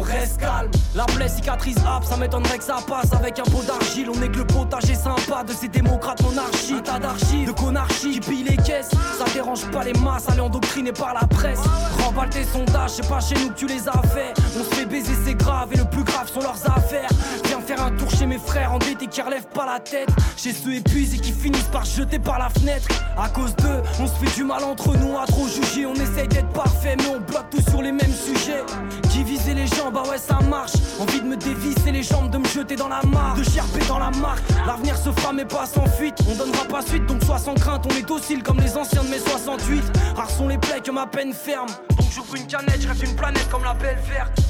reste 0.03 0.39
calme 0.39 0.71
La 0.95 1.05
plaie 1.05 1.29
cicatrise 1.29 1.79
hop, 1.79 2.05
ça 2.05 2.17
m'étonnerait 2.17 2.59
que 2.59 2.65
ça 2.65 2.79
passe 2.87 3.13
Avec 3.13 3.39
un 3.39 3.45
pot 3.45 3.63
d'argile, 3.67 4.11
on 4.11 4.23
est 4.23 4.29
que 4.29 4.39
le 4.39 4.47
potager 4.47 4.95
sympa 4.95 5.45
De 5.47 5.53
ces 5.53 5.69
démocrates 5.69 6.23
monarchiques, 6.23 6.85
tas 6.85 6.99
d'archives, 6.99 7.49
de 7.49 7.53
conarchie 7.53 8.19
qui 8.19 8.21
pillent 8.21 8.45
les 8.45 8.57
caisses 8.57 8.91
ça 9.19 9.25
dérange 9.35 9.71
pas 9.71 9.85
les 9.85 9.93
masses, 9.95 10.29
aller 10.29 10.41
endoctriner 10.41 10.93
par 10.93 11.15
la 11.15 11.27
presse. 11.27 11.61
Remballe 12.03 12.31
tes 12.31 12.45
sondages, 12.45 12.93
c'est 12.93 13.09
pas 13.09 13.21
chez 13.21 13.35
nous 13.35 13.51
que 13.51 13.59
tu 13.59 13.67
les 13.67 13.89
as 13.89 14.03
fait. 14.09 14.33
On 14.59 14.65
se 14.65 14.75
fait 14.75 14.87
baiser, 14.87 15.13
c'est 15.25 15.35
grave, 15.35 15.69
et 15.73 15.77
le 15.77 15.85
plus 15.85 16.05
grave 16.05 16.31
sont 16.33 16.41
leurs 16.41 16.71
affaires. 16.71 17.09
Un 17.79 17.93
tour 17.93 18.11
chez 18.11 18.27
mes 18.27 18.39
frères 18.39 18.73
endettés 18.73 19.07
qui 19.07 19.23
relèvent 19.23 19.47
pas 19.55 19.65
la 19.65 19.79
tête. 19.79 20.09
Chez 20.37 20.53
ceux 20.53 20.75
épuisés 20.75 21.19
qui 21.19 21.33
finissent 21.33 21.71
par 21.71 21.85
jeter 21.85 22.19
par 22.19 22.39
la 22.39 22.49
fenêtre. 22.49 22.89
À 23.17 23.29
cause 23.29 23.55
d'eux, 23.57 23.83
on 24.01 24.07
se 24.09 24.15
fait 24.15 24.35
du 24.37 24.45
mal 24.45 24.65
entre 24.65 24.97
nous 24.97 25.17
à 25.17 25.25
trop 25.27 25.47
juger. 25.47 25.87
On 25.87 25.95
essaye 25.95 26.27
d'être 26.27 26.49
parfait, 26.49 26.97
mais 26.99 27.07
on 27.07 27.21
bloque 27.21 27.49
tout 27.51 27.63
sur 27.71 27.81
les 27.81 27.93
mêmes 27.93 28.13
sujets. 28.13 28.65
Qui 29.11 29.23
visait 29.23 29.55
les 29.55 29.69
jambes, 29.69 29.95
bah 29.95 30.03
ouais, 30.11 30.19
ça 30.19 30.41
marche. 30.41 30.73
Envie 30.99 31.21
de 31.21 31.27
me 31.27 31.37
dévisser 31.37 31.93
les 31.93 32.03
jambes, 32.03 32.31
de 32.31 32.39
me 32.39 32.47
jeter 32.47 32.75
dans 32.75 32.89
la 32.89 33.03
mare, 33.05 33.37
de 33.37 33.45
cherper 33.45 33.85
dans 33.87 33.99
la 33.99 34.11
marque. 34.11 34.43
L'avenir 34.67 34.97
se 34.97 35.11
fera, 35.13 35.33
mais 35.33 35.45
pas 35.45 35.67
sans 35.67 35.87
fuite. 35.87 36.19
On 36.29 36.35
donnera 36.35 36.65
pas 36.65 36.83
suite, 36.83 37.07
donc 37.07 37.23
sois 37.23 37.39
sans 37.39 37.55
crainte. 37.55 37.87
On 37.87 37.97
est 37.97 38.07
docile 38.07 38.43
comme 38.43 38.59
les 38.59 38.77
anciens 38.77 39.05
de 39.05 39.09
mes 39.09 39.21
68. 39.21 39.83
Rares 40.17 40.31
sont 40.31 40.49
les 40.49 40.59
plaies 40.59 40.81
que 40.85 40.91
ma 40.91 41.07
peine 41.07 41.33
ferme. 41.33 41.69
Donc 41.97 42.11
j'ouvre 42.11 42.35
une 42.35 42.47
canette, 42.47 42.83
je 42.83 42.89
reste 42.89 43.05
une 43.05 43.15
planète 43.15 43.49
comme 43.49 43.65
la 43.65 43.75
belle 43.75 43.99
verte. 44.09 44.41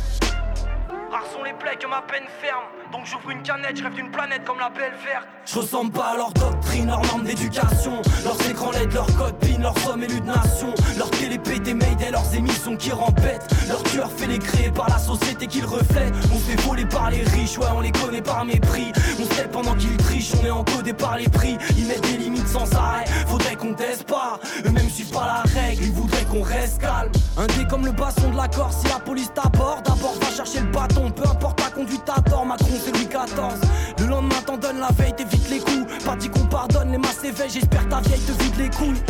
Rares 1.11 1.27
sont 1.33 1.43
les 1.43 1.53
plaies 1.55 1.77
que 1.77 1.89
ma 1.89 2.03
peine 2.03 2.27
ferme. 2.41 2.63
Donc 2.93 3.05
j'ouvre 3.05 3.31
une 3.31 3.43
canette, 3.43 3.77
je 3.77 3.83
rêve 3.83 3.95
d'une 3.95 4.13
planète 4.13 4.45
comme 4.45 4.61
la 4.61 4.69
belle 4.69 4.95
verte. 5.05 5.27
Je 5.45 5.59
ressemble 5.59 5.91
pas 5.91 6.13
à 6.13 6.17
leur 6.17 6.33
doctrine, 6.33 6.87
leur 6.87 7.03
norme 7.07 7.25
d'éducation. 7.25 8.01
Leurs 8.23 8.51
écrans 8.51 8.71
LED, 8.71 8.93
leurs 8.93 9.17
codes 9.17 9.37
PIN, 9.41 9.59
leurs 9.61 9.77
sommes 9.79 10.05
élus 10.05 10.21
de 10.21 10.27
nation. 10.27 10.73
Leur 10.97 11.11
télé 11.11 11.39
pété 11.39 11.71
et 11.71 12.11
leurs 12.13 12.35
émissions 12.35 12.77
qui 12.77 12.93
rembêtent. 12.93 13.49
Leur 13.69 13.83
tueur 13.85 14.11
fait 14.13 14.29
les 14.29 14.39
créer 14.39 14.71
par 14.71 14.89
la 14.89 14.99
société 14.99 15.49
qu'ils 15.49 15.65
reflètent. 15.65 16.15
On 16.33 16.39
fait 16.39 16.61
voler 16.63 16.87
par 16.87 17.11
les 17.11 17.23
riches, 17.25 17.59
ouais, 17.59 17.67
on 17.75 17.81
les 17.81 17.91
connaît 17.91 18.23
par 18.23 18.45
mépris. 18.45 18.93
On 19.21 19.35
sait 19.35 19.49
pendant 19.49 19.75
qu'ils 19.75 19.97
trichent, 19.97 20.33
on 20.41 20.47
est 20.47 20.51
encodé 20.51 20.93
par 20.93 21.17
les 21.17 21.29
prix. 21.29 21.59
Ils 21.77 21.87
mettent 21.87 22.03
des 22.03 22.19
limites 22.19 22.47
sans 22.47 22.73
arrêt, 22.75 23.05
faudrait 23.27 23.57
qu'on 23.57 23.75
teste 23.75 24.05
pas. 24.05 24.39
Eux-mêmes 24.65 24.89
suivent 24.89 25.11
pas 25.11 25.27
la 25.27 25.61
règle, 25.61 25.83
ils 25.83 25.93
voudraient 25.93 26.25
qu'on 26.31 26.43
reste 26.43 26.81
calme. 26.81 27.11
Un 27.37 27.47
dé 27.47 27.67
comme 27.69 27.85
le 27.85 27.93
basson 27.93 28.31
de 28.31 28.37
la 28.37 28.47
Corse, 28.47 28.77
si 28.83 28.89
la 28.89 29.01
police 29.01 29.33
t'aborde, 29.35 29.85
d'abord 29.85 30.15
va 30.21 30.31
chercher 30.31 30.61
le 30.61 30.67
bâton 30.67 31.00
peu 31.09 31.23
importe 31.27 31.57
ta 31.57 31.71
conduite 31.71 32.03
à 32.15 32.21
tort, 32.21 32.45
Macron 32.45 32.67
c'est 32.85 32.93
Louis 32.93 33.07
XIV. 33.07 33.61
Le 33.99 34.07
lendemain 34.07 34.41
t'en 34.45 34.57
donnes 34.57 34.81
la 34.81 34.91
veille, 34.93 35.15
t'évites 35.15 35.49
les 35.49 35.61
coups. 35.61 36.05
Pas 36.05 36.17
dit 36.17 36.29
qu'on 36.29 36.47
pardonne, 36.47 36.93
les 36.93 36.99
masses 36.99 37.25
éveillent, 37.25 37.51
j'espère 37.51 37.89
ta 37.89 38.01
vieille 38.01 38.21
te 38.21 38.33
vide 38.43 38.57
les 38.59 38.71
couilles. 38.71 39.03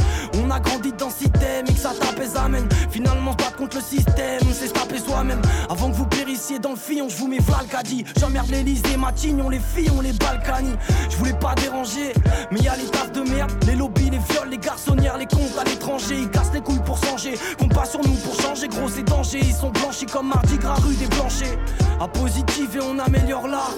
On 0.42 0.50
a 0.50 0.60
grandi 0.60 0.92
dans 0.92 1.10
système 1.10 1.66
et 1.68 1.72
que 1.72 1.78
ça 1.78 1.90
tape 1.98 2.20
amène. 2.36 2.68
Finalement, 2.90 3.34
se 3.34 3.56
contre 3.56 3.76
le 3.76 3.82
système, 3.82 4.40
c'est 4.52 4.68
se 4.68 4.72
taper 4.72 4.98
soi-même. 4.98 5.40
Avant 5.68 5.90
que 5.90 5.96
vous 5.96 6.06
périssiez 6.40 6.58
dans 6.58 6.70
le 6.70 6.76
fillon, 6.76 7.08
je 7.08 7.16
vous 7.16 7.28
mets 7.28 7.38
Valkadi. 7.38 8.04
J'emmerde 8.18 8.50
l'Elysée, 8.50 8.96
Matignon, 8.96 9.50
les 9.50 9.58
filles, 9.58 9.90
on 9.94 10.00
les 10.00 10.12
Balkany. 10.12 10.72
Je 11.10 11.16
voulais 11.16 11.34
pas 11.34 11.54
déranger, 11.54 12.14
mais 12.50 12.60
y 12.60 12.68
a 12.68 12.76
les 12.76 12.86
tasses 12.86 13.12
de 13.12 13.20
merde, 13.20 13.52
les 13.66 13.76
lobbies, 13.76 14.08
les 14.10 14.18
viols, 14.18 14.48
les 14.48 14.58
garçonnières, 14.58 15.18
les 15.18 15.26
comptes 15.26 15.58
à 15.60 15.64
l'étranger. 15.64 16.16
Ils 16.18 16.30
cassent 16.30 16.52
les 16.54 16.62
couilles 16.62 16.82
pour 16.84 16.96
changer, 17.04 17.34
compte 17.58 17.74
pas 17.74 17.84
sur 17.84 18.00
nous 18.00 18.14
pour 18.14 18.40
changer, 18.40 18.68
gros 18.68 18.88
c'est 18.88 19.02
danger. 19.02 19.40
Ils 19.42 19.52
sont 19.52 19.70
blanchis 19.70 20.06
comme 20.06 20.28
Mardi 20.28 20.56
Gras 20.56 20.76
rue 20.76 20.94
des 20.94 21.06
Blanchers. 21.08 21.58
À 22.00 22.08
positive 22.08 22.76
et 22.76 22.80
on 22.80 22.98
améliore 22.98 23.46
l'art. 23.46 23.74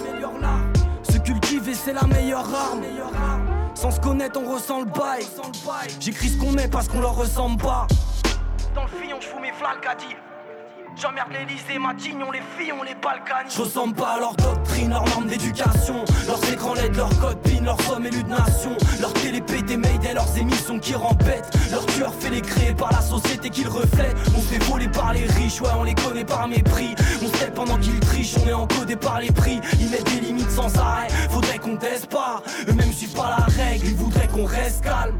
Se 1.02 1.18
cultiver, 1.18 1.74
c'est 1.74 1.94
la 1.94 2.06
meilleure 2.06 2.46
arme. 2.54 2.82
Sans 3.74 3.90
se 3.90 4.00
connaître, 4.00 4.40
on 4.40 4.52
ressent 4.52 4.80
le 4.80 4.86
bail. 4.86 5.26
J'écris 5.98 6.28
ce 6.28 6.36
qu'on 6.38 6.56
est 6.58 6.68
parce 6.68 6.86
qu'on 6.86 7.00
leur 7.00 7.16
ressemble 7.16 7.60
pas. 7.60 7.88
Dans 8.74 8.82
le 8.82 8.88
fillon, 8.88 9.16
je 9.20 9.26
fous 9.26 9.40
mes 9.40 9.52
J'emmerde 11.00 11.32
l'Elysée, 11.32 11.78
Matignon, 11.78 12.30
les 12.30 12.42
filles, 12.56 12.72
on 12.78 12.82
les 12.82 12.94
Balkans. 12.94 13.48
Je 13.48 13.62
ressemble 13.62 13.94
pas 13.94 14.16
à 14.16 14.20
leur 14.20 14.34
doctrine, 14.36 14.90
leur 14.90 15.04
norme 15.06 15.26
d'éducation. 15.26 16.04
Leurs 16.26 16.52
écrans 16.52 16.74
LED, 16.74 16.94
leurs 16.96 17.18
codes 17.18 17.40
PIN, 17.42 17.64
leurs 17.64 17.80
sommes 17.82 18.06
élus 18.06 18.22
de 18.22 18.28
nation. 18.28 18.76
Leur 19.00 19.12
télé 19.14 19.40
pété 19.40 19.74
et 19.74 20.14
leurs 20.14 20.38
émissions 20.38 20.78
qui 20.78 20.94
rembêtent. 20.94 21.50
Leur 21.70 21.84
tueur 21.86 22.12
fait 22.14 22.30
les 22.30 22.42
créer 22.42 22.74
par 22.74 22.92
la 22.92 23.00
société 23.00 23.48
qu'ils 23.48 23.68
reflètent. 23.68 24.16
On 24.36 24.40
fait 24.40 24.62
voler 24.64 24.88
par 24.88 25.14
les 25.14 25.24
riches, 25.26 25.60
ouais, 25.60 25.70
on 25.78 25.84
les 25.84 25.94
connaît 25.94 26.24
par 26.24 26.46
mépris. 26.46 26.94
On 27.22 27.38
sait 27.38 27.50
pendant 27.50 27.78
qu'ils 27.78 28.00
trichent, 28.00 28.36
on 28.44 28.48
est 28.48 28.52
encodé 28.52 28.96
par 28.96 29.20
les 29.20 29.32
prix. 29.32 29.60
Ils 29.80 29.90
mettent 29.90 30.12
des 30.12 30.20
limites 30.20 30.50
sans 30.50 30.76
arrêt, 30.78 31.08
faudrait 31.30 31.58
qu'on 31.58 31.76
teste 31.76 32.10
pas. 32.10 32.42
Eux-mêmes 32.68 32.92
suivent 32.92 33.14
pas 33.14 33.36
la 33.38 33.44
règle, 33.64 33.86
ils 33.86 33.96
voudraient 33.96 34.28
qu'on 34.28 34.44
reste 34.44 34.84
calme. 34.84 35.18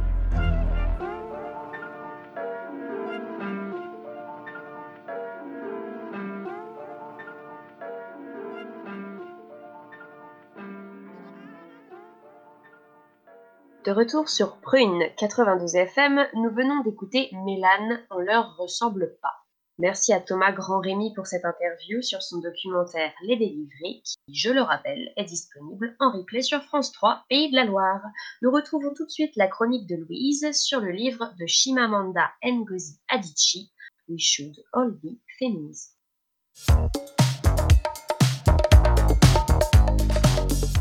De 13.85 13.91
retour 13.91 14.29
sur 14.29 14.59
Prune 14.61 15.03
92 15.17 15.75
FM, 15.75 16.25
nous 16.35 16.51
venons 16.51 16.85
d'écouter 16.85 17.31
Mélane, 17.45 18.01
on 18.13 18.19
leur 18.19 18.57
ressemble 18.57 19.17
pas. 19.21 19.35
Merci 19.79 20.13
à 20.13 20.21
Thomas 20.21 20.53
Grand-Rémy 20.53 21.13
pour 21.15 21.27
cette 21.27 21.45
interview 21.45 22.01
sur 22.01 22.23
son 22.23 22.39
documentaire 22.39 23.13
Les 23.25 23.35
Délivrés, 23.35 24.03
qui, 24.05 24.35
je 24.37 24.51
le 24.51 24.63
rappelle, 24.63 25.13
est 25.17 25.25
disponible 25.25 25.97
en 25.99 26.13
replay 26.13 26.43
sur 26.43 26.63
France 26.63 26.93
3, 26.93 27.25
Pays 27.29 27.51
de 27.51 27.57
la 27.57 27.65
Loire. 27.65 28.03
Nous 28.41 28.53
retrouvons 28.53 28.95
tout 28.95 29.05
de 29.05 29.11
suite 29.11 29.35
la 29.35 29.49
chronique 29.49 29.89
de 29.89 29.97
Louise 29.97 30.53
sur 30.53 30.79
le 30.79 30.93
livre 30.93 31.33
de 31.41 31.47
Shimamanda 31.49 32.31
Ngozi 32.45 33.01
Adichie, 33.09 33.73
We 34.09 34.21
Should 34.21 34.55
All 34.75 34.93
Be 34.93 35.19
Feminists. 35.41 35.97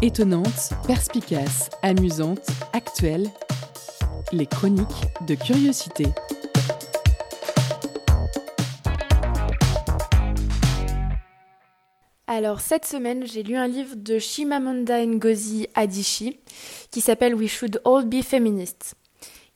Étonnante, 0.03 0.71
perspicace, 0.87 1.69
amusante, 1.83 2.47
actuelle, 2.73 3.29
les 4.31 4.47
chroniques 4.47 4.87
de 5.27 5.35
curiosité. 5.35 6.05
Alors 12.25 12.61
cette 12.61 12.85
semaine, 12.85 13.27
j'ai 13.27 13.43
lu 13.43 13.55
un 13.55 13.67
livre 13.67 13.95
de 13.95 14.17
Shimamanda 14.17 15.05
Ngozi 15.05 15.67
Adichie 15.75 16.39
qui 16.89 16.99
s'appelle 16.99 17.35
We 17.35 17.47
Should 17.47 17.79
All 17.85 18.05
Be 18.05 18.23
Feminists. 18.23 18.95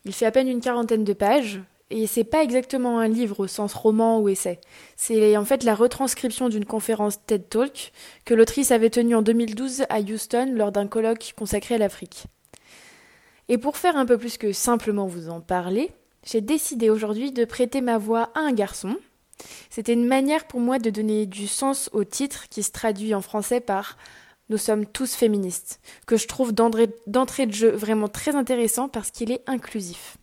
Il 0.04 0.12
fait 0.12 0.26
à 0.26 0.30
peine 0.30 0.46
une 0.46 0.60
quarantaine 0.60 1.02
de 1.02 1.12
pages, 1.12 1.60
et 1.90 2.06
c'est 2.06 2.24
pas 2.24 2.42
exactement 2.42 2.98
un 2.98 3.08
livre 3.08 3.40
au 3.40 3.46
sens 3.46 3.72
roman 3.74 4.20
ou 4.20 4.28
essai. 4.28 4.60
C'est 4.96 5.36
en 5.36 5.44
fait 5.44 5.62
la 5.62 5.74
retranscription 5.74 6.48
d'une 6.48 6.64
conférence 6.64 7.24
TED 7.24 7.48
Talk 7.48 7.92
que 8.24 8.34
l'autrice 8.34 8.72
avait 8.72 8.90
tenue 8.90 9.14
en 9.14 9.22
2012 9.22 9.84
à 9.88 10.00
Houston 10.00 10.52
lors 10.54 10.72
d'un 10.72 10.88
colloque 10.88 11.34
consacré 11.36 11.76
à 11.76 11.78
l'Afrique. 11.78 12.24
Et 13.48 13.58
pour 13.58 13.76
faire 13.76 13.96
un 13.96 14.06
peu 14.06 14.18
plus 14.18 14.38
que 14.38 14.52
simplement 14.52 15.06
vous 15.06 15.28
en 15.28 15.40
parler, 15.40 15.92
j'ai 16.24 16.40
décidé 16.40 16.90
aujourd'hui 16.90 17.30
de 17.30 17.44
prêter 17.44 17.80
ma 17.80 17.98
voix 17.98 18.30
à 18.34 18.40
un 18.40 18.52
garçon, 18.52 18.96
C'était 19.70 19.92
une 19.92 20.08
manière 20.08 20.46
pour 20.46 20.60
moi 20.60 20.78
de 20.78 20.90
donner 20.90 21.26
du 21.26 21.46
sens 21.46 21.90
au 21.92 22.02
titre 22.02 22.48
qui 22.48 22.62
se 22.62 22.72
traduit 22.72 23.14
en 23.14 23.20
français 23.20 23.60
par 23.60 23.96
Nous 24.48 24.58
sommes 24.58 24.86
tous 24.86 25.14
féministes, 25.14 25.80
que 26.06 26.16
je 26.16 26.26
trouve 26.26 26.52
d'entrée 26.52 27.46
de 27.46 27.52
jeu 27.52 27.70
vraiment 27.70 28.08
très 28.08 28.34
intéressant 28.34 28.88
parce 28.88 29.10
qu'il 29.10 29.30
est 29.30 29.42
inclusif. 29.46 30.16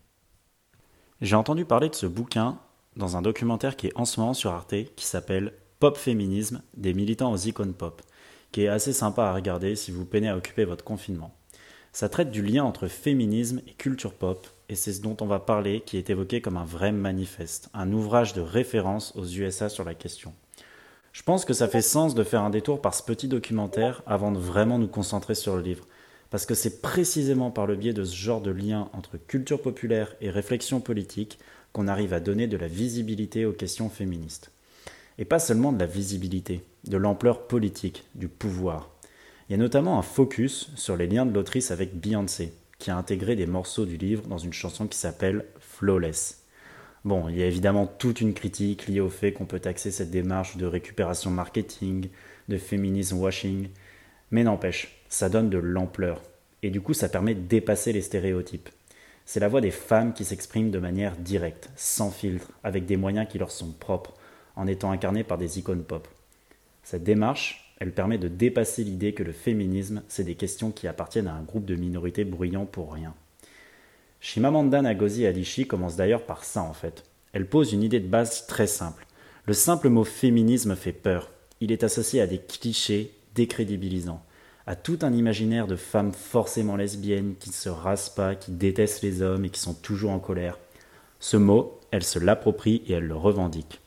J'ai 1.20 1.36
entendu 1.36 1.64
parler 1.64 1.88
de 1.88 1.94
ce 1.94 2.06
bouquin 2.06 2.58
dans 2.96 3.16
un 3.16 3.22
documentaire 3.22 3.76
qui 3.76 3.86
est 3.86 3.96
en 3.96 4.04
ce 4.04 4.18
moment 4.18 4.34
sur 4.34 4.50
Arte 4.50 4.74
qui 4.96 5.06
s'appelle 5.06 5.52
Pop 5.78 5.96
Féminisme 5.96 6.60
des 6.76 6.92
militants 6.92 7.32
aux 7.32 7.36
icônes 7.36 7.72
pop, 7.72 8.02
qui 8.50 8.62
est 8.62 8.68
assez 8.68 8.92
sympa 8.92 9.24
à 9.24 9.34
regarder 9.34 9.76
si 9.76 9.92
vous 9.92 10.04
peinez 10.04 10.28
à 10.28 10.36
occuper 10.36 10.64
votre 10.64 10.82
confinement. 10.82 11.32
Ça 11.92 12.08
traite 12.08 12.32
du 12.32 12.42
lien 12.42 12.64
entre 12.64 12.88
féminisme 12.88 13.60
et 13.68 13.74
culture 13.74 14.12
pop, 14.12 14.48
et 14.68 14.74
c'est 14.74 14.92
ce 14.92 15.02
dont 15.02 15.16
on 15.20 15.26
va 15.26 15.38
parler 15.38 15.82
qui 15.82 15.98
est 15.98 16.10
évoqué 16.10 16.40
comme 16.40 16.56
un 16.56 16.64
vrai 16.64 16.90
manifeste, 16.90 17.70
un 17.74 17.92
ouvrage 17.92 18.32
de 18.32 18.40
référence 18.40 19.12
aux 19.14 19.24
USA 19.24 19.68
sur 19.68 19.84
la 19.84 19.94
question. 19.94 20.32
Je 21.12 21.22
pense 21.22 21.44
que 21.44 21.52
ça 21.52 21.68
fait 21.68 21.80
sens 21.80 22.16
de 22.16 22.24
faire 22.24 22.42
un 22.42 22.50
détour 22.50 22.80
par 22.80 22.92
ce 22.92 23.04
petit 23.04 23.28
documentaire 23.28 24.02
avant 24.04 24.32
de 24.32 24.38
vraiment 24.38 24.80
nous 24.80 24.88
concentrer 24.88 25.36
sur 25.36 25.54
le 25.54 25.62
livre, 25.62 25.86
parce 26.34 26.46
que 26.46 26.54
c'est 26.56 26.82
précisément 26.82 27.52
par 27.52 27.64
le 27.64 27.76
biais 27.76 27.92
de 27.92 28.02
ce 28.02 28.16
genre 28.16 28.40
de 28.40 28.50
lien 28.50 28.88
entre 28.92 29.18
culture 29.18 29.62
populaire 29.62 30.16
et 30.20 30.30
réflexion 30.30 30.80
politique 30.80 31.38
qu'on 31.72 31.86
arrive 31.86 32.12
à 32.12 32.18
donner 32.18 32.48
de 32.48 32.56
la 32.56 32.66
visibilité 32.66 33.46
aux 33.46 33.52
questions 33.52 33.88
féministes. 33.88 34.50
Et 35.16 35.24
pas 35.24 35.38
seulement 35.38 35.70
de 35.70 35.78
la 35.78 35.86
visibilité, 35.86 36.64
de 36.88 36.96
l'ampleur 36.96 37.46
politique, 37.46 38.02
du 38.16 38.26
pouvoir. 38.26 38.90
Il 39.48 39.52
y 39.52 39.54
a 39.54 39.58
notamment 39.58 39.96
un 39.96 40.02
focus 40.02 40.72
sur 40.74 40.96
les 40.96 41.06
liens 41.06 41.24
de 41.24 41.32
l'autrice 41.32 41.70
avec 41.70 41.94
Beyoncé, 41.94 42.52
qui 42.80 42.90
a 42.90 42.96
intégré 42.96 43.36
des 43.36 43.46
morceaux 43.46 43.86
du 43.86 43.96
livre 43.96 44.26
dans 44.26 44.38
une 44.38 44.52
chanson 44.52 44.88
qui 44.88 44.98
s'appelle 44.98 45.44
Flawless. 45.60 46.42
Bon, 47.04 47.28
il 47.28 47.36
y 47.36 47.44
a 47.44 47.46
évidemment 47.46 47.86
toute 47.86 48.20
une 48.20 48.34
critique 48.34 48.88
liée 48.88 48.98
au 48.98 49.08
fait 49.08 49.32
qu'on 49.32 49.46
peut 49.46 49.60
taxer 49.60 49.92
cette 49.92 50.10
démarche 50.10 50.56
de 50.56 50.66
récupération 50.66 51.30
marketing, 51.30 52.08
de 52.48 52.58
féminisme 52.58 53.18
washing, 53.18 53.68
mais 54.32 54.42
n'empêche, 54.42 55.03
ça 55.14 55.28
donne 55.28 55.48
de 55.48 55.58
l'ampleur, 55.58 56.20
et 56.64 56.70
du 56.70 56.80
coup 56.80 56.92
ça 56.92 57.08
permet 57.08 57.36
de 57.36 57.40
dépasser 57.40 57.92
les 57.92 58.02
stéréotypes. 58.02 58.68
C'est 59.24 59.38
la 59.38 59.46
voix 59.46 59.60
des 59.60 59.70
femmes 59.70 60.12
qui 60.12 60.24
s'expriment 60.24 60.72
de 60.72 60.80
manière 60.80 61.16
directe, 61.16 61.70
sans 61.76 62.10
filtre, 62.10 62.50
avec 62.64 62.84
des 62.84 62.96
moyens 62.96 63.28
qui 63.28 63.38
leur 63.38 63.52
sont 63.52 63.70
propres, 63.70 64.14
en 64.56 64.66
étant 64.66 64.90
incarnées 64.90 65.22
par 65.22 65.38
des 65.38 65.60
icônes 65.60 65.84
pop. 65.84 66.08
Cette 66.82 67.04
démarche, 67.04 67.76
elle 67.78 67.92
permet 67.92 68.18
de 68.18 68.26
dépasser 68.26 68.82
l'idée 68.82 69.14
que 69.14 69.22
le 69.22 69.30
féminisme, 69.30 70.02
c'est 70.08 70.24
des 70.24 70.34
questions 70.34 70.72
qui 70.72 70.88
appartiennent 70.88 71.28
à 71.28 71.34
un 71.34 71.42
groupe 71.42 71.64
de 71.64 71.76
minorités 71.76 72.24
bruyant 72.24 72.66
pour 72.66 72.92
rien. 72.92 73.14
Shimamanda 74.18 74.82
Ngozi 74.82 75.28
Adichie 75.28 75.68
commence 75.68 75.94
d'ailleurs 75.94 76.26
par 76.26 76.42
ça 76.42 76.62
en 76.62 76.72
fait. 76.72 77.04
Elle 77.32 77.48
pose 77.48 77.72
une 77.72 77.84
idée 77.84 78.00
de 78.00 78.08
base 78.08 78.48
très 78.48 78.66
simple. 78.66 79.06
Le 79.46 79.54
simple 79.54 79.90
mot 79.90 80.02
féminisme 80.02 80.74
fait 80.74 80.92
peur. 80.92 81.30
Il 81.60 81.70
est 81.70 81.84
associé 81.84 82.20
à 82.20 82.26
des 82.26 82.38
clichés 82.38 83.14
décrédibilisants, 83.36 84.23
à 84.66 84.76
tout 84.76 84.98
un 85.02 85.12
imaginaire 85.12 85.66
de 85.66 85.76
femmes 85.76 86.12
forcément 86.12 86.76
lesbiennes 86.76 87.34
qui 87.38 87.50
ne 87.50 87.54
se 87.54 87.68
rasent 87.68 88.10
pas, 88.10 88.34
qui 88.34 88.50
détestent 88.50 89.02
les 89.02 89.22
hommes 89.22 89.44
et 89.44 89.50
qui 89.50 89.60
sont 89.60 89.74
toujours 89.74 90.10
en 90.10 90.18
colère. 90.18 90.58
Ce 91.20 91.36
mot, 91.36 91.78
elle 91.90 92.04
se 92.04 92.18
l'approprie 92.18 92.82
et 92.86 92.94
elle 92.94 93.06
le 93.06 93.16
revendique. 93.16 93.80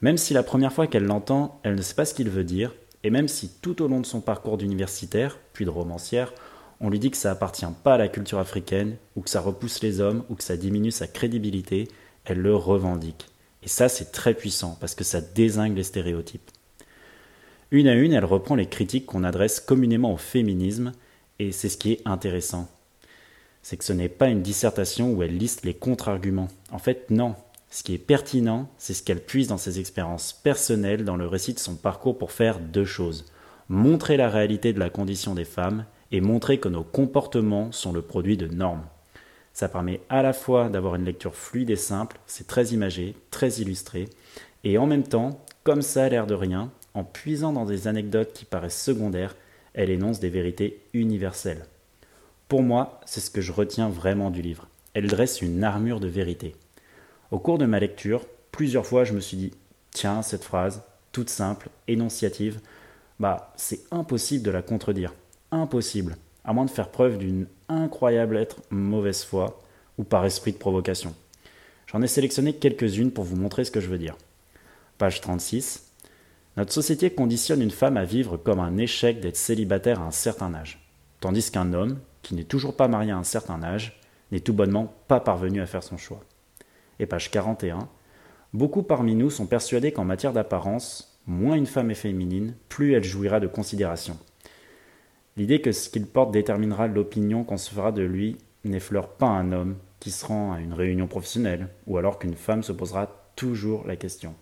Même 0.00 0.16
si 0.16 0.34
la 0.34 0.42
première 0.42 0.72
fois 0.72 0.86
qu'elle 0.86 1.04
l'entend, 1.04 1.60
elle 1.62 1.74
ne 1.74 1.82
sait 1.82 1.94
pas 1.94 2.04
ce 2.04 2.14
qu'il 2.14 2.30
veut 2.30 2.44
dire, 2.44 2.74
et 3.04 3.10
même 3.10 3.28
si 3.28 3.50
tout 3.60 3.82
au 3.82 3.88
long 3.88 4.00
de 4.00 4.06
son 4.06 4.20
parcours 4.20 4.58
d'universitaire, 4.58 5.38
puis 5.52 5.64
de 5.64 5.70
romancière, 5.70 6.32
on 6.80 6.90
lui 6.90 6.98
dit 6.98 7.10
que 7.10 7.16
ça 7.16 7.30
appartient 7.30 7.64
pas 7.84 7.94
à 7.94 7.98
la 7.98 8.08
culture 8.08 8.38
africaine, 8.38 8.96
ou 9.14 9.20
que 9.20 9.30
ça 9.30 9.40
repousse 9.40 9.82
les 9.82 10.00
hommes, 10.00 10.24
ou 10.28 10.34
que 10.34 10.42
ça 10.42 10.56
diminue 10.56 10.90
sa 10.90 11.06
crédibilité, 11.06 11.88
elle 12.24 12.40
le 12.40 12.56
revendique. 12.56 13.26
Et 13.62 13.68
ça, 13.68 13.88
c'est 13.88 14.10
très 14.10 14.34
puissant, 14.34 14.76
parce 14.80 14.94
que 14.94 15.04
ça 15.04 15.20
désingue 15.20 15.76
les 15.76 15.84
stéréotypes. 15.84 16.50
Une 17.72 17.88
à 17.88 17.94
une, 17.94 18.12
elle 18.12 18.26
reprend 18.26 18.54
les 18.54 18.66
critiques 18.66 19.06
qu'on 19.06 19.24
adresse 19.24 19.58
communément 19.58 20.12
au 20.12 20.18
féminisme, 20.18 20.92
et 21.38 21.52
c'est 21.52 21.70
ce 21.70 21.78
qui 21.78 21.92
est 21.92 22.02
intéressant. 22.04 22.68
C'est 23.62 23.78
que 23.78 23.84
ce 23.84 23.94
n'est 23.94 24.10
pas 24.10 24.28
une 24.28 24.42
dissertation 24.42 25.10
où 25.10 25.22
elle 25.22 25.38
liste 25.38 25.64
les 25.64 25.72
contre-arguments. 25.72 26.48
En 26.70 26.78
fait, 26.78 27.10
non, 27.10 27.34
ce 27.70 27.82
qui 27.82 27.94
est 27.94 27.98
pertinent, 27.98 28.68
c'est 28.76 28.92
ce 28.92 29.02
qu'elle 29.02 29.24
puise 29.24 29.48
dans 29.48 29.56
ses 29.56 29.80
expériences 29.80 30.34
personnelles 30.34 31.06
dans 31.06 31.16
le 31.16 31.26
récit 31.26 31.54
de 31.54 31.58
son 31.58 31.74
parcours 31.74 32.18
pour 32.18 32.30
faire 32.30 32.60
deux 32.60 32.84
choses. 32.84 33.24
Montrer 33.70 34.18
la 34.18 34.28
réalité 34.28 34.74
de 34.74 34.78
la 34.78 34.90
condition 34.90 35.34
des 35.34 35.46
femmes 35.46 35.86
et 36.10 36.20
montrer 36.20 36.58
que 36.58 36.68
nos 36.68 36.84
comportements 36.84 37.72
sont 37.72 37.92
le 37.94 38.02
produit 38.02 38.36
de 38.36 38.48
normes. 38.48 38.84
Ça 39.54 39.70
permet 39.70 40.02
à 40.10 40.20
la 40.20 40.34
fois 40.34 40.68
d'avoir 40.68 40.96
une 40.96 41.06
lecture 41.06 41.34
fluide 41.34 41.70
et 41.70 41.76
simple, 41.76 42.20
c'est 42.26 42.46
très 42.46 42.66
imagé, 42.66 43.16
très 43.30 43.48
illustré, 43.60 44.10
et 44.62 44.76
en 44.76 44.86
même 44.86 45.04
temps, 45.04 45.40
comme 45.64 45.80
ça 45.80 46.04
a 46.04 46.08
l'air 46.10 46.26
de 46.26 46.34
rien, 46.34 46.70
en 46.94 47.04
puisant 47.04 47.52
dans 47.52 47.64
des 47.64 47.88
anecdotes 47.88 48.32
qui 48.32 48.44
paraissent 48.44 48.80
secondaires, 48.80 49.36
elle 49.74 49.90
énonce 49.90 50.20
des 50.20 50.28
vérités 50.28 50.80
universelles. 50.92 51.64
Pour 52.48 52.62
moi, 52.62 53.00
c'est 53.06 53.20
ce 53.20 53.30
que 53.30 53.40
je 53.40 53.52
retiens 53.52 53.88
vraiment 53.88 54.30
du 54.30 54.42
livre. 54.42 54.68
Elle 54.94 55.06
dresse 55.06 55.40
une 55.40 55.64
armure 55.64 56.00
de 56.00 56.08
vérité. 56.08 56.54
Au 57.30 57.38
cours 57.38 57.56
de 57.56 57.64
ma 57.64 57.80
lecture, 57.80 58.26
plusieurs 58.50 58.86
fois 58.86 59.04
je 59.04 59.14
me 59.14 59.20
suis 59.20 59.36
dit 59.36 59.52
Tiens, 59.90 60.22
cette 60.22 60.44
phrase, 60.44 60.82
toute 61.12 61.30
simple, 61.30 61.68
énonciative, 61.88 62.60
bah, 63.18 63.52
c'est 63.56 63.80
impossible 63.90 64.44
de 64.44 64.50
la 64.50 64.62
contredire. 64.62 65.14
Impossible, 65.50 66.16
à 66.44 66.52
moins 66.52 66.64
de 66.64 66.70
faire 66.70 66.88
preuve 66.88 67.18
d'une 67.18 67.46
incroyable 67.68 68.36
être 68.36 68.56
mauvaise 68.70 69.24
foi 69.24 69.62
ou 69.98 70.04
par 70.04 70.24
esprit 70.24 70.52
de 70.52 70.58
provocation. 70.58 71.14
J'en 71.86 72.02
ai 72.02 72.06
sélectionné 72.06 72.54
quelques-unes 72.54 73.10
pour 73.10 73.24
vous 73.24 73.36
montrer 73.36 73.64
ce 73.64 73.70
que 73.70 73.80
je 73.80 73.88
veux 73.88 73.98
dire. 73.98 74.16
Page 74.98 75.20
36. 75.20 75.91
Notre 76.56 76.72
société 76.72 77.10
conditionne 77.10 77.62
une 77.62 77.70
femme 77.70 77.96
à 77.96 78.04
vivre 78.04 78.36
comme 78.36 78.60
un 78.60 78.76
échec 78.76 79.20
d'être 79.20 79.36
célibataire 79.36 80.00
à 80.00 80.06
un 80.06 80.10
certain 80.10 80.52
âge, 80.54 80.86
tandis 81.20 81.50
qu'un 81.50 81.72
homme, 81.72 81.98
qui 82.22 82.34
n'est 82.34 82.44
toujours 82.44 82.76
pas 82.76 82.88
marié 82.88 83.10
à 83.10 83.16
un 83.16 83.24
certain 83.24 83.62
âge, 83.62 84.00
n'est 84.30 84.40
tout 84.40 84.52
bonnement 84.52 84.94
pas 85.08 85.20
parvenu 85.20 85.60
à 85.60 85.66
faire 85.66 85.82
son 85.82 85.96
choix 85.96 86.22
et 87.02 87.06
page 87.06 87.30
41, 87.30 87.88
beaucoup 88.52 88.82
parmi 88.82 89.14
nous 89.14 89.30
sont 89.30 89.46
persuadés 89.46 89.92
qu'en 89.92 90.04
matière 90.04 90.32
d'apparence, 90.32 91.20
moins 91.26 91.56
une 91.56 91.66
femme 91.66 91.90
est 91.90 91.94
féminine, 91.94 92.54
plus 92.68 92.94
elle 92.94 93.04
jouira 93.04 93.40
de 93.40 93.46
considération. 93.46 94.18
L'idée 95.36 95.60
que 95.60 95.72
ce 95.72 95.88
qu'il 95.88 96.06
porte 96.06 96.32
déterminera 96.32 96.86
l'opinion 96.86 97.44
qu'on 97.44 97.56
se 97.56 97.70
fera 97.70 97.92
de 97.92 98.02
lui 98.02 98.36
n'effleure 98.64 99.08
pas 99.08 99.26
un 99.26 99.52
homme 99.52 99.76
qui 99.98 100.10
se 100.10 100.26
rend 100.26 100.52
à 100.52 100.60
une 100.60 100.74
réunion 100.74 101.06
professionnelle, 101.06 101.68
ou 101.86 101.98
alors 101.98 102.18
qu'une 102.18 102.34
femme 102.34 102.62
se 102.62 102.72
posera 102.72 103.08
toujours 103.34 103.86
la 103.86 103.96
question. 103.96 104.34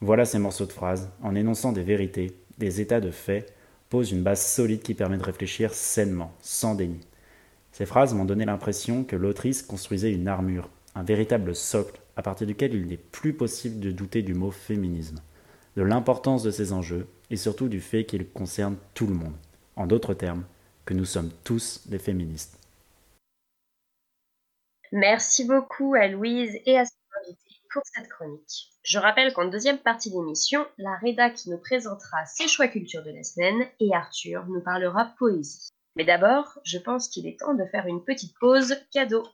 Voilà 0.00 0.24
ces 0.24 0.38
morceaux 0.38 0.66
de 0.66 0.72
phrases, 0.72 1.10
en 1.22 1.34
énonçant 1.34 1.72
des 1.72 1.82
vérités, 1.82 2.36
des 2.58 2.80
états 2.80 3.00
de 3.00 3.10
fait, 3.10 3.52
posent 3.88 4.12
une 4.12 4.22
base 4.22 4.44
solide 4.44 4.82
qui 4.82 4.94
permet 4.94 5.16
de 5.16 5.22
réfléchir 5.22 5.72
sainement, 5.72 6.34
sans 6.40 6.74
déni. 6.74 7.00
Ces 7.72 7.86
phrases 7.86 8.14
m'ont 8.14 8.24
donné 8.24 8.44
l'impression 8.44 9.04
que 9.04 9.16
l'autrice 9.16 9.62
construisait 9.62 10.12
une 10.12 10.28
armure, 10.28 10.68
un 10.94 11.02
véritable 11.02 11.54
socle 11.54 12.00
à 12.16 12.22
partir 12.22 12.46
duquel 12.46 12.74
il 12.74 12.86
n'est 12.86 12.96
plus 12.96 13.34
possible 13.34 13.80
de 13.80 13.90
douter 13.90 14.22
du 14.22 14.34
mot 14.34 14.50
féminisme, 14.50 15.20
de 15.76 15.82
l'importance 15.82 16.42
de 16.42 16.50
ces 16.50 16.72
enjeux 16.72 17.06
et 17.30 17.36
surtout 17.36 17.68
du 17.68 17.80
fait 17.80 18.04
qu'ils 18.04 18.28
concernent 18.28 18.78
tout 18.94 19.06
le 19.06 19.14
monde. 19.14 19.34
En 19.76 19.86
d'autres 19.86 20.14
termes, 20.14 20.44
que 20.86 20.94
nous 20.94 21.04
sommes 21.04 21.30
tous 21.44 21.86
des 21.86 21.98
féministes. 21.98 22.58
Merci 24.92 25.44
beaucoup 25.44 25.94
à 25.94 26.08
Louise 26.08 26.56
et 26.64 26.78
à 26.78 26.84
Je 28.82 28.98
rappelle 28.98 29.32
qu'en 29.32 29.46
deuxième 29.46 29.78
partie 29.78 30.10
d'émission, 30.10 30.66
la 30.78 30.96
Reda 31.02 31.30
qui 31.30 31.50
nous 31.50 31.58
présentera 31.58 32.24
ses 32.26 32.48
choix 32.48 32.68
culture 32.68 33.02
de 33.02 33.10
la 33.10 33.22
semaine 33.22 33.66
et 33.80 33.94
Arthur 33.94 34.46
nous 34.48 34.62
parlera 34.62 35.12
poésie. 35.18 35.68
Mais 35.96 36.04
d'abord, 36.04 36.58
je 36.64 36.78
pense 36.78 37.08
qu'il 37.08 37.26
est 37.26 37.38
temps 37.38 37.54
de 37.54 37.64
faire 37.70 37.86
une 37.86 38.04
petite 38.04 38.34
pause 38.38 38.76
cadeau. 38.92 39.26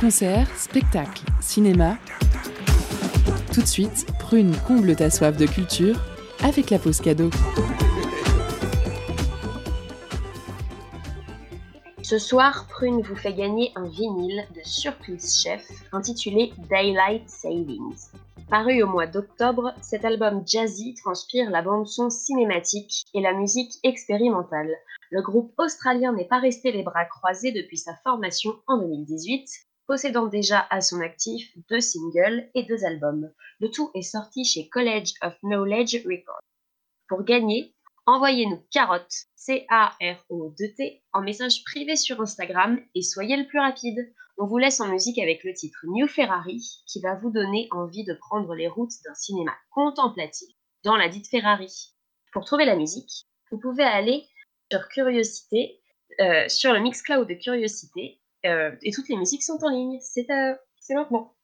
Concerts, 0.00 0.48
spectacles, 0.56 1.22
cinéma. 1.40 1.96
Tout 3.54 3.60
de 3.60 3.66
suite, 3.66 4.06
Prune 4.18 4.56
comble 4.66 4.96
ta 4.96 5.10
soif 5.10 5.36
de 5.36 5.46
culture 5.46 6.00
avec 6.42 6.70
la 6.70 6.78
pause 6.78 7.00
cadeau. 7.00 7.30
Ce 12.12 12.18
soir, 12.18 12.66
Prune 12.68 13.00
vous 13.00 13.16
fait 13.16 13.32
gagner 13.32 13.72
un 13.74 13.88
vinyle 13.88 14.46
de 14.54 14.60
Surprise 14.64 15.42
Chef 15.42 15.66
intitulé 15.92 16.52
Daylight 16.68 17.26
Savings. 17.26 18.10
Paru 18.50 18.82
au 18.82 18.86
mois 18.86 19.06
d'octobre, 19.06 19.72
cet 19.80 20.04
album 20.04 20.42
jazzy 20.46 20.92
transpire 20.92 21.48
la 21.48 21.62
bande-son 21.62 22.10
cinématique 22.10 23.06
et 23.14 23.22
la 23.22 23.32
musique 23.32 23.78
expérimentale. 23.82 24.76
Le 25.10 25.22
groupe 25.22 25.54
australien 25.56 26.12
n'est 26.12 26.28
pas 26.28 26.38
resté 26.38 26.70
les 26.70 26.82
bras 26.82 27.06
croisés 27.06 27.52
depuis 27.52 27.78
sa 27.78 27.96
formation 28.04 28.56
en 28.66 28.76
2018 28.76 29.48
possédant 29.86 30.26
déjà 30.26 30.66
à 30.68 30.82
son 30.82 31.00
actif 31.00 31.50
deux 31.70 31.80
singles 31.80 32.46
et 32.54 32.64
deux 32.64 32.84
albums. 32.84 33.32
Le 33.58 33.70
tout 33.70 33.90
est 33.94 34.02
sorti 34.02 34.44
chez 34.44 34.68
College 34.68 35.14
of 35.22 35.32
Knowledge 35.42 36.04
Records. 36.04 36.42
Pour 37.08 37.24
gagner, 37.24 37.74
envoyez-nous 38.06 38.62
carotte, 38.70 39.12
C-A-R-O-T, 39.36 41.02
en 41.12 41.22
message 41.22 41.64
privé 41.64 41.96
sur 41.96 42.20
Instagram 42.20 42.80
et 42.94 43.02
soyez 43.02 43.36
le 43.36 43.46
plus 43.46 43.58
rapide. 43.58 44.12
On 44.38 44.46
vous 44.46 44.58
laisse 44.58 44.80
en 44.80 44.88
musique 44.88 45.18
avec 45.18 45.44
le 45.44 45.52
titre 45.52 45.78
New 45.84 46.06
Ferrari 46.06 46.60
qui 46.86 47.00
va 47.00 47.14
vous 47.14 47.30
donner 47.30 47.68
envie 47.70 48.04
de 48.04 48.14
prendre 48.14 48.54
les 48.54 48.68
routes 48.68 48.94
d'un 49.04 49.14
cinéma 49.14 49.52
contemplatif 49.70 50.48
dans 50.84 50.96
la 50.96 51.08
dite 51.08 51.28
Ferrari. 51.28 51.94
Pour 52.32 52.44
trouver 52.44 52.64
la 52.64 52.76
musique, 52.76 53.26
vous 53.50 53.58
pouvez 53.58 53.84
aller 53.84 54.26
sur 54.70 54.88
Curiosité, 54.88 55.80
euh, 56.20 56.48
sur 56.48 56.72
le 56.72 56.80
Mixcloud 56.80 57.28
de 57.28 57.34
Curiosité, 57.34 58.20
euh, 58.46 58.74
et 58.82 58.90
toutes 58.90 59.08
les 59.08 59.16
musiques 59.16 59.42
sont 59.42 59.62
en 59.62 59.70
ligne. 59.70 59.98
C'est 60.00 60.30
euh, 60.30 60.54
maintenant. 60.90 61.34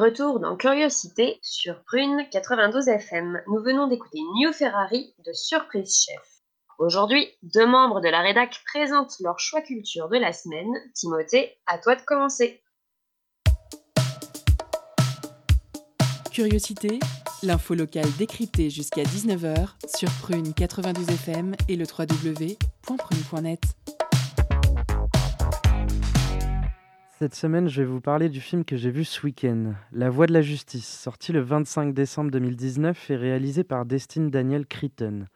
Retour 0.00 0.40
dans 0.40 0.56
Curiosité 0.56 1.38
sur 1.42 1.84
Prune 1.84 2.26
92 2.32 2.88
FM, 2.88 3.42
nous 3.48 3.62
venons 3.62 3.86
d'écouter 3.86 4.18
New 4.36 4.50
Ferrari 4.52 5.14
de 5.26 5.32
Surprise 5.34 5.94
Chef. 5.94 6.40
Aujourd'hui, 6.78 7.28
deux 7.42 7.66
membres 7.66 8.00
de 8.00 8.08
la 8.08 8.22
rédac 8.22 8.62
présentent 8.64 9.14
leur 9.20 9.38
choix 9.38 9.60
culture 9.60 10.08
de 10.08 10.16
la 10.16 10.32
semaine. 10.32 10.72
Timothée, 10.94 11.58
à 11.66 11.76
toi 11.76 11.96
de 11.96 12.00
commencer. 12.00 12.62
Curiosité, 16.32 16.98
l'info 17.42 17.74
locale 17.74 18.10
décryptée 18.16 18.70
jusqu'à 18.70 19.02
19h 19.02 19.68
sur 19.98 20.08
Prune 20.22 20.54
92 20.54 21.10
FM 21.10 21.54
et 21.68 21.76
le 21.76 21.84
www.prune.net. 21.84 23.60
Cette 27.22 27.34
semaine, 27.34 27.68
je 27.68 27.82
vais 27.82 27.86
vous 27.86 28.00
parler 28.00 28.30
du 28.30 28.40
film 28.40 28.64
que 28.64 28.78
j'ai 28.78 28.90
vu 28.90 29.04
ce 29.04 29.22
week-end, 29.26 29.74
La 29.92 30.08
Voix 30.08 30.26
de 30.26 30.32
la 30.32 30.40
Justice, 30.40 30.88
sorti 30.88 31.32
le 31.32 31.40
25 31.40 31.92
décembre 31.92 32.30
2019 32.30 33.10
et 33.10 33.16
réalisé 33.16 33.62
par 33.62 33.84
Destine 33.84 34.30
Daniel 34.30 34.64
Critton. 34.64 35.26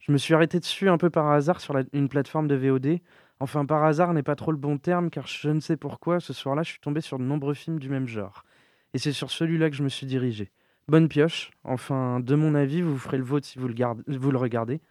Je 0.00 0.12
me 0.12 0.18
suis 0.18 0.34
arrêté 0.34 0.60
dessus 0.60 0.90
un 0.90 0.98
peu 0.98 1.08
par 1.08 1.30
hasard 1.30 1.62
sur 1.62 1.80
une 1.94 2.10
plateforme 2.10 2.46
de 2.46 2.56
VOD. 2.56 2.98
Enfin, 3.38 3.64
par 3.64 3.84
hasard 3.84 4.12
n'est 4.12 4.22
pas 4.22 4.36
trop 4.36 4.50
le 4.50 4.58
bon 4.58 4.76
terme, 4.76 5.08
car 5.08 5.26
je 5.26 5.48
ne 5.48 5.60
sais 5.60 5.78
pourquoi, 5.78 6.20
ce 6.20 6.34
soir-là, 6.34 6.62
je 6.62 6.72
suis 6.72 6.80
tombé 6.80 7.00
sur 7.00 7.18
de 7.18 7.24
nombreux 7.24 7.54
films 7.54 7.78
du 7.78 7.88
même 7.88 8.06
genre. 8.06 8.44
Et 8.92 8.98
c'est 8.98 9.12
sur 9.12 9.30
celui-là 9.30 9.70
que 9.70 9.76
je 9.76 9.82
me 9.82 9.88
suis 9.88 10.04
dirigé. 10.04 10.52
Bonne 10.88 11.08
pioche, 11.08 11.52
enfin, 11.64 12.20
de 12.20 12.34
mon 12.34 12.54
avis, 12.54 12.82
vous 12.82 12.98
ferez 12.98 13.16
le 13.16 13.24
vôtre 13.24 13.46
si 13.46 13.58
vous 13.58 13.66
le, 13.66 13.74
vous 14.08 14.30
le 14.30 14.36
regardez. 14.36 14.82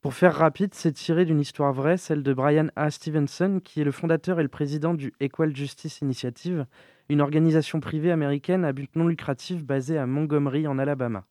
Pour 0.00 0.14
faire 0.14 0.34
rapide, 0.34 0.74
c'est 0.74 0.92
tiré 0.92 1.24
d'une 1.24 1.40
histoire 1.40 1.72
vraie, 1.72 1.96
celle 1.96 2.22
de 2.22 2.32
Brian 2.32 2.68
A. 2.76 2.88
Stevenson, 2.90 3.60
qui 3.62 3.80
est 3.80 3.84
le 3.84 3.90
fondateur 3.90 4.38
et 4.38 4.44
le 4.44 4.48
président 4.48 4.94
du 4.94 5.12
Equal 5.20 5.56
Justice 5.56 6.00
Initiative, 6.02 6.66
une 7.08 7.20
organisation 7.20 7.80
privée 7.80 8.12
américaine 8.12 8.64
à 8.64 8.72
but 8.72 8.94
non 8.94 9.08
lucratif 9.08 9.64
basée 9.64 9.98
à 9.98 10.06
Montgomery, 10.06 10.68
en 10.68 10.78
Alabama. 10.78 11.24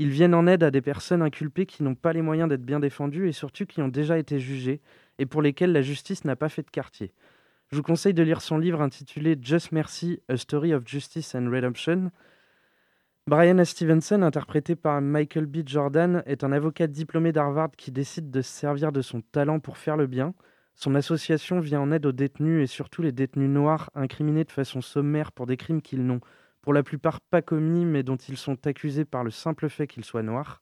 Ils 0.00 0.08
viennent 0.08 0.34
en 0.34 0.48
aide 0.48 0.64
à 0.64 0.72
des 0.72 0.80
personnes 0.80 1.22
inculpées 1.22 1.66
qui 1.66 1.84
n'ont 1.84 1.94
pas 1.94 2.12
les 2.12 2.22
moyens 2.22 2.48
d'être 2.48 2.64
bien 2.64 2.80
défendues 2.80 3.28
et 3.28 3.32
surtout 3.32 3.66
qui 3.66 3.82
ont 3.82 3.88
déjà 3.88 4.18
été 4.18 4.40
jugées 4.40 4.80
et 5.20 5.26
pour 5.26 5.40
lesquelles 5.40 5.72
la 5.72 5.82
justice 5.82 6.24
n'a 6.24 6.34
pas 6.34 6.48
fait 6.48 6.62
de 6.62 6.70
quartier. 6.70 7.12
Je 7.70 7.76
vous 7.76 7.84
conseille 7.84 8.14
de 8.14 8.22
lire 8.24 8.42
son 8.42 8.58
livre 8.58 8.80
intitulé 8.80 9.38
Just 9.40 9.70
Mercy, 9.70 10.18
A 10.28 10.36
Story 10.36 10.74
of 10.74 10.88
Justice 10.88 11.36
and 11.36 11.48
Redemption, 11.50 12.10
Brian. 13.28 13.64
Stevenson, 13.64 14.22
interprété 14.22 14.74
par 14.74 15.00
Michael 15.00 15.46
B. 15.46 15.58
Jordan, 15.64 16.24
est 16.26 16.42
un 16.42 16.50
avocat 16.50 16.88
diplômé 16.88 17.30
d'Harvard 17.30 17.70
qui 17.76 17.92
décide 17.92 18.32
de 18.32 18.42
se 18.42 18.50
servir 18.50 18.90
de 18.90 19.00
son 19.00 19.20
talent 19.20 19.60
pour 19.60 19.78
faire 19.78 19.96
le 19.96 20.08
bien. 20.08 20.34
Son 20.74 20.96
association 20.96 21.60
vient 21.60 21.80
en 21.80 21.92
aide 21.92 22.04
aux 22.04 22.12
détenus 22.12 22.64
et 22.64 22.66
surtout 22.66 23.00
les 23.00 23.12
détenus 23.12 23.48
noirs 23.48 23.90
incriminés 23.94 24.42
de 24.42 24.50
façon 24.50 24.80
sommaire 24.80 25.30
pour 25.30 25.46
des 25.46 25.56
crimes 25.56 25.82
qu'ils 25.82 26.04
n'ont 26.04 26.20
pour 26.62 26.72
la 26.72 26.82
plupart 26.82 27.20
pas 27.20 27.42
commis 27.42 27.84
mais 27.84 28.02
dont 28.02 28.16
ils 28.16 28.36
sont 28.36 28.66
accusés 28.66 29.04
par 29.04 29.22
le 29.22 29.30
simple 29.30 29.68
fait 29.68 29.86
qu'ils 29.86 30.04
soient 30.04 30.22
noirs. 30.24 30.60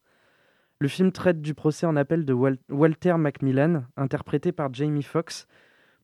Le 0.81 0.89
film 0.89 1.13
traite 1.13 1.41
du 1.41 1.55
procès 1.55 1.87
en 1.87 1.97
appel 1.97 2.27
de 2.27 2.35
Walter 2.69 3.15
Macmillan, 3.15 3.85
interprété 3.97 4.53
par 4.53 4.73
Jamie 4.73 5.03
Foxx, 5.03 5.47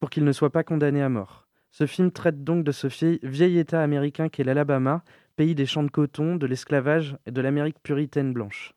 pour 0.00 0.08
qu'il 0.08 0.24
ne 0.24 0.32
soit 0.32 0.50
pas 0.50 0.64
condamné 0.64 1.02
à 1.02 1.10
mort. 1.10 1.46
Ce 1.70 1.86
film 1.86 2.10
traite 2.10 2.44
donc 2.44 2.64
de 2.64 2.72
ce 2.72 2.86
vieil 3.26 3.58
État 3.58 3.82
américain 3.82 4.30
qu'est 4.30 4.44
l'Alabama, 4.44 5.02
pays 5.36 5.54
des 5.54 5.66
champs 5.66 5.82
de 5.82 5.90
coton, 5.90 6.36
de 6.36 6.46
l'esclavage 6.46 7.16
et 7.26 7.30
de 7.30 7.40
l'Amérique 7.40 7.82
puritaine 7.82 8.32
blanche. 8.32 8.72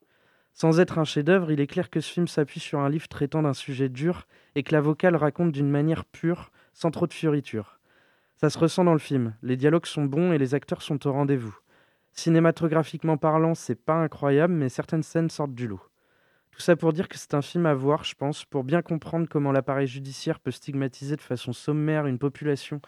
Sans 0.54 0.82
être 0.82 1.00
un 1.00 1.06
chef-d'œuvre, 1.06 1.52
il 1.52 1.62
est 1.62 1.68
clair 1.68 1.90
que 1.90 2.02
ce 2.02 2.12
film 2.12 2.28
s'appuie 2.28 2.60
sur 2.60 2.80
un 2.80 2.90
livre 2.90 3.08
traitant 3.08 3.42
d'un 3.42 3.54
sujet 3.54 3.88
dur 3.88 4.28
et 4.56 4.64
que 4.64 4.74
l'avocat 4.74 5.10
le 5.10 5.18
raconte 5.18 5.54
d'une 5.54 5.70
manière 5.70 6.04
pure, 6.04 6.52
sans 6.74 6.92
trop 6.92 7.08
de 7.08 7.14
fioritures. 7.14 7.80
Ça 8.36 8.50
se 8.50 8.60
ressent 8.60 8.84
dans 8.84 8.94
le 8.94 9.00
film, 9.00 9.36
les 9.42 9.56
dialogues 9.56 9.86
sont 9.86 10.06
bons 10.06 10.34
et 10.34 10.38
les 10.38 10.56
acteurs 10.56 10.82
sont 10.82 11.08
au 11.08 11.14
rendez-vous. 11.14 11.58
Cinématographiquement 12.12 13.18
parlant, 13.18 13.56
c'est 13.56 13.76
pas 13.82 13.96
incroyable, 13.96 14.54
mais 14.54 14.68
certaines 14.68 15.04
scènes 15.04 15.30
sortent 15.30 15.56
du 15.56 15.68
lot. 15.68 15.82
Tout 16.52 16.62
ça 16.62 16.76
pour 16.76 16.92
dire 16.92 17.08
que 17.08 17.18
c'est 17.18 17.36
un 17.36 17.42
film 17.42 17.66
à 17.66 17.74
voir, 17.74 18.04
je 18.04 18.16
pense, 18.16 18.44
pour 18.44 18.66
bien 18.66 18.82
comprendre 18.82 19.28
comment 19.30 19.54
l'appareil 19.54 19.88
judiciaire 19.88 20.42
peut 20.42 20.52
stigmatiser 20.52 21.16
de 21.16 21.22
façon 21.22 21.54
sommaire 21.54 22.06
une 22.06 22.20
population 22.20 22.82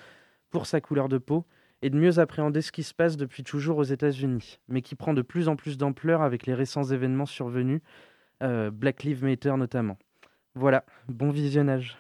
pour 0.50 0.66
sa 0.66 0.82
couleur 0.82 1.08
de 1.08 1.18
peau 1.18 1.46
et 1.82 1.90
de 1.90 1.98
mieux 1.98 2.20
appréhender 2.20 2.62
ce 2.62 2.72
qui 2.72 2.84
se 2.84 2.94
passe 2.94 3.18
depuis 3.18 3.44
toujours 3.44 3.78
aux 3.78 3.84
États-Unis, 3.84 4.60
mais 4.68 4.82
qui 4.82 4.96
prend 4.96 5.14
de 5.14 5.22
plus 5.22 5.48
en 5.48 5.56
plus 5.56 5.78
d'ampleur 5.78 6.22
avec 6.22 6.46
les 6.46 6.54
récents 6.54 6.84
événements 6.84 7.26
survenus, 7.26 7.82
euh, 8.44 8.72
Black 8.72 9.04
Lives 9.04 9.24
Matter 9.24 9.54
notamment. 9.58 9.98
Voilà, 10.54 10.86
bon 11.08 11.32
visionnage. 11.32 11.98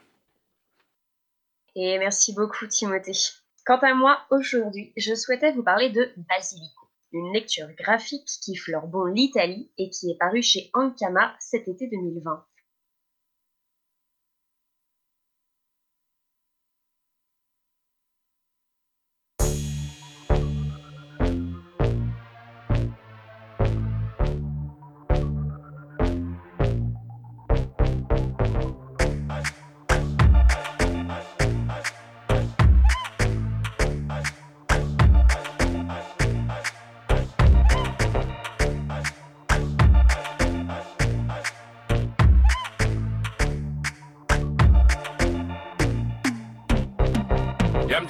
Et 1.75 1.97
merci 1.99 2.33
beaucoup 2.33 2.67
Timothée. 2.67 3.13
Quant 3.65 3.77
à 3.77 3.93
moi, 3.93 4.19
aujourd'hui, 4.29 4.91
je 4.97 5.15
souhaitais 5.15 5.53
vous 5.53 5.63
parler 5.63 5.89
de 5.89 6.09
Basilico, 6.29 6.87
une 7.13 7.31
lecture 7.31 7.67
graphique 7.77 8.27
qui 8.43 8.55
fleure 8.55 8.87
bon 8.87 9.05
l'Italie 9.05 9.71
et 9.77 9.89
qui 9.89 10.11
est 10.11 10.17
parue 10.17 10.41
chez 10.41 10.69
Ankama 10.73 11.35
cet 11.39 11.67
été 11.67 11.87
2020. 11.87 12.45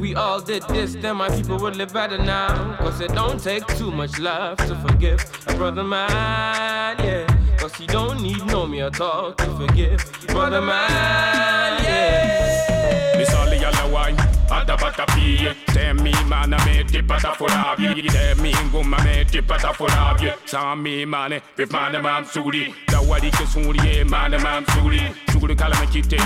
We 0.00 0.14
all 0.14 0.40
did 0.40 0.62
this, 0.68 0.94
then 0.94 1.16
my 1.16 1.28
people 1.28 1.58
would 1.58 1.76
live 1.76 1.92
better 1.92 2.16
now. 2.16 2.74
Cause 2.78 3.02
it 3.02 3.12
don't 3.12 3.38
take 3.38 3.66
too 3.76 3.90
much 3.90 4.18
love 4.18 4.56
to 4.56 4.74
forgive 4.76 5.20
a 5.46 5.54
brother 5.54 5.84
man, 5.84 6.96
yeah. 7.04 7.26
Cause 7.58 7.74
he 7.74 7.86
don't 7.86 8.22
need 8.22 8.42
no 8.46 8.66
me 8.66 8.80
at 8.80 8.98
all 8.98 9.34
to 9.34 9.44
forgive 9.58 10.00
brother 10.28 10.62
man, 10.62 11.84
yeah. 11.84 13.14
Miss 13.18 13.34
all 13.34 13.44
the 13.44 13.90
wine, 13.92 14.16
ada 14.50 14.74
bata 14.78 15.04
pie. 15.06 15.54
Tell 15.66 15.92
me 15.92 16.12
man, 16.24 16.54
I 16.54 16.64
made 16.64 16.94
it 16.94 17.06
pata 17.06 17.34
for 17.34 17.50
abi. 17.50 18.08
Tell 18.08 18.36
me 18.36 18.52
ngoma 18.52 19.04
made 19.04 19.34
it 19.34 19.46
pata 19.46 19.74
for 19.74 19.90
abi. 19.90 20.32
Sam 20.46 20.82
me 20.82 21.04
man, 21.04 21.34
eh, 21.34 21.40
if 21.58 21.70
man 21.70 21.94
eh, 21.94 22.00
man 22.00 22.24
suri. 22.24 22.72
Da 22.86 23.02
wadi 23.02 23.30
ke 23.30 23.44
suri, 23.44 24.08
man 24.08 24.32
eh, 24.32 24.42
man 24.42 24.64
suri. 24.64 25.00
Suri 25.28 25.58
kala 25.58 25.78
me 25.80 25.86
kite, 25.92 26.18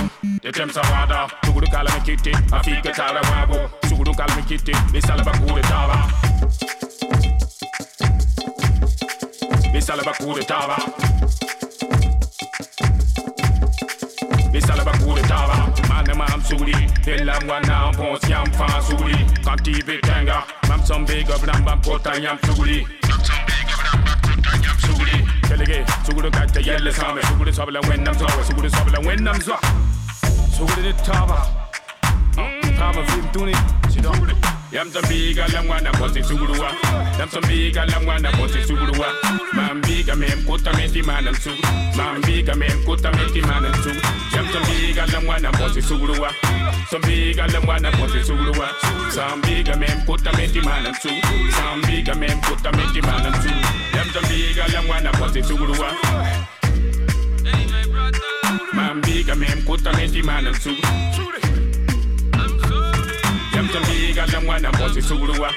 the 0.45 0.51
temps 0.51 0.77
are 0.77 0.85
harder. 0.85 1.25
Sugudu 1.43 1.67
kala 1.71 1.89
me 1.95 2.01
kitty. 2.05 2.31
Afika 2.53 2.91
tala 2.93 3.19
wabo. 3.21 3.67
Sugudu 3.89 4.13
kala 4.15 4.35
me 4.35 4.43
kitty. 4.43 4.73
Lisala 4.93 5.23
bakude 5.23 5.61
tava. 5.63 5.97
Lisala 9.73 10.03
bakude 10.03 10.45
tava. 10.45 10.77
Lisala 14.53 14.83
bakude 14.85 15.23
tava. 15.27 15.55
Mane 15.89 16.13
mam 16.13 16.41
suli. 16.43 16.75
Hela 17.05 17.41
mwana 17.41 17.91
mpons 17.91 18.29
yam 18.29 18.45
fan 18.51 18.81
suli. 18.83 19.17
Kanti 19.43 19.71
vitenga. 19.81 20.43
Mam 20.69 20.85
sombe 20.85 21.23
govnam 21.23 21.65
bam 21.65 21.81
kota 21.81 22.21
yam 22.21 22.37
suli. 22.45 22.85
Mam 23.09 23.21
sombe 23.25 23.53
Sugudu 26.05 26.29
kata 26.29 26.59
yelle 26.61 26.91
same. 26.93 27.21
Sugudu 27.21 27.51
sabla 27.51 27.81
when 27.89 28.03
nam 28.03 28.13
zawa. 28.13 28.43
Sugudu 28.45 28.69
sabla 28.69 29.03
when 29.03 29.23
nam 29.23 29.41
zawa. 29.41 29.94
Suge 30.55 30.81
dit 30.81 30.95
taba 31.03 31.37
Taba 32.77 33.01
vim 33.11 33.25
tuni 33.33 33.51
Yam 34.71 34.89
som 34.91 35.03
biga 35.09 35.45
lam 35.53 35.67
wana 35.67 35.91
posi 35.91 36.23
suguruwa 36.23 36.69
Yam 37.19 37.29
som 37.29 37.41
biga 37.43 37.85
lam 37.91 38.05
wana 38.07 38.31
posi 38.31 38.63
suguruwa 38.67 39.07
Man 39.53 39.81
biga 39.81 40.15
mem 40.15 40.43
kota 40.45 40.71
meti 40.77 41.01
manan 41.01 41.35
su 41.35 41.51
Man 41.97 42.21
biga 42.21 42.55
mem 42.55 42.83
kota 42.85 43.11
meti 43.11 43.41
manan 43.41 43.73
su 43.83 43.89
Yam 44.35 44.47
som 44.51 44.63
biga 44.63 45.05
lam 45.13 45.27
wana 45.27 45.51
posi 45.51 45.81
suguruwa 45.81 46.29
Som 46.89 47.01
biga 47.01 47.47
lam 47.53 47.67
wana 47.67 47.91
posi 47.91 48.23
suguruwa 48.23 48.67
Sam 49.11 49.41
biga 49.41 49.75
mem 49.75 50.05
kota 50.05 50.31
meti 50.37 50.61
manan 50.61 50.95
su 51.01 51.09
Sam 51.57 51.81
biga 51.81 52.15
mem 52.15 52.41
kota 52.41 52.71
meti 52.71 53.01
manan 53.01 53.41
su 53.41 53.49
Yam 53.95 54.07
som 54.13 54.23
biga 54.29 54.67
lam 54.73 54.87
wana 54.89 55.11
posi 55.19 55.43
suguruwa 55.43 55.89
Jamaica, 59.01 59.35
me 59.35 59.47
mkuta 59.55 59.91
na 59.91 60.03
estima 60.03 60.41
na 60.41 60.51
msuri 60.51 60.81
Jam 63.53 63.69
Jamaica, 63.73 64.31
na 64.31 64.41
mwana 64.41 64.71
mbosi 64.71 65.01
suruwa 65.01 65.53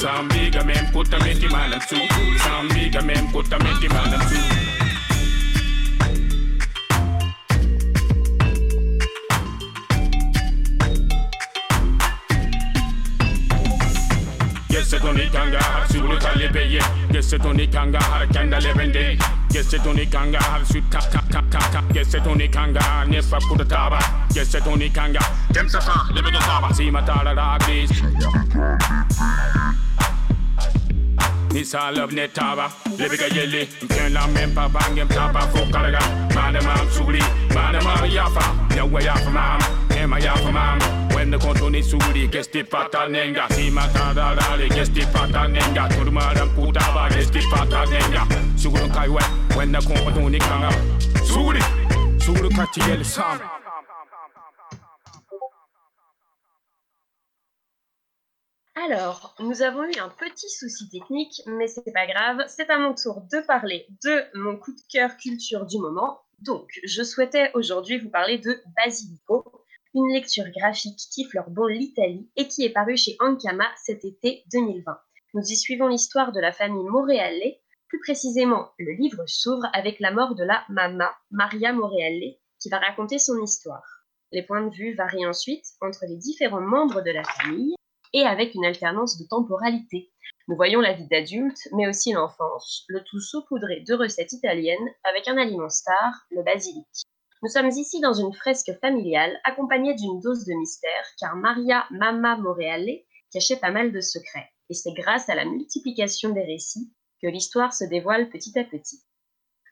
Zambiga, 0.00 0.64
me 0.64 0.82
mkuta 0.82 1.18
na 1.18 1.30
estima 1.30 1.68
na 1.68 1.76
msuri 1.76 2.08
Zambiga, 2.44 3.02
me 3.02 3.14
mkuta 3.14 3.58
na 3.58 3.70
estima 3.70 4.06
na 4.06 4.18
msuri 4.18 4.40
Gesse 14.68 14.98
ton 15.00 15.16
ikanga, 15.20 15.60
sulu 15.92 16.16
talibeye 16.18 16.80
Gesse 17.12 17.38
ton 17.38 17.60
ikanga, 17.60 17.98
kendalevende 18.32 19.18
Gesse 19.18 19.18
ton 19.18 19.18
ikanga, 19.18 19.18
kendalevende 19.18 19.18
har 20.38 20.64
su 20.64 20.80
ta 20.90 21.00
ta 21.00 21.20
ta 21.30 21.42
ta 21.50 21.58
ta 21.72 21.82
Gesetoni 21.92 22.48
kanga 22.48 23.04
ne 23.06 23.22
fa 23.22 23.38
kuda 23.48 23.64
taba. 23.64 23.98
Gesetoni 24.32 24.90
kanga. 24.90 25.20
Dem 25.52 25.68
safa 25.68 26.06
lebe 26.14 26.30
de 26.30 26.38
taba. 26.38 26.72
Si 26.74 26.90
matala 26.90 27.34
da 27.34 27.56
gris 27.58 27.90
ni 31.52 31.64
salab 31.64 32.12
ne 32.12 32.28
taba 32.28 32.66
lebi 32.98 33.16
ka 33.18 33.26
yele 33.36 33.68
mfɛn 33.82 34.12
la 34.12 34.26
mɛn 34.34 34.54
pa 34.54 34.68
bangɛm 34.68 35.08
taba 35.08 35.40
fo 35.52 35.60
kalaga 35.72 36.00
maana 36.34 36.60
maam 36.62 36.86
suguri 36.90 37.20
maana 37.54 37.78
maam 37.84 38.04
yafa 38.10 38.44
ne 38.74 38.80
wa 38.82 39.00
yafa 39.00 39.30
mam. 39.30 39.60
ne 39.90 40.06
ma 40.06 40.18
yafa 40.18 40.50
maam 40.52 40.78
wɛnde 41.14 41.36
kɔntɔ 41.42 41.70
ne 41.70 41.80
suguri 41.82 42.28
gɛsti 42.32 42.60
pata 42.70 43.06
nenga 43.08 43.46
sima 43.54 43.82
tada 43.94 44.34
dale 44.38 44.66
gɛsti 44.68 45.02
pata 45.12 45.46
nenga 45.48 45.88
turumaran 45.94 46.48
putaba 46.56 47.08
gɛsti 47.14 47.40
pata 47.50 47.84
nenga 47.92 48.22
sugurun 48.56 48.90
kai 48.92 49.08
wey. 49.08 49.24
When 49.56 49.72
the 49.72 49.78
kɔntɔ 49.78 50.30
ni 50.30 50.38
kanga 50.38 50.70
Suri. 51.28 51.60
suguri 52.18 52.48
kati 52.56 52.80
tiyɛli 52.80 53.04
sam 53.04 53.61
Alors, 58.74 59.34
nous 59.38 59.60
avons 59.60 59.84
eu 59.84 59.98
un 60.00 60.08
petit 60.08 60.48
souci 60.48 60.88
technique, 60.88 61.42
mais 61.46 61.66
c'est 61.66 61.92
pas 61.92 62.06
grave, 62.06 62.42
c'est 62.48 62.70
à 62.70 62.78
mon 62.78 62.94
tour 62.94 63.20
de 63.30 63.44
parler 63.46 63.86
de 64.02 64.24
mon 64.34 64.56
coup 64.56 64.72
de 64.72 64.80
cœur 64.90 65.16
culture 65.18 65.66
du 65.66 65.78
moment. 65.78 66.20
Donc, 66.38 66.70
je 66.82 67.02
souhaitais 67.02 67.50
aujourd'hui 67.52 67.98
vous 67.98 68.08
parler 68.08 68.38
de 68.38 68.62
Basilico, 68.74 69.44
une 69.94 70.10
lecture 70.14 70.48
graphique 70.56 70.98
qui 71.12 71.24
fleure 71.24 71.50
bon 71.50 71.66
l'Italie 71.66 72.30
et 72.36 72.48
qui 72.48 72.64
est 72.64 72.72
parue 72.72 72.96
chez 72.96 73.14
Ankama 73.20 73.66
cet 73.84 74.06
été 74.06 74.42
2020. 74.50 74.98
Nous 75.34 75.42
y 75.42 75.56
suivons 75.56 75.88
l'histoire 75.88 76.32
de 76.32 76.40
la 76.40 76.52
famille 76.52 76.84
Moreale. 76.84 77.56
Plus 77.88 78.00
précisément, 78.00 78.70
le 78.78 78.92
livre 78.92 79.24
s'ouvre 79.26 79.68
avec 79.74 80.00
la 80.00 80.12
mort 80.12 80.34
de 80.34 80.44
la 80.44 80.64
Mama, 80.70 81.14
Maria 81.30 81.74
Moreale, 81.74 82.36
qui 82.58 82.70
va 82.70 82.78
raconter 82.78 83.18
son 83.18 83.38
histoire. 83.42 83.84
Les 84.32 84.42
points 84.42 84.66
de 84.66 84.74
vue 84.74 84.94
varient 84.94 85.26
ensuite 85.26 85.66
entre 85.82 86.06
les 86.08 86.16
différents 86.16 86.62
membres 86.62 87.02
de 87.02 87.10
la 87.10 87.22
famille 87.22 87.74
et 88.12 88.22
avec 88.22 88.54
une 88.54 88.64
alternance 88.64 89.18
de 89.18 89.26
temporalité. 89.26 90.10
Nous 90.48 90.56
voyons 90.56 90.80
la 90.80 90.92
vie 90.92 91.06
d'adulte, 91.06 91.68
mais 91.72 91.88
aussi 91.88 92.12
l'enfance, 92.12 92.84
le 92.88 93.02
tout 93.04 93.20
saupoudré 93.20 93.80
de 93.80 93.94
recettes 93.94 94.32
italiennes 94.32 94.88
avec 95.04 95.28
un 95.28 95.36
aliment 95.36 95.68
star, 95.68 96.26
le 96.30 96.42
basilic. 96.42 96.86
Nous 97.42 97.48
sommes 97.48 97.70
ici 97.70 98.00
dans 98.00 98.12
une 98.12 98.32
fresque 98.32 98.72
familiale 98.80 99.40
accompagnée 99.44 99.94
d'une 99.94 100.20
dose 100.20 100.44
de 100.44 100.54
mystère 100.54 101.06
car 101.18 101.34
Maria 101.36 101.86
Mama 101.90 102.36
Moreale 102.36 103.02
cachait 103.32 103.56
pas 103.56 103.70
mal 103.70 103.92
de 103.92 104.00
secrets. 104.00 104.50
Et 104.70 104.74
c'est 104.74 104.92
grâce 104.92 105.28
à 105.28 105.34
la 105.34 105.44
multiplication 105.44 106.30
des 106.30 106.44
récits 106.44 106.92
que 107.20 107.28
l'histoire 107.28 107.72
se 107.72 107.84
dévoile 107.84 108.30
petit 108.30 108.58
à 108.58 108.64
petit. 108.64 109.02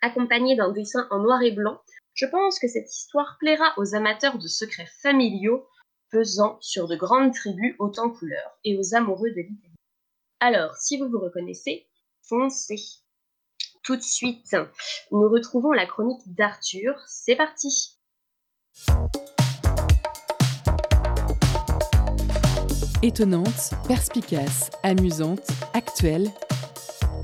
Accompagnée 0.03 0.57
d'un 0.57 0.73
dessin 0.73 1.07
en 1.11 1.19
noir 1.19 1.43
et 1.43 1.53
blanc, 1.53 1.81
je 2.15 2.27
pense 2.27 2.59
que 2.59 2.69
cette 2.69 2.91
histoire 2.91 3.37
plaira 3.39 3.73
aux 3.77 3.95
amateurs 3.95 4.39
de 4.39 4.49
secrets 4.49 4.89
familiaux 5.03 5.65
pesant 6.11 6.59
sur 6.61 6.89
de 6.89 6.97
grandes 6.97 7.33
tribus 7.33 7.75
hautes 7.79 7.99
en 7.99 8.11
couleurs 8.11 8.59
et 8.65 8.79
aux 8.79 8.95
amoureux 8.95 9.31
de 9.31 9.41
l'Italie. 9.41 9.75
Alors, 10.41 10.77
si 10.77 10.99
vous 10.99 11.09
vous 11.09 11.21
reconnaissez, 11.21 11.87
foncez. 12.23 12.81
Tout 13.83 13.97
de 13.97 14.03
suite, 14.03 14.57
nous 15.11 15.29
retrouvons 15.29 15.73
la 15.73 15.87
chronique 15.87 16.23
d'Arthur. 16.27 16.95
C'est 17.07 17.37
parti. 17.37 17.99
Étonnante, 23.03 23.71
perspicace, 23.89 24.71
amusante, 24.83 25.49
actuelle, 25.73 26.31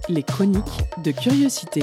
les 0.09 0.23
chroniques 0.23 0.65
de 1.05 1.11
curiosité. 1.11 1.83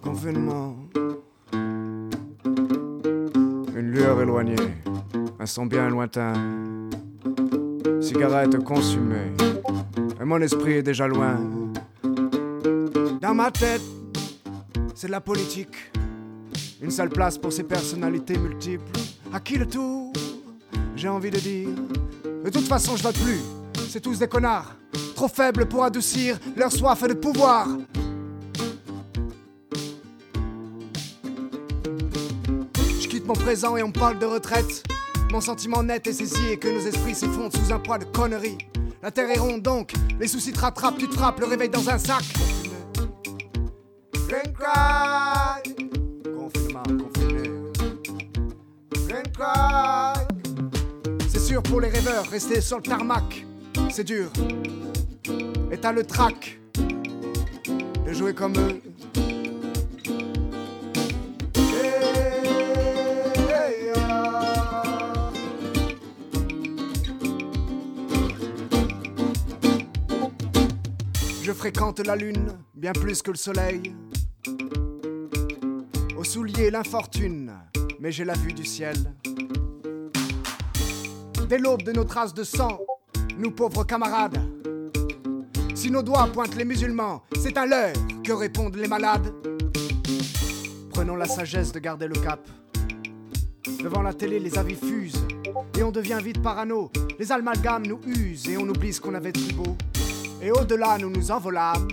Confinement. 0.00 0.74
Une 1.52 2.10
lueur 3.90 4.22
éloignée, 4.22 4.56
un 5.38 5.44
son 5.44 5.66
bien 5.66 5.90
lointain. 5.90 6.32
Cigarette 8.00 8.64
consumée, 8.64 9.32
et 10.18 10.24
mon 10.24 10.40
esprit 10.40 10.78
est 10.78 10.82
déjà 10.82 11.06
loin. 11.06 11.38
Dans 13.20 13.34
ma 13.34 13.50
tête, 13.50 13.82
c'est 14.94 15.08
de 15.08 15.12
la 15.12 15.20
politique. 15.20 15.92
Une 16.80 16.90
seule 16.90 17.10
place 17.10 17.36
pour 17.36 17.52
ces 17.52 17.64
personnalités 17.64 18.38
multiples. 18.38 18.98
À 19.30 19.40
qui 19.40 19.58
le 19.58 19.66
tour 19.66 20.10
J'ai 20.96 21.08
envie 21.08 21.30
de 21.30 21.38
dire. 21.38 21.68
De 22.44 22.48
toute 22.48 22.66
façon, 22.66 22.96
je 22.96 23.02
vote 23.02 23.18
plus. 23.18 23.40
C'est 23.90 24.00
tous 24.00 24.18
des 24.18 24.28
connards 24.28 24.79
trop 25.20 25.28
faibles 25.28 25.66
pour 25.66 25.84
adoucir 25.84 26.38
leur 26.56 26.72
soif 26.72 27.06
de 27.06 27.12
pouvoir. 27.12 27.68
Je 32.98 33.06
quitte 33.06 33.26
mon 33.26 33.34
présent 33.34 33.76
et 33.76 33.82
on 33.82 33.92
parle 33.92 34.18
de 34.18 34.24
retraite. 34.24 34.82
Mon 35.30 35.42
sentiment 35.42 35.82
net 35.82 36.06
est 36.06 36.14
saisi 36.14 36.52
et 36.52 36.56
que 36.56 36.68
nos 36.68 36.80
esprits 36.80 37.14
s'effondrent 37.14 37.54
sous 37.54 37.70
un 37.70 37.78
poids 37.78 37.98
de 37.98 38.06
conneries. 38.06 38.56
La 39.02 39.10
terre 39.10 39.28
est 39.28 39.38
ronde 39.38 39.60
donc, 39.60 39.92
les 40.18 40.26
soucis 40.26 40.52
te 40.52 40.60
rattrapent, 40.60 40.96
tu 40.96 41.06
te 41.06 41.14
frappes, 41.14 41.40
le 41.40 41.46
réveil 41.46 41.68
dans 41.68 41.90
un 41.90 41.98
sac. 41.98 42.24
C'est 51.28 51.40
sûr 51.40 51.62
pour 51.62 51.82
les 51.82 51.90
rêveurs, 51.90 52.24
rester 52.30 52.62
sur 52.62 52.78
le 52.78 52.82
tarmac, 52.84 53.44
c'est 53.90 54.04
dur. 54.04 54.32
Et 55.72 55.78
t'as 55.78 55.92
le 55.92 56.04
trac 56.04 56.58
de 58.06 58.12
jouer 58.12 58.34
comme 58.34 58.54
eux. 58.58 58.82
Je 71.42 71.52
fréquente 71.52 72.00
la 72.06 72.16
lune 72.16 72.58
bien 72.74 72.92
plus 72.92 73.22
que 73.22 73.30
le 73.30 73.36
soleil. 73.36 73.94
Au 76.16 76.24
soulier 76.24 76.70
l'infortune, 76.70 77.52
mais 78.00 78.10
j'ai 78.10 78.24
la 78.24 78.34
vue 78.34 78.52
du 78.52 78.64
ciel. 78.64 78.96
Dès 81.48 81.58
l'aube 81.58 81.82
de 81.82 81.92
nos 81.92 82.04
traces 82.04 82.34
de 82.34 82.44
sang, 82.44 82.80
nous 83.36 83.50
pauvres 83.50 83.84
camarades, 83.84 84.38
si 85.80 85.90
nos 85.90 86.02
doigts 86.02 86.26
pointent 86.30 86.56
les 86.56 86.66
musulmans, 86.66 87.22
c'est 87.40 87.56
à 87.56 87.64
l'heure 87.64 87.94
que 88.22 88.34
répondent 88.34 88.76
les 88.76 88.86
malades. 88.86 89.32
Prenons 90.90 91.16
la 91.16 91.24
sagesse 91.24 91.72
de 91.72 91.78
garder 91.78 92.06
le 92.06 92.16
cap. 92.16 92.46
Devant 93.82 94.02
la 94.02 94.12
télé, 94.12 94.38
les 94.38 94.58
avis 94.58 94.74
fusent 94.74 95.26
et 95.78 95.82
on 95.82 95.90
devient 95.90 96.18
vite 96.22 96.42
parano. 96.42 96.90
Les 97.18 97.32
amalgames 97.32 97.86
nous 97.86 97.98
usent 98.06 98.46
et 98.46 98.58
on 98.58 98.68
oublie 98.68 98.92
ce 98.92 99.00
qu'on 99.00 99.14
avait 99.14 99.32
de 99.32 99.54
beau. 99.54 99.74
Et 100.42 100.50
au-delà, 100.50 100.98
nous 100.98 101.08
nous 101.08 101.30
envolâmes 101.30 101.88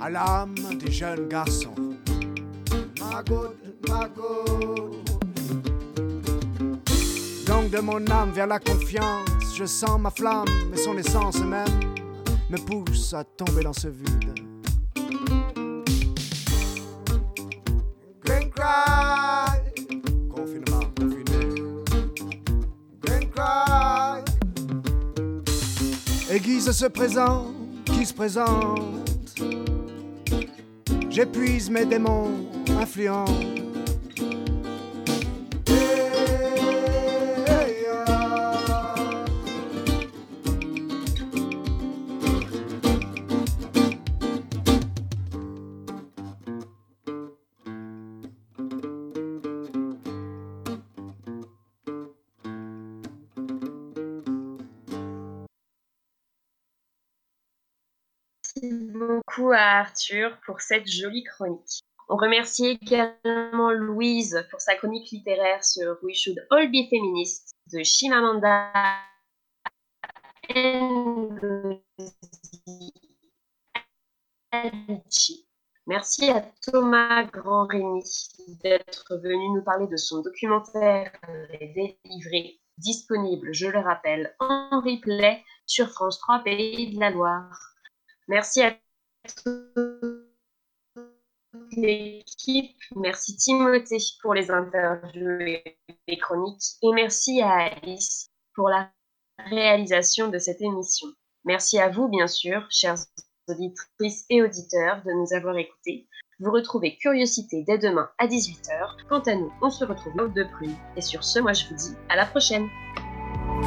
à 0.00 0.08
l'âme 0.08 0.54
des 0.82 0.90
jeunes 0.90 1.28
garçons. 1.28 1.74
Magot, 2.98 3.52
magot. 3.90 5.02
Donc 7.46 7.68
de 7.70 7.80
mon 7.80 8.10
âme 8.10 8.30
vers 8.30 8.46
la 8.46 8.58
confiance, 8.58 9.28
je 9.54 9.66
sens 9.66 10.00
ma 10.00 10.10
flamme, 10.10 10.48
mais 10.70 10.78
son 10.78 10.96
essence 10.96 11.40
même 11.40 11.92
me 12.52 12.58
pousse 12.58 13.14
à 13.14 13.24
tomber 13.24 13.62
dans 13.62 13.72
ce 13.72 13.88
vide. 13.88 14.34
Green 18.22 18.50
cry, 18.50 19.58
confinement, 20.28 20.84
confiné. 20.98 21.54
Green 23.00 23.30
cry, 23.30 24.22
aiguise 26.30 26.70
ce 26.70 26.86
présent 26.86 27.46
qui 27.86 28.04
se 28.04 28.12
présente? 28.12 28.80
J'épuise 31.08 31.70
mes 31.70 31.86
démons 31.86 32.32
influents. 32.78 33.24
À 59.52 59.80
Arthur 59.80 60.38
pour 60.46 60.60
cette 60.60 60.88
jolie 60.88 61.24
chronique. 61.24 61.82
On 62.08 62.16
remercie 62.16 62.78
également 62.82 63.70
Louise 63.72 64.46
pour 64.50 64.60
sa 64.60 64.74
chronique 64.74 65.10
littéraire 65.10 65.64
sur 65.64 65.96
We 66.02 66.16
Should 66.16 66.46
All 66.50 66.70
Be 66.70 66.88
Feminists 66.90 67.52
de 67.72 67.82
Shimamanda 67.82 68.72
Adichie. 74.52 75.48
Merci 75.86 76.30
à 76.30 76.42
Thomas 76.62 77.24
Grand-Rémy 77.24 78.04
d'être 78.62 79.16
venu 79.16 79.48
nous 79.54 79.62
parler 79.62 79.86
de 79.86 79.96
son 79.96 80.20
documentaire 80.20 81.12
délivré, 81.50 82.60
disponible, 82.78 83.52
je 83.52 83.66
le 83.66 83.80
rappelle, 83.80 84.34
en 84.38 84.80
replay 84.80 85.42
sur 85.66 85.88
France 85.88 86.20
3 86.20 86.44
Pays 86.44 86.94
de 86.94 87.00
la 87.00 87.10
Loire. 87.10 87.58
Merci 88.28 88.62
à 88.62 88.76
l'équipe, 91.76 92.76
merci 92.96 93.36
Timothée 93.36 93.98
pour 94.20 94.34
les 94.34 94.50
interviews 94.50 95.40
et 95.40 95.78
les 96.06 96.18
chroniques, 96.18 96.76
et 96.82 96.92
merci 96.92 97.40
à 97.42 97.72
Alice 97.82 98.30
pour 98.54 98.68
la 98.68 98.90
réalisation 99.38 100.28
de 100.28 100.38
cette 100.38 100.60
émission. 100.60 101.08
Merci 101.44 101.78
à 101.78 101.88
vous, 101.88 102.08
bien 102.08 102.26
sûr, 102.26 102.66
chers 102.70 102.96
auditrices 103.48 104.24
et 104.30 104.42
auditeurs, 104.42 105.02
de 105.04 105.12
nous 105.12 105.34
avoir 105.34 105.56
écoutés. 105.56 106.06
Vous 106.38 106.50
retrouvez 106.50 106.96
Curiosité 106.96 107.64
dès 107.66 107.78
demain 107.78 108.08
à 108.18 108.26
18h. 108.26 109.06
Quant 109.08 109.20
à 109.20 109.34
nous, 109.34 109.52
on 109.60 109.70
se 109.70 109.84
retrouve 109.84 110.14
au 110.16 110.28
de 110.28 110.44
prune. 110.44 110.74
Et 110.96 111.00
sur 111.00 111.22
ce, 111.24 111.38
moi 111.38 111.52
je 111.52 111.66
vous 111.66 111.74
dis 111.74 111.94
à 112.08 112.16
la 112.16 112.26
prochaine. 112.26 112.68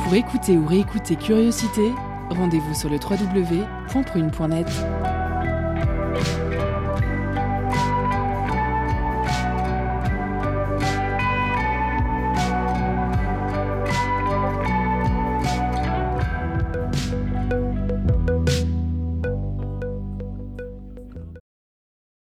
Pour 0.04 0.14
écouter 0.14 0.58
ou 0.58 0.66
réécouter 0.68 1.16
Curiosité, 1.16 1.92
rendez-vous 2.30 2.74
sur 2.74 2.90
le 2.90 2.98
www.prune.net. 2.98 4.68